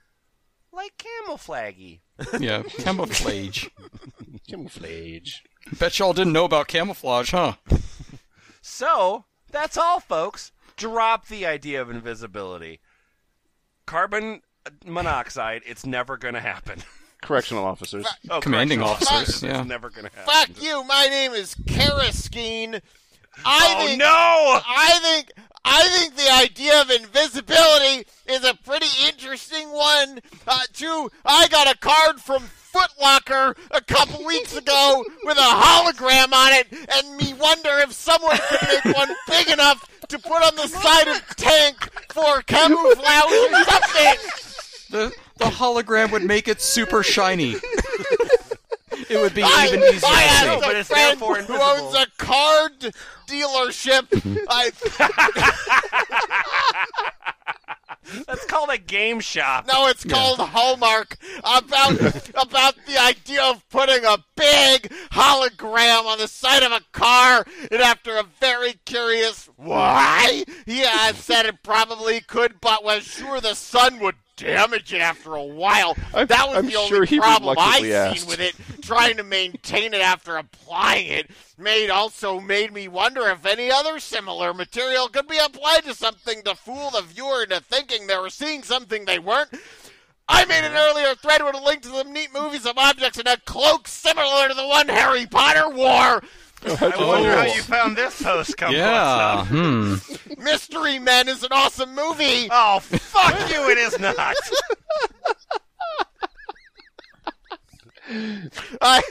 like 0.72 0.94
camouflaggy. 0.98 2.02
Yeah, 2.40 2.64
camouflage. 2.64 3.68
Camouflage. 4.48 5.42
Bet 5.78 6.00
y'all 6.00 6.14
didn't 6.14 6.32
know 6.34 6.46
about 6.46 6.70
camouflage, 6.70 7.32
huh? 7.32 7.56
So 8.62 9.26
that's 9.52 9.78
all, 9.78 10.00
folks. 10.00 10.54
Drop 10.78 11.28
the 11.28 11.46
idea 11.46 11.82
of 11.82 11.90
invisibility. 11.90 12.80
Carbon 13.86 14.44
monoxide, 14.86 15.62
it's 15.66 15.86
never 15.86 16.16
going 16.16 16.36
to 16.36 16.40
happen. 16.40 16.84
Correctional 17.26 17.66
officers. 17.66 18.06
Oh, 18.30 18.40
Commanding 18.40 18.80
correctional 18.80 19.18
officers, 19.18 19.44
yeah. 19.44 19.60
It's 19.60 19.68
never 19.68 19.90
going 19.90 20.08
to 20.10 20.16
happen. 20.16 20.34
Fuck 20.56 20.64
you. 20.64 20.84
My 20.86 21.08
name 21.10 21.34
is 21.34 21.56
Karaskine. 21.56 22.82
I 23.46 23.76
Oh 23.78 23.86
think, 23.86 24.00
no! 24.00 24.06
I 24.08 25.00
think 25.02 25.32
I 25.66 25.90
think 25.90 26.16
the 26.16 26.32
idea 26.32 26.80
of 26.82 26.90
invisibility 26.90 28.08
is 28.28 28.46
a 28.46 28.54
pretty 28.54 28.88
interesting 29.08 29.72
one. 29.72 30.20
Uh, 30.48 30.60
too, 30.72 31.12
I 31.26 31.48
got 31.50 31.74
a 31.74 31.78
card 31.78 32.22
from 32.22 32.44
Foot 32.44 32.92
Locker 33.02 33.56
a 33.72 33.82
couple 33.82 34.26
weeks 34.26 34.56
ago 34.58 35.04
with 35.24 35.38
a 35.38 35.42
hologram 35.42 36.32
on 36.32 36.54
it, 36.54 36.68
and 36.72 37.18
me 37.18 37.34
wonder 37.34 37.72
if 37.80 37.92
someone 37.92 38.38
could 38.50 38.68
make 38.86 38.96
one 38.96 39.10
big 39.28 39.50
enough 39.50 39.84
to 40.08 40.20
put 40.20 40.42
on 40.44 40.56
the 40.56 40.68
side 40.68 41.08
of 41.10 41.36
tank 41.36 41.78
for 42.14 42.42
camouflage 42.44 43.32
or 43.34 43.64
something. 43.66 44.16
The 44.92 45.14
the 45.38 45.46
hologram 45.46 46.12
would 46.12 46.24
make 46.24 46.48
it 46.48 46.62
super 46.62 47.04
shiny. 47.04 47.56
It 49.08 49.18
would 49.18 49.36
be 49.36 49.44
I, 49.44 49.68
even 49.68 49.82
easier 49.84 50.00
I 50.10 50.22
to 50.24 50.28
have 50.30 50.54
see. 50.62 50.66
but 50.68 50.76
a 50.76 50.80
it's 50.80 50.90
friend 50.90 51.20
therefore 51.20 51.36
who 51.36 51.54
invisible. 51.54 51.64
owns 51.64 51.96
a 51.96 52.08
card 52.18 52.94
dealership. 53.28 54.46
I, 54.50 54.72
That's 58.28 58.46
called 58.46 58.70
a 58.70 58.78
game 58.78 59.20
shop. 59.20 59.68
no, 59.68 59.88
it's 59.88 60.04
called 60.04 60.40
Hallmark. 60.40 61.18
About 61.40 62.00
about 62.36 62.76
the 62.88 62.98
idea 63.02 63.44
of 63.44 63.68
putting 63.70 64.06
a 64.06 64.18
big 64.36 64.90
hologram 65.12 66.06
on 66.06 66.18
the 66.20 66.28
side 66.28 66.64
of 66.64 66.72
a 66.72 66.82
car, 66.92 67.46
and 67.72 67.82
after 67.82 68.18
a 68.18 68.24
very 68.40 68.74
curious 68.86 69.50
why, 69.56 70.46
he 70.66 70.80
had 70.80 71.16
said 71.16 71.46
it 71.46 71.64
probably 71.64 72.22
could, 72.22 72.62
but 72.62 72.84
was 72.84 73.04
sure 73.04 73.42
the 73.42 73.56
sun 73.56 74.00
would 74.00 74.16
damage 74.36 74.94
after 74.94 75.36
a 75.36 75.44
while. 75.44 75.96
I'm- 76.14 76.28
that 76.28 76.48
was 76.48 76.58
I'm 76.58 76.66
the 76.66 76.72
sure 76.72 76.98
only 76.98 77.20
problem 77.20 77.58
I 77.60 77.80
seen 77.82 77.92
asked. 77.92 78.28
with 78.28 78.40
it. 78.40 78.56
Trying 78.82 79.18
to 79.18 79.24
maintain 79.24 79.94
it 79.94 80.02
after 80.02 80.38
applying 80.38 81.08
it 81.08 81.30
made 81.58 81.90
also 81.90 82.40
made 82.40 82.72
me 82.74 82.88
wonder 82.88 83.28
if 83.30 83.46
any 83.46 83.72
other 83.72 84.00
similar 84.00 84.54
material 84.54 85.08
could 85.08 85.28
be 85.28 85.38
applied 85.38 85.84
to 85.86 85.94
something 85.96 86.44
to 86.44 86.54
fool 86.56 86.92
the 86.92 87.02
viewer 87.02 87.44
into 87.44 87.60
thinking 87.62 88.08
they 88.08 88.18
were 88.18 88.30
seeing 88.30 88.62
something 88.64 89.06
they 89.06 89.20
weren't. 89.20 89.50
I 90.28 90.44
made 90.46 90.64
an 90.66 90.74
earlier 90.76 91.14
thread 91.16 91.44
with 91.44 91.56
a 91.56 91.62
link 91.64 91.84
to 91.84 91.90
some 91.90 92.12
neat 92.12 92.34
movies 92.34 92.66
of 92.66 92.78
objects 92.78 93.20
in 93.20 93.28
a 93.28 93.38
cloak 93.38 93.88
similar 93.88 94.48
to 94.48 94.54
the 94.56 94.66
one 94.68 94.88
Harry 94.88 95.26
Potter 95.28 95.70
wore. 95.70 96.24
I 96.66 96.94
wonder 96.98 97.32
how 97.32 97.44
you 97.44 97.62
found 97.62 97.96
this 97.98 98.22
post 98.22 98.58
come 98.58 98.74
Yeah. 98.74 99.46
Hmm. 99.46 99.96
Mystery 100.38 101.00
Men 101.00 101.28
is 101.28 101.44
an 101.44 101.50
awesome 101.52 101.94
movie. 101.94 102.48
Oh, 102.52 102.80
fuck 102.80 103.50
you, 103.52 103.70
it 103.70 103.78
is 103.78 104.00
not. 104.00 104.36
I, 108.82 109.02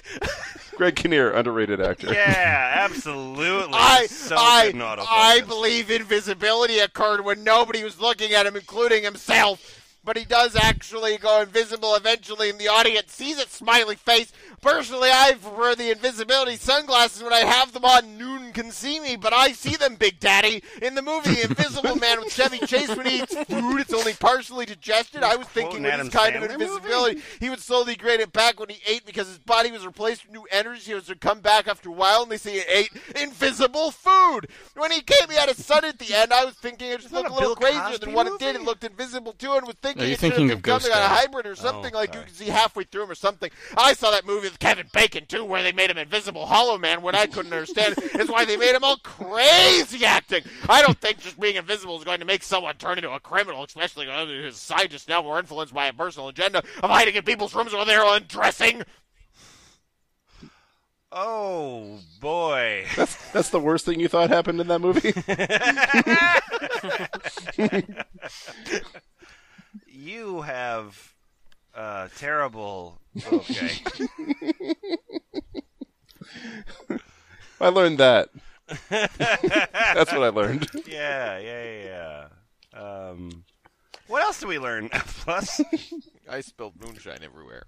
Greg 0.76 0.96
Kinnear, 0.96 1.32
underrated 1.32 1.80
actor. 1.80 2.12
Yeah, 2.12 2.72
absolutely. 2.76 3.74
I, 3.74 4.06
so 4.06 4.36
I, 4.36 4.72
good. 4.72 4.82
I 4.82 5.42
believe 5.46 5.90
invisibility 5.90 6.78
occurred 6.78 7.24
when 7.24 7.42
nobody 7.44 7.82
was 7.82 8.00
looking 8.00 8.32
at 8.32 8.46
him, 8.46 8.56
including 8.56 9.02
himself. 9.02 9.83
But 10.04 10.16
he 10.16 10.24
does 10.24 10.56
actually 10.56 11.16
go 11.18 11.40
invisible 11.42 11.94
eventually, 11.94 12.50
and 12.50 12.58
the 12.58 12.68
audience 12.68 13.12
sees 13.12 13.38
it. 13.38 13.50
Smiley 13.50 13.96
face. 13.96 14.32
Personally, 14.60 15.10
I 15.10 15.32
prefer 15.32 15.74
the 15.74 15.90
invisibility 15.90 16.56
sunglasses 16.56 17.22
when 17.22 17.32
I 17.32 17.40
have 17.40 17.72
them 17.72 17.84
on. 17.84 18.16
Noon 18.18 18.52
can 18.52 18.70
see 18.70 19.00
me, 19.00 19.16
but 19.16 19.32
I 19.32 19.52
see 19.52 19.76
them, 19.76 19.96
Big 19.96 20.20
Daddy. 20.20 20.62
In 20.82 20.94
the 20.94 21.02
movie 21.02 21.34
The 21.34 21.48
Invisible 21.48 21.96
Man 21.96 22.20
with 22.20 22.32
Chevy 22.32 22.58
Chase, 22.66 22.94
when 22.94 23.06
he 23.06 23.18
eats 23.22 23.34
food, 23.34 23.80
it's 23.80 23.92
only 23.92 24.14
partially 24.14 24.66
digested. 24.66 25.22
I 25.22 25.36
was 25.36 25.46
thinking 25.48 25.82
with 25.82 25.96
this 25.96 26.08
kind 26.08 26.36
of 26.36 26.50
invisibility, 26.50 27.22
he 27.40 27.50
would 27.50 27.60
slowly 27.60 27.94
gain 27.96 28.20
it 28.20 28.32
back 28.32 28.58
when 28.60 28.68
he 28.68 28.80
ate 28.86 29.04
because 29.06 29.28
his 29.28 29.38
body 29.38 29.70
was 29.70 29.84
replaced 29.86 30.24
with 30.24 30.32
new 30.32 30.46
energy. 30.50 30.82
He 30.84 30.94
was 30.94 31.06
to 31.06 31.14
come 31.14 31.40
back 31.40 31.68
after 31.68 31.88
a 31.88 31.92
while, 31.92 32.22
and 32.22 32.32
they 32.32 32.36
say 32.36 32.52
he 32.54 32.62
ate 32.72 32.90
invisible 33.20 33.90
food. 33.90 34.48
When 34.74 34.90
he 34.90 35.00
came, 35.00 35.28
he 35.28 35.36
had 35.36 35.48
a 35.48 35.54
son 35.54 35.84
at 35.84 35.98
the 35.98 36.14
end. 36.14 36.32
I 36.32 36.44
was 36.44 36.54
thinking 36.54 36.90
it 36.90 37.00
just 37.00 37.12
looked 37.12 37.30
a 37.30 37.32
a 37.32 37.34
little 37.34 37.56
crazier 37.56 37.98
than 37.98 38.12
what 38.12 38.26
it 38.26 38.38
did. 38.38 38.54
movie? 38.54 38.62
It 38.64 38.66
looked 38.66 38.84
invisible 38.84 39.32
too, 39.32 39.52
and 39.52 39.66
was 39.66 39.76
thinking 39.82 39.93
No, 39.96 40.04
you're 40.04 40.14
it 40.14 40.18
thinking 40.18 40.50
of 40.50 40.62
become 40.62 40.78
Ghost 40.78 40.90
like 40.90 40.98
a 40.98 41.08
hybrid 41.08 41.46
or 41.46 41.54
something 41.54 41.94
Oh, 41.94 41.98
like 41.98 42.14
you 42.14 42.20
can 42.20 42.32
see 42.32 42.46
halfway 42.46 42.84
through 42.84 43.04
him 43.04 43.10
or 43.10 43.14
something. 43.14 43.50
I 43.76 43.94
saw 43.94 44.10
that 44.10 44.26
movie 44.26 44.48
with 44.48 44.58
Kevin 44.58 44.86
Bacon 44.92 45.26
too, 45.26 45.44
where 45.44 45.62
they 45.62 45.72
made 45.72 45.90
him 45.90 45.98
invisible 45.98 46.46
Hollow 46.46 46.78
Man. 46.78 47.02
What 47.02 47.14
I 47.14 47.26
couldn't 47.26 47.52
understand 47.52 47.94
is 48.18 48.28
why 48.28 48.44
they 48.44 48.56
made 48.56 48.74
him 48.74 48.84
all 48.84 48.96
crazy 48.98 50.04
acting. 50.04 50.42
I 50.68 50.82
don't 50.82 50.98
think 50.98 51.20
just 51.20 51.38
being 51.38 51.56
invisible 51.56 51.98
is 51.98 52.04
going 52.04 52.20
to 52.20 52.26
make 52.26 52.42
someone 52.42 52.74
turn 52.76 52.98
into 52.98 53.12
a 53.12 53.20
criminal, 53.20 53.64
especially 53.64 54.06
when 54.06 54.28
his 54.28 54.56
scientists 54.56 55.08
now 55.08 55.22
were 55.22 55.38
influenced 55.38 55.74
by 55.74 55.86
a 55.86 55.92
personal 55.92 56.28
agenda 56.28 56.62
of 56.82 56.90
hiding 56.90 57.14
in 57.14 57.22
people's 57.22 57.54
rooms 57.54 57.72
while 57.72 57.84
they're 57.84 58.04
undressing. 58.04 58.82
Oh 61.16 62.00
boy. 62.20 62.86
That's 62.96 63.50
the 63.50 63.60
worst 63.60 63.84
thing 63.84 64.00
you 64.00 64.08
thought 64.08 64.30
happened 64.30 64.60
in 64.60 64.66
that 64.66 64.80
movie. 64.80 65.12
you 70.04 70.42
have 70.42 71.14
uh, 71.74 72.08
terrible. 72.16 73.00
Okay. 73.32 73.70
I 77.60 77.68
learned 77.68 77.98
that. 77.98 78.28
That's 78.90 80.12
what 80.12 80.22
I 80.22 80.28
learned. 80.28 80.68
yeah, 80.86 81.38
yeah, 81.38 81.64
yeah. 81.64 81.84
yeah. 81.84 82.26
Um, 82.80 83.44
what 84.06 84.22
else 84.22 84.40
do 84.40 84.46
we 84.46 84.58
learn? 84.58 84.88
Plus, 84.90 85.60
I 86.28 86.40
spilled 86.40 86.74
moonshine 86.80 87.20
everywhere. 87.22 87.66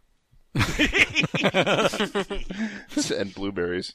and 3.18 3.34
blueberries. 3.34 3.94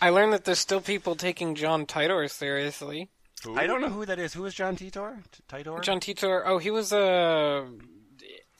I 0.00 0.10
learned 0.10 0.32
that 0.32 0.44
there's 0.44 0.58
still 0.58 0.80
people 0.80 1.14
taking 1.16 1.54
John 1.54 1.86
Titor 1.86 2.28
seriously. 2.30 3.10
I 3.56 3.66
don't 3.66 3.80
know 3.80 3.88
who 3.88 4.06
that 4.06 4.18
is. 4.18 4.34
Who 4.34 4.44
is 4.44 4.54
John 4.54 4.76
Titor? 4.76 5.22
Titor? 5.48 5.82
John 5.82 6.00
Titor. 6.00 6.42
Oh, 6.44 6.58
he 6.58 6.70
was 6.70 6.92
a. 6.92 7.66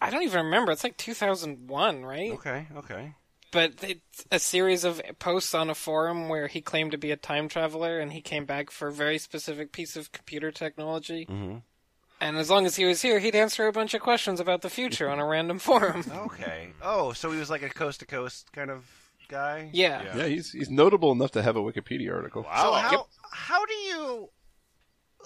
I 0.01 0.11
don't 0.11 0.23
even 0.23 0.47
remember. 0.47 0.73
It's 0.73 0.85
like 0.85 0.97
2001, 0.97 2.05
right? 2.05 2.33
Okay, 2.33 2.67
okay. 2.77 3.15
But 3.53 3.73
it's 3.83 4.25
a 4.31 4.39
series 4.39 4.85
of 4.85 5.03
posts 5.19 5.55
on 5.55 5.71
a 5.71 5.75
forum 5.75 6.29
where 6.29 6.47
he 6.47 6.61
claimed 6.61 6.93
to 6.93 6.99
be 6.99 7.11
a 7.11 7.17
time 7.17 7.49
traveler 7.49 7.99
and 7.99 8.13
he 8.13 8.21
came 8.21 8.45
back 8.45 8.71
for 8.71 8.89
a 8.89 8.93
very 8.93 9.19
specific 9.19 9.73
piece 9.73 9.97
of 9.97 10.13
computer 10.13 10.53
technology. 10.53 11.27
Mm-hmm. 11.27 11.59
And 12.21 12.37
as 12.37 12.51
long 12.51 12.67
as 12.67 12.77
he 12.77 12.85
was 12.85 13.03
here, 13.03 13.19
he'd 13.19 13.35
answer 13.35 13.67
a 13.67 13.73
bunch 13.73 13.95
of 13.95 14.03
questions 14.03 14.41
about 14.41 14.61
the 14.61 14.71
future 14.71 15.09
on 15.09 15.19
a 15.19 15.27
random 15.27 15.59
forum. 15.59 16.05
Okay. 16.15 16.71
Oh, 16.83 17.13
so 17.13 17.31
he 17.31 17.39
was 17.39 17.51
like 17.51 17.63
a 17.63 17.69
coast 17.69 18.01
to 18.01 18.07
coast 18.07 18.53
kind 18.53 18.71
of 18.71 18.85
guy. 19.29 19.71
Yeah. 19.73 20.17
Yeah, 20.17 20.27
he's 20.27 20.53
he's 20.53 20.71
notable 20.71 21.13
enough 21.13 21.31
to 21.33 21.43
have 21.43 21.57
a 21.57 21.61
Wikipedia 21.61 22.15
article. 22.15 22.43
Wow. 22.43 22.63
So 22.63 22.73
how 22.73 23.07
how 23.33 23.65
do 23.65 23.75
you 23.75 24.31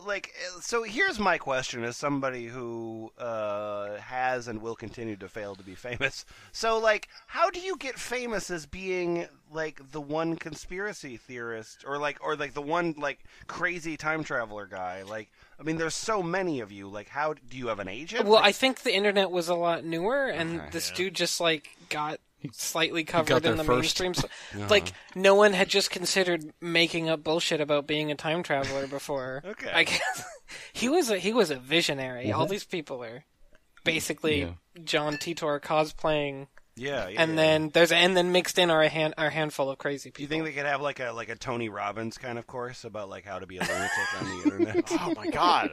like? 0.06 0.32
uh, 0.56 0.60
So 0.60 0.82
here's 0.82 1.18
my 1.18 1.38
question: 1.38 1.84
as 1.84 1.96
somebody 1.96 2.46
who 2.46 3.12
uh, 3.18 3.96
has 3.98 4.48
and 4.48 4.60
will 4.62 4.74
continue 4.76 5.16
to 5.16 5.28
fail 5.28 5.54
to 5.54 5.62
be 5.62 5.74
famous, 5.74 6.24
so 6.52 6.78
like, 6.78 7.08
how 7.26 7.50
do 7.50 7.60
you 7.60 7.76
get 7.76 7.98
famous 7.98 8.50
as 8.50 8.66
being 8.66 9.26
like 9.52 9.80
the 9.92 10.00
one 10.00 10.36
conspiracy 10.36 11.16
theorist, 11.16 11.84
or 11.86 11.98
like, 11.98 12.18
or 12.22 12.36
like 12.36 12.54
the 12.54 12.62
one 12.62 12.94
like 12.98 13.18
crazy 13.46 13.96
time 13.96 14.24
traveler 14.24 14.66
guy? 14.66 15.02
Like, 15.02 15.30
I 15.58 15.62
mean, 15.62 15.76
there's 15.76 15.94
so 15.94 16.22
many 16.22 16.60
of 16.60 16.72
you. 16.72 16.88
Like, 16.88 17.08
how 17.08 17.34
do 17.34 17.56
you 17.56 17.68
have 17.68 17.78
an 17.80 17.88
agent? 17.88 18.24
Well, 18.24 18.34
Like- 18.34 18.44
I 18.46 18.52
think 18.52 18.82
the 18.82 18.94
internet 18.94 19.30
was 19.30 19.48
a 19.48 19.54
lot 19.54 19.84
newer, 19.84 20.26
and 20.26 20.60
Okay. 20.60 20.70
this 20.72 20.90
dude 20.90 21.14
just 21.14 21.40
like 21.40 21.68
got 21.88 22.18
slightly 22.52 23.04
covered 23.04 23.44
in 23.44 23.56
the 23.56 23.64
first. 23.64 24.00
mainstream. 24.00 24.14
So, 24.14 24.28
Like 24.68 24.92
no 25.14 25.34
one 25.34 25.52
had 25.52 25.68
just 25.68 25.90
considered 25.90 26.52
making 26.60 27.08
up 27.08 27.22
bullshit 27.24 27.60
about 27.60 27.86
being 27.86 28.10
a 28.10 28.14
time 28.14 28.42
traveler 28.42 28.86
before. 28.86 29.42
Okay. 29.54 29.70
I 29.72 29.84
guess 29.84 30.24
he 30.72 30.88
was 30.88 31.10
a 31.10 31.18
he 31.18 31.32
was 31.32 31.50
a 31.50 31.56
visionary. 31.56 32.32
All 32.32 32.46
these 32.46 32.64
people 32.64 33.02
are 33.04 33.24
basically 33.84 34.40
Yeah. 34.42 34.50
John 34.82 35.14
Titor 35.16 35.60
cosplaying, 35.60 36.48
yeah, 36.76 37.08
yeah. 37.08 37.22
and 37.22 37.32
yeah. 37.32 37.36
then 37.36 37.70
there's 37.72 37.92
and 37.92 38.16
then 38.16 38.32
mixed 38.32 38.58
in 38.58 38.70
are 38.70 38.82
a 38.82 38.88
hand 38.88 39.14
are 39.18 39.26
a 39.26 39.30
handful 39.30 39.70
of 39.70 39.78
crazy 39.78 40.10
people. 40.10 40.16
Do 40.18 40.22
you 40.22 40.28
think 40.28 40.44
they 40.44 40.60
could 40.60 40.68
have 40.68 40.80
like 40.80 40.98
a 41.00 41.12
like 41.12 41.28
a 41.28 41.36
Tony 41.36 41.68
Robbins 41.68 42.18
kind 42.18 42.38
of 42.38 42.46
course 42.46 42.84
about 42.84 43.08
like 43.08 43.24
how 43.24 43.38
to 43.38 43.46
be 43.46 43.58
a 43.58 43.60
lunatic 43.60 44.20
on 44.20 44.24
the 44.24 44.42
internet? 44.44 44.92
Oh 44.92 45.12
my 45.16 45.26
god. 45.30 45.72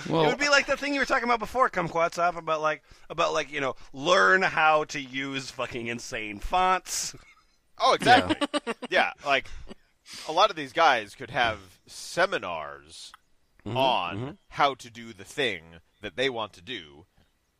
It 0.06 0.26
would 0.26 0.38
be 0.38 0.48
like 0.48 0.66
the 0.66 0.76
thing 0.76 0.94
you 0.94 1.00
were 1.00 1.06
talking 1.06 1.24
about 1.24 1.38
before, 1.38 1.68
Kumquatxop, 1.70 2.36
about 2.36 2.60
like 2.60 2.82
about 3.08 3.32
like 3.32 3.52
you 3.52 3.60
know 3.60 3.76
learn 3.92 4.42
how 4.42 4.84
to 4.84 5.00
use 5.00 5.50
fucking 5.50 5.86
insane 5.86 6.38
fonts. 6.38 7.14
Oh, 7.78 7.94
exactly. 7.94 8.36
Yeah. 8.90 9.12
like 9.24 9.46
a 10.28 10.32
lot 10.32 10.50
of 10.50 10.56
these 10.56 10.72
guys 10.72 11.14
could 11.14 11.30
have 11.30 11.58
seminars 11.86 13.12
mm-hmm, 13.64 13.76
on 13.76 14.16
mm-hmm. 14.16 14.30
how 14.48 14.74
to 14.74 14.90
do 14.90 15.12
the 15.12 15.24
thing 15.24 15.62
that 16.00 16.16
they 16.16 16.28
want 16.28 16.52
to 16.54 16.62
do. 16.62 17.06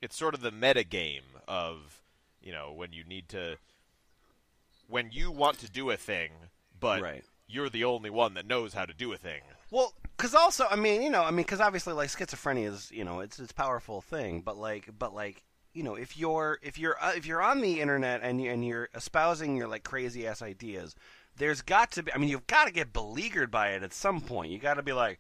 It's 0.03 0.17
sort 0.17 0.35
of 0.35 0.41
the 0.41 0.51
meta 0.51 0.85
game 0.85 1.23
of, 1.47 2.03
you 2.41 2.53
know, 2.53 2.73
when 2.73 2.93
you 2.93 3.05
need 3.05 3.29
to 3.31 3.57
when 4.89 5.11
you 5.13 5.31
want 5.31 5.59
to 5.61 5.71
do 5.71 5.91
a 5.91 5.97
thing, 5.97 6.31
but 6.79 7.01
Right. 7.01 7.25
you're 7.47 7.71
the 7.71 7.85
only 7.85 8.11
one 8.11 8.35
that 8.35 8.47
knows 8.47 8.75
how 8.75 8.85
to 8.85 8.93
do 8.93 9.13
a 9.13 9.17
thing. 9.17 9.43
Well, 9.71 9.95
because 10.17 10.35
also, 10.35 10.67
I 10.71 10.77
mean, 10.77 11.03
you 11.03 11.11
know, 11.11 11.23
I 11.23 11.31
mean, 11.31 11.39
because 11.39 11.61
obviously, 11.61 11.93
like 11.95 12.09
schizophrenia 12.09 12.67
is, 12.67 12.91
you 12.93 13.05
know, 13.05 13.21
it's 13.21 13.39
it's 13.39 13.53
powerful 13.53 14.01
thing, 14.01 14.43
but 14.43 14.57
like, 14.57 14.89
but 14.99 15.15
like, 15.15 15.45
you 15.73 15.83
know, 15.83 15.95
if 15.95 16.19
you're 16.19 16.59
if 16.63 16.79
you're 16.79 16.97
uh, 17.03 17.13
if 17.15 17.27
you're 17.27 17.43
on 17.43 17.61
the 17.61 17.81
internet 17.81 18.21
and 18.23 18.43
you 18.43 18.51
and 18.51 18.67
you're 18.67 18.89
espousing 18.95 19.57
your 19.57 19.69
like 19.69 19.85
crazy 19.85 20.27
ass 20.27 20.43
ideas, 20.43 20.95
there's 21.37 21.63
got 21.63 21.93
to 21.93 22.03
be. 22.03 22.13
I 22.13 22.19
mean, 22.19 22.29
you've 22.29 22.47
got 22.47 22.67
to 22.67 22.73
get 22.73 22.93
beleaguered 22.93 23.51
by 23.51 23.71
it 23.71 23.83
at 23.83 23.93
some 23.95 24.21
point. 24.21 24.51
You 24.53 24.59
got 24.59 24.75
to 24.75 24.83
be 24.83 24.93
like. 24.93 25.19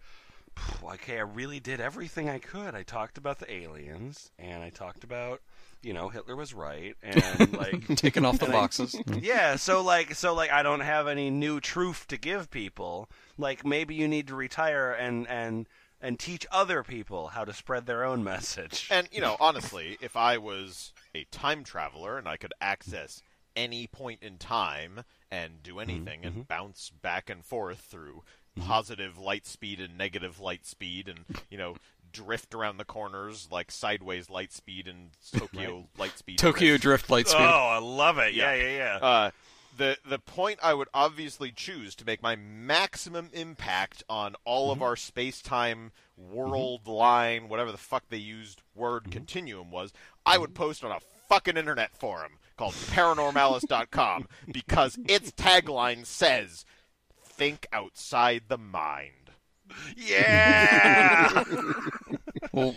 Okay, 0.82 1.16
I 1.16 1.22
really 1.22 1.60
did 1.60 1.80
everything 1.80 2.28
I 2.28 2.38
could. 2.38 2.74
I 2.74 2.82
talked 2.82 3.16
about 3.16 3.38
the 3.38 3.50
aliens, 3.50 4.32
and 4.38 4.64
I 4.64 4.68
talked 4.68 5.04
about, 5.04 5.40
you 5.82 5.92
know, 5.92 6.08
Hitler 6.08 6.36
was 6.36 6.52
right, 6.52 6.96
and 7.02 7.52
like 7.58 7.86
taking 7.96 8.24
off 8.24 8.38
the 8.38 8.46
and 8.46 8.54
I- 8.54 8.60
boxes. 8.60 8.96
yeah, 9.20 9.56
so 9.56 9.82
like 9.82 10.14
so 10.14 10.34
like 10.34 10.50
I 10.50 10.62
don't 10.62 10.80
have 10.80 11.08
any 11.08 11.30
new 11.30 11.60
truth 11.60 12.06
to 12.08 12.16
give 12.16 12.50
people. 12.50 13.08
Like 13.38 13.64
maybe 13.64 13.94
you 13.94 14.08
need 14.08 14.28
to 14.28 14.34
retire 14.34 14.92
and 14.92 15.26
and 15.28 15.68
and 16.00 16.18
teach 16.18 16.46
other 16.50 16.82
people 16.82 17.28
how 17.28 17.44
to 17.44 17.52
spread 17.52 17.86
their 17.86 18.04
own 18.04 18.24
message. 18.24 18.88
And 18.90 19.08
you 19.12 19.20
know, 19.20 19.36
honestly, 19.40 19.98
if 20.00 20.16
I 20.16 20.38
was 20.38 20.92
a 21.14 21.24
time 21.30 21.64
traveler 21.64 22.18
and 22.18 22.28
I 22.28 22.36
could 22.36 22.54
access 22.60 23.22
any 23.56 23.86
point 23.86 24.22
in 24.22 24.38
time 24.38 25.04
and 25.30 25.62
do 25.62 25.72
mm-hmm, 25.72 25.90
anything 25.90 26.24
and 26.24 26.32
mm-hmm. 26.32 26.42
bounce 26.42 26.90
back 27.02 27.28
and 27.28 27.44
forth 27.44 27.80
through 27.80 28.22
mm-hmm. 28.58 28.68
positive 28.68 29.18
light 29.18 29.46
speed 29.46 29.80
and 29.80 29.96
negative 29.96 30.40
light 30.40 30.66
speed 30.66 31.08
and 31.08 31.20
you 31.50 31.58
know 31.58 31.76
drift 32.12 32.54
around 32.54 32.76
the 32.76 32.84
corners 32.84 33.48
like 33.50 33.70
sideways 33.70 34.28
light 34.28 34.52
speed 34.52 34.86
and 34.86 35.10
Tokyo 35.36 35.88
light 35.98 36.18
speed. 36.18 36.38
Tokyo 36.38 36.76
drift. 36.76 36.90
Drift 36.90 37.10
Light 37.10 37.28
speed. 37.28 37.40
oh, 37.40 37.68
I 37.70 37.78
love 37.78 38.18
it. 38.18 38.34
Yeah, 38.34 38.52
yeah, 38.52 38.76
yeah. 38.76 38.98
Uh, 39.00 39.30
the 39.76 39.96
the 40.04 40.18
point 40.18 40.58
I 40.60 40.74
would 40.74 40.88
obviously 40.92 41.52
choose 41.52 41.94
to 41.94 42.04
make 42.04 42.20
my 42.20 42.34
maximum 42.34 43.30
impact 43.32 44.02
on 44.08 44.34
all 44.44 44.72
of 44.72 44.78
mm-hmm. 44.78 44.82
our 44.82 44.96
space 44.96 45.40
time 45.40 45.92
mm-hmm. 46.20 46.34
world 46.34 46.88
line, 46.88 47.48
whatever 47.48 47.70
the 47.70 47.78
fuck 47.78 48.04
they 48.08 48.16
used 48.16 48.62
word 48.74 49.04
mm-hmm. 49.04 49.12
continuum 49.12 49.70
was, 49.70 49.92
I 50.26 50.36
would 50.36 50.52
post 50.52 50.82
on 50.82 50.90
a 50.90 50.98
fucking 51.28 51.56
internet 51.56 51.96
forum 51.96 52.32
called 52.56 52.74
paranormalis.com 52.74 54.26
because 54.52 54.98
its 55.06 55.30
tagline 55.30 56.04
says 56.04 56.64
think 57.24 57.68
outside 57.72 58.42
the 58.48 58.58
mind. 58.58 59.19
Yeah. 59.96 61.44
Well, 62.52 62.74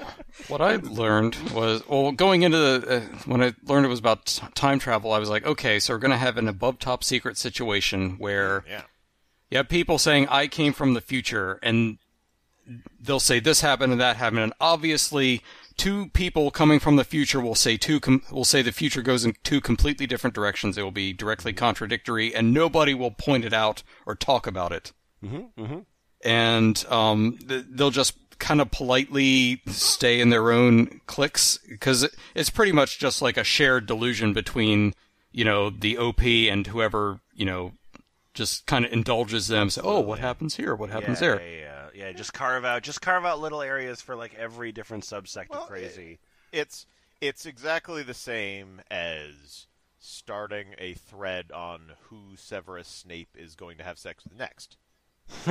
what 0.47 0.61
I 0.61 0.75
learned 0.75 1.35
was, 1.53 1.81
well, 1.87 2.11
going 2.11 2.43
into 2.43 2.57
the, 2.57 2.97
uh, 2.97 2.99
when 3.25 3.41
I 3.41 3.53
learned 3.65 3.85
it 3.85 3.89
was 3.89 3.99
about 3.99 4.25
t- 4.27 4.45
time 4.55 4.77
travel, 4.79 5.11
I 5.13 5.19
was 5.19 5.29
like, 5.29 5.45
okay, 5.45 5.79
so 5.79 5.93
we're 5.93 5.99
going 5.99 6.11
to 6.11 6.17
have 6.17 6.37
an 6.37 6.47
above 6.47 6.79
top 6.79 7.03
secret 7.03 7.37
situation 7.37 8.17
where 8.19 8.63
Yeah. 8.69 8.83
you 9.49 9.57
have 9.57 9.69
people 9.69 9.97
saying, 9.97 10.27
I 10.29 10.47
came 10.47 10.73
from 10.73 10.93
the 10.93 11.01
future, 11.01 11.59
and 11.63 11.97
they'll 12.99 13.19
say 13.19 13.39
this 13.39 13.61
happened 13.61 13.93
and 13.93 14.01
that 14.01 14.17
happened, 14.17 14.39
and 14.41 14.53
obviously, 14.61 15.41
two 15.75 16.09
people 16.09 16.51
coming 16.51 16.79
from 16.79 16.97
the 16.97 17.03
future 17.03 17.39
will 17.41 17.55
say 17.55 17.75
two, 17.77 17.99
com- 17.99 18.21
will 18.31 18.45
say 18.45 18.61
the 18.61 18.71
future 18.71 19.01
goes 19.01 19.25
in 19.25 19.33
two 19.43 19.59
completely 19.59 20.05
different 20.05 20.35
directions. 20.35 20.77
It 20.77 20.83
will 20.83 20.91
be 20.91 21.13
directly 21.13 21.51
contradictory, 21.53 22.33
and 22.35 22.53
nobody 22.53 22.93
will 22.93 23.11
point 23.11 23.43
it 23.45 23.53
out 23.53 23.81
or 24.05 24.13
talk 24.15 24.45
about 24.45 24.71
it 24.71 24.91
and 26.23 26.83
um, 26.89 27.37
they'll 27.45 27.91
just 27.91 28.17
kind 28.39 28.59
of 28.59 28.71
politely 28.71 29.61
stay 29.67 30.19
in 30.19 30.29
their 30.29 30.51
own 30.51 30.99
cliques 31.05 31.57
because 31.69 32.09
it's 32.35 32.49
pretty 32.49 32.71
much 32.71 32.99
just 32.99 33.21
like 33.21 33.37
a 33.37 33.43
shared 33.43 33.85
delusion 33.85 34.33
between 34.33 34.93
you 35.31 35.45
know 35.45 35.69
the 35.69 35.97
OP 35.97 36.21
and 36.21 36.67
whoever 36.67 37.19
you 37.33 37.45
know 37.45 37.71
just 38.33 38.65
kind 38.65 38.83
of 38.85 38.91
indulges 38.91 39.47
them. 39.47 39.69
So, 39.69 39.81
oh, 39.83 39.99
what 39.99 40.19
happens 40.19 40.55
here? 40.55 40.75
What 40.75 40.89
happens 40.89 41.21
yeah, 41.21 41.27
there? 41.27 41.41
Yeah, 41.41 41.57
yeah, 41.57 42.05
yeah. 42.07 42.11
Just 42.13 42.33
carve 42.33 42.65
out, 42.65 42.81
just 42.81 43.01
carve 43.01 43.25
out 43.25 43.39
little 43.39 43.61
areas 43.61 44.01
for 44.01 44.15
like 44.15 44.33
every 44.35 44.71
different 44.71 45.03
subsect 45.03 45.49
Well, 45.49 45.63
of 45.63 45.67
crazy. 45.67 46.19
It's 46.51 46.85
it's 47.21 47.45
exactly 47.45 48.03
the 48.03 48.13
same 48.13 48.81
as 48.91 49.67
starting 49.99 50.75
a 50.77 50.93
thread 50.93 51.51
on 51.51 51.93
who 52.09 52.35
Severus 52.35 52.87
Snape 52.87 53.35
is 53.35 53.55
going 53.55 53.77
to 53.77 53.83
have 53.83 53.97
sex 53.97 54.23
with 54.25 54.37
next. 54.37 54.77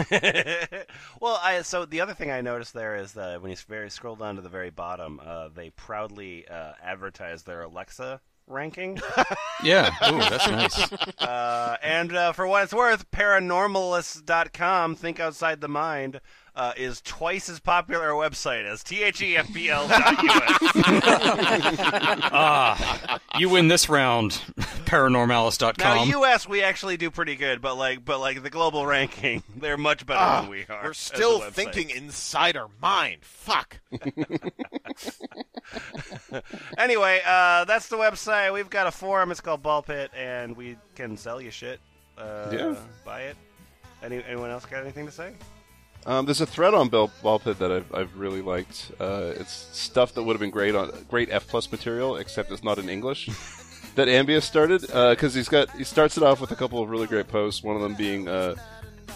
well, 1.20 1.40
I 1.42 1.62
so 1.62 1.84
the 1.84 2.00
other 2.00 2.14
thing 2.14 2.30
I 2.30 2.40
noticed 2.40 2.72
there 2.72 2.96
is 2.96 3.12
that 3.12 3.42
when 3.42 3.50
you 3.50 3.56
very 3.68 3.90
scroll 3.90 4.16
down 4.16 4.36
to 4.36 4.42
the 4.42 4.48
very 4.48 4.70
bottom, 4.70 5.20
uh, 5.24 5.48
they 5.48 5.70
proudly 5.70 6.46
uh, 6.48 6.72
advertise 6.82 7.42
their 7.42 7.62
Alexa 7.62 8.20
ranking. 8.46 9.00
Yeah. 9.62 9.90
Ooh, 10.10 10.18
that's 10.18 10.48
nice. 10.48 10.92
uh, 11.20 11.76
and 11.84 12.12
uh, 12.16 12.32
for 12.32 12.48
what 12.48 12.64
it's 12.64 12.74
worth, 12.74 13.08
paranormalist.com, 13.12 14.96
think 14.96 15.20
outside 15.20 15.60
the 15.60 15.68
mind, 15.68 16.20
uh, 16.54 16.72
is 16.76 17.00
twice 17.00 17.48
as 17.48 17.60
popular 17.60 18.10
a 18.10 18.14
website 18.14 18.64
as 18.64 18.80
E 18.92 19.00
thefpl.us. 19.00 19.90
ah, 22.32 23.18
you 23.38 23.48
win 23.48 23.68
this 23.68 23.88
round, 23.88 24.40
now, 25.78 25.94
US 26.24 26.48
we 26.48 26.62
actually 26.62 26.96
do 26.96 27.10
pretty 27.10 27.36
good, 27.36 27.60
but 27.62 27.76
like, 27.76 28.04
but 28.04 28.20
like 28.20 28.42
the 28.42 28.50
global 28.50 28.84
ranking, 28.84 29.42
they're 29.56 29.78
much 29.78 30.04
better 30.04 30.20
Ah, 30.20 30.40
than 30.42 30.50
we 30.50 30.66
are. 30.68 30.82
We're 30.84 30.92
still 30.92 31.40
thinking 31.40 31.90
inside 31.90 32.56
our 32.56 32.68
mind. 32.80 33.18
Fuck. 33.22 33.80
Anyway, 36.76 37.20
uh, 37.26 37.64
that's 37.64 37.88
the 37.88 37.96
website. 37.96 38.52
We've 38.52 38.70
got 38.70 38.86
a 38.86 38.90
forum. 38.90 39.30
It's 39.30 39.40
called 39.40 39.62
Ball 39.62 39.82
Pit, 39.82 40.10
and 40.16 40.56
we 40.56 40.76
can 40.94 41.16
sell 41.16 41.40
you 41.40 41.50
shit. 41.50 41.80
Uh, 42.18 42.50
Yeah. 42.52 42.74
Buy 43.04 43.22
it. 43.22 43.36
Any, 44.02 44.22
anyone 44.24 44.50
else 44.50 44.66
got 44.66 44.82
anything 44.82 45.06
to 45.06 45.12
say? 45.12 45.32
Um, 46.04 46.26
there's 46.26 46.40
a 46.40 46.46
thread 46.46 46.74
on 46.74 46.88
Bill 46.88 47.10
Ballpit 47.22 47.58
that 47.58 47.70
I've, 47.70 47.94
I've 47.94 48.16
really 48.16 48.42
liked. 48.42 48.90
Uh, 48.98 49.32
it's 49.36 49.52
stuff 49.52 50.14
that 50.14 50.22
would 50.22 50.32
have 50.32 50.40
been 50.40 50.50
great 50.50 50.74
on 50.74 50.90
great 51.08 51.28
F 51.30 51.46
plus 51.46 51.70
material, 51.70 52.16
except 52.16 52.50
it's 52.50 52.64
not 52.64 52.78
in 52.78 52.88
English. 52.88 53.26
that 53.94 54.08
Ambius 54.08 54.42
started 54.42 54.80
because 54.82 55.34
he's 55.34 55.48
got 55.48 55.70
he 55.72 55.84
starts 55.84 56.16
it 56.16 56.22
off 56.22 56.40
with 56.40 56.50
a 56.50 56.56
couple 56.56 56.82
of 56.82 56.90
really 56.90 57.06
great 57.06 57.28
posts. 57.28 57.62
One 57.62 57.76
of 57.76 57.82
them 57.82 57.94
being 57.94 58.26
uh, 58.28 58.56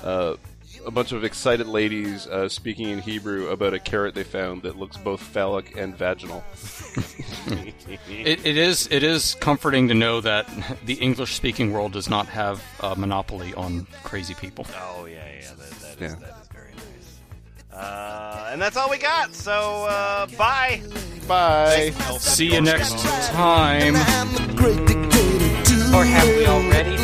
uh, 0.04 0.36
a 0.84 0.90
bunch 0.92 1.10
of 1.10 1.24
excited 1.24 1.66
ladies 1.66 2.28
uh, 2.28 2.48
speaking 2.48 2.90
in 2.90 3.00
Hebrew 3.00 3.48
about 3.48 3.74
a 3.74 3.80
carrot 3.80 4.14
they 4.14 4.22
found 4.22 4.62
that 4.62 4.76
looks 4.78 4.96
both 4.96 5.20
phallic 5.20 5.76
and 5.76 5.96
vaginal. 5.96 6.44
It, 8.08 8.44
it 8.44 8.56
is 8.56 8.88
it 8.90 9.02
is 9.04 9.36
comforting 9.36 9.86
to 9.88 9.94
know 9.94 10.20
that 10.20 10.48
the 10.84 10.94
English 10.94 11.34
speaking 11.34 11.72
world 11.72 11.92
does 11.92 12.08
not 12.10 12.26
have 12.26 12.62
a 12.80 12.96
monopoly 12.96 13.54
on 13.54 13.86
crazy 14.02 14.34
people. 14.34 14.66
Oh 14.80 15.04
yeah, 15.06 15.24
yeah, 15.40 15.50
that, 15.56 15.70
that, 15.70 15.70
is, 15.70 16.00
Yeah. 16.00 16.08
that 16.08 16.12
is 16.12 16.16
very 16.18 16.20
nice. 16.20 16.45
Uh, 17.76 18.48
and 18.52 18.60
that's 18.60 18.76
all 18.76 18.88
we 18.88 18.98
got. 18.98 19.34
So 19.34 19.86
uh, 19.88 20.26
bye. 20.38 20.80
Bye. 21.28 21.92
See 22.18 22.52
you 22.54 22.60
next 22.60 22.98
time. 23.30 23.96
Or 25.94 26.04
have 26.04 26.28
we 26.36 26.46
already? 26.46 26.96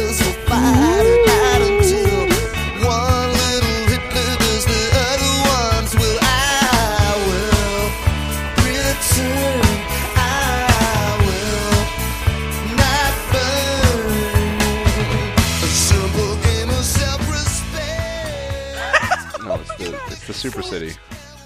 The 20.43 20.49
it's 20.49 20.57
Super 20.57 20.63
City. 20.63 20.93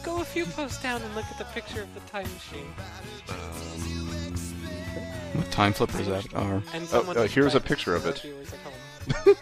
Go 0.03 0.21
a 0.21 0.25
few 0.25 0.45
posts 0.47 0.83
down 0.83 1.03
and 1.03 1.15
look 1.15 1.25
at 1.31 1.39
the 1.39 1.45
picture 1.47 1.83
of 1.83 1.93
the 1.95 2.01
time 2.01 2.27
machine. 2.33 2.67
What 5.35 5.51
time 5.51 5.73
flippers 5.73 6.07
that 6.07 6.35
are. 6.35 6.63
And 6.73 6.89
Oh, 6.93 7.13
uh, 7.13 7.27
here's 7.27 7.55
a 7.55 7.61
picture 7.61 7.95
of 7.95 8.07
it. 8.07 8.19
viewers 8.21 8.53
at 8.53 8.59
home. 8.61 9.37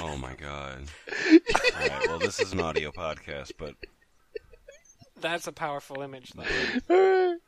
Oh 0.00 0.16
my 0.16 0.34
god. 0.34 0.84
all 1.20 1.38
right, 1.88 2.06
well, 2.06 2.18
this 2.18 2.38
is 2.40 2.52
an 2.52 2.60
audio 2.60 2.92
podcast, 2.92 3.52
but 3.58 3.74
That's 5.20 5.48
a 5.48 5.52
powerful 5.52 6.02
image, 6.02 6.32
though. 6.34 7.36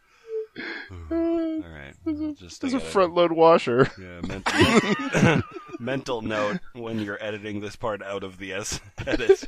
Mm. 1.11 1.65
all 1.65 1.71
right. 1.71 1.95
I'll 2.07 2.33
Just 2.35 2.61
There's 2.61 2.75
a 2.75 2.79
gotta- 2.79 2.91
front 2.91 3.15
load 3.15 3.33
washer. 3.33 3.91
Yeah, 4.01 4.21
mental, 4.27 5.43
mental 5.79 6.23
note 6.23 6.59
when 6.73 6.99
you're 6.99 7.23
editing 7.23 7.61
this 7.61 7.77
part 7.77 8.03
out 8.03 8.25
of 8.25 8.39
the 8.39 8.53
S 8.53 8.81
edit. 9.07 9.45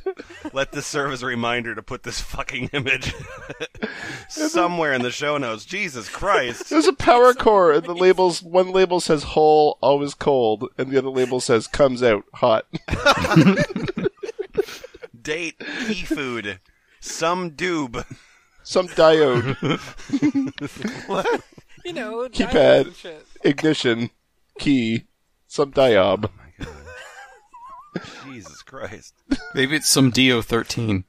Let 0.53 0.71
this 0.71 0.85
serve 0.87 1.11
as 1.11 1.21
a 1.23 1.25
reminder 1.25 1.75
to 1.75 1.81
put 1.83 2.03
this 2.03 2.21
fucking 2.21 2.69
image 2.73 3.13
somewhere 4.29 4.93
in 4.93 5.01
the 5.01 5.11
show 5.11 5.37
notes. 5.37 5.65
Jesus 5.65 6.07
Christ. 6.09 6.69
There's 6.69 6.87
a 6.87 6.93
power 6.93 7.33
core, 7.33 7.71
and 7.73 7.83
the 7.85 7.93
labels. 7.95 8.41
One 8.41 8.71
label 8.71 8.99
says 8.99 9.23
"whole, 9.23 9.77
always 9.81 10.13
cold," 10.13 10.69
and 10.77 10.89
the 10.89 10.97
other 10.97 11.09
label 11.09 11.39
says 11.41 11.67
"comes 11.67 12.01
out 12.01 12.23
hot." 12.33 12.65
Date, 15.21 15.57
key 15.87 16.03
food, 16.03 16.59
some 16.99 17.51
doob. 17.51 18.05
Some 18.63 18.87
diode, 18.89 19.55
what? 21.07 21.43
You 21.85 21.93
know, 21.93 22.29
Keypad. 22.29 22.51
dials 22.53 22.97
shit. 22.97 23.27
ignition, 23.43 24.09
key, 24.57 25.05
some 25.47 25.71
diob. 25.71 26.29
Oh 26.61 28.01
Jesus 28.25 28.61
Christ. 28.61 29.13
Maybe 29.53 29.75
it's 29.75 29.89
some 29.89 30.09
Dio 30.11 30.41
13. 30.41 31.03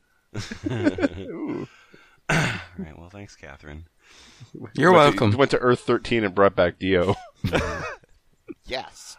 Ooh. 0.71 1.69
All 2.29 2.37
right, 2.79 2.99
well, 2.99 3.09
thanks, 3.11 3.37
Catherine. 3.37 3.87
You're 4.75 4.93
Went 4.93 5.15
to- 5.17 5.21
welcome. 5.21 5.39
went 5.39 5.51
to 5.53 5.59
Earth 5.59 5.81
13 5.81 6.25
and 6.25 6.35
brought 6.35 6.55
back 6.57 6.79
Dio. 6.79 7.15
Yes. 8.67 9.14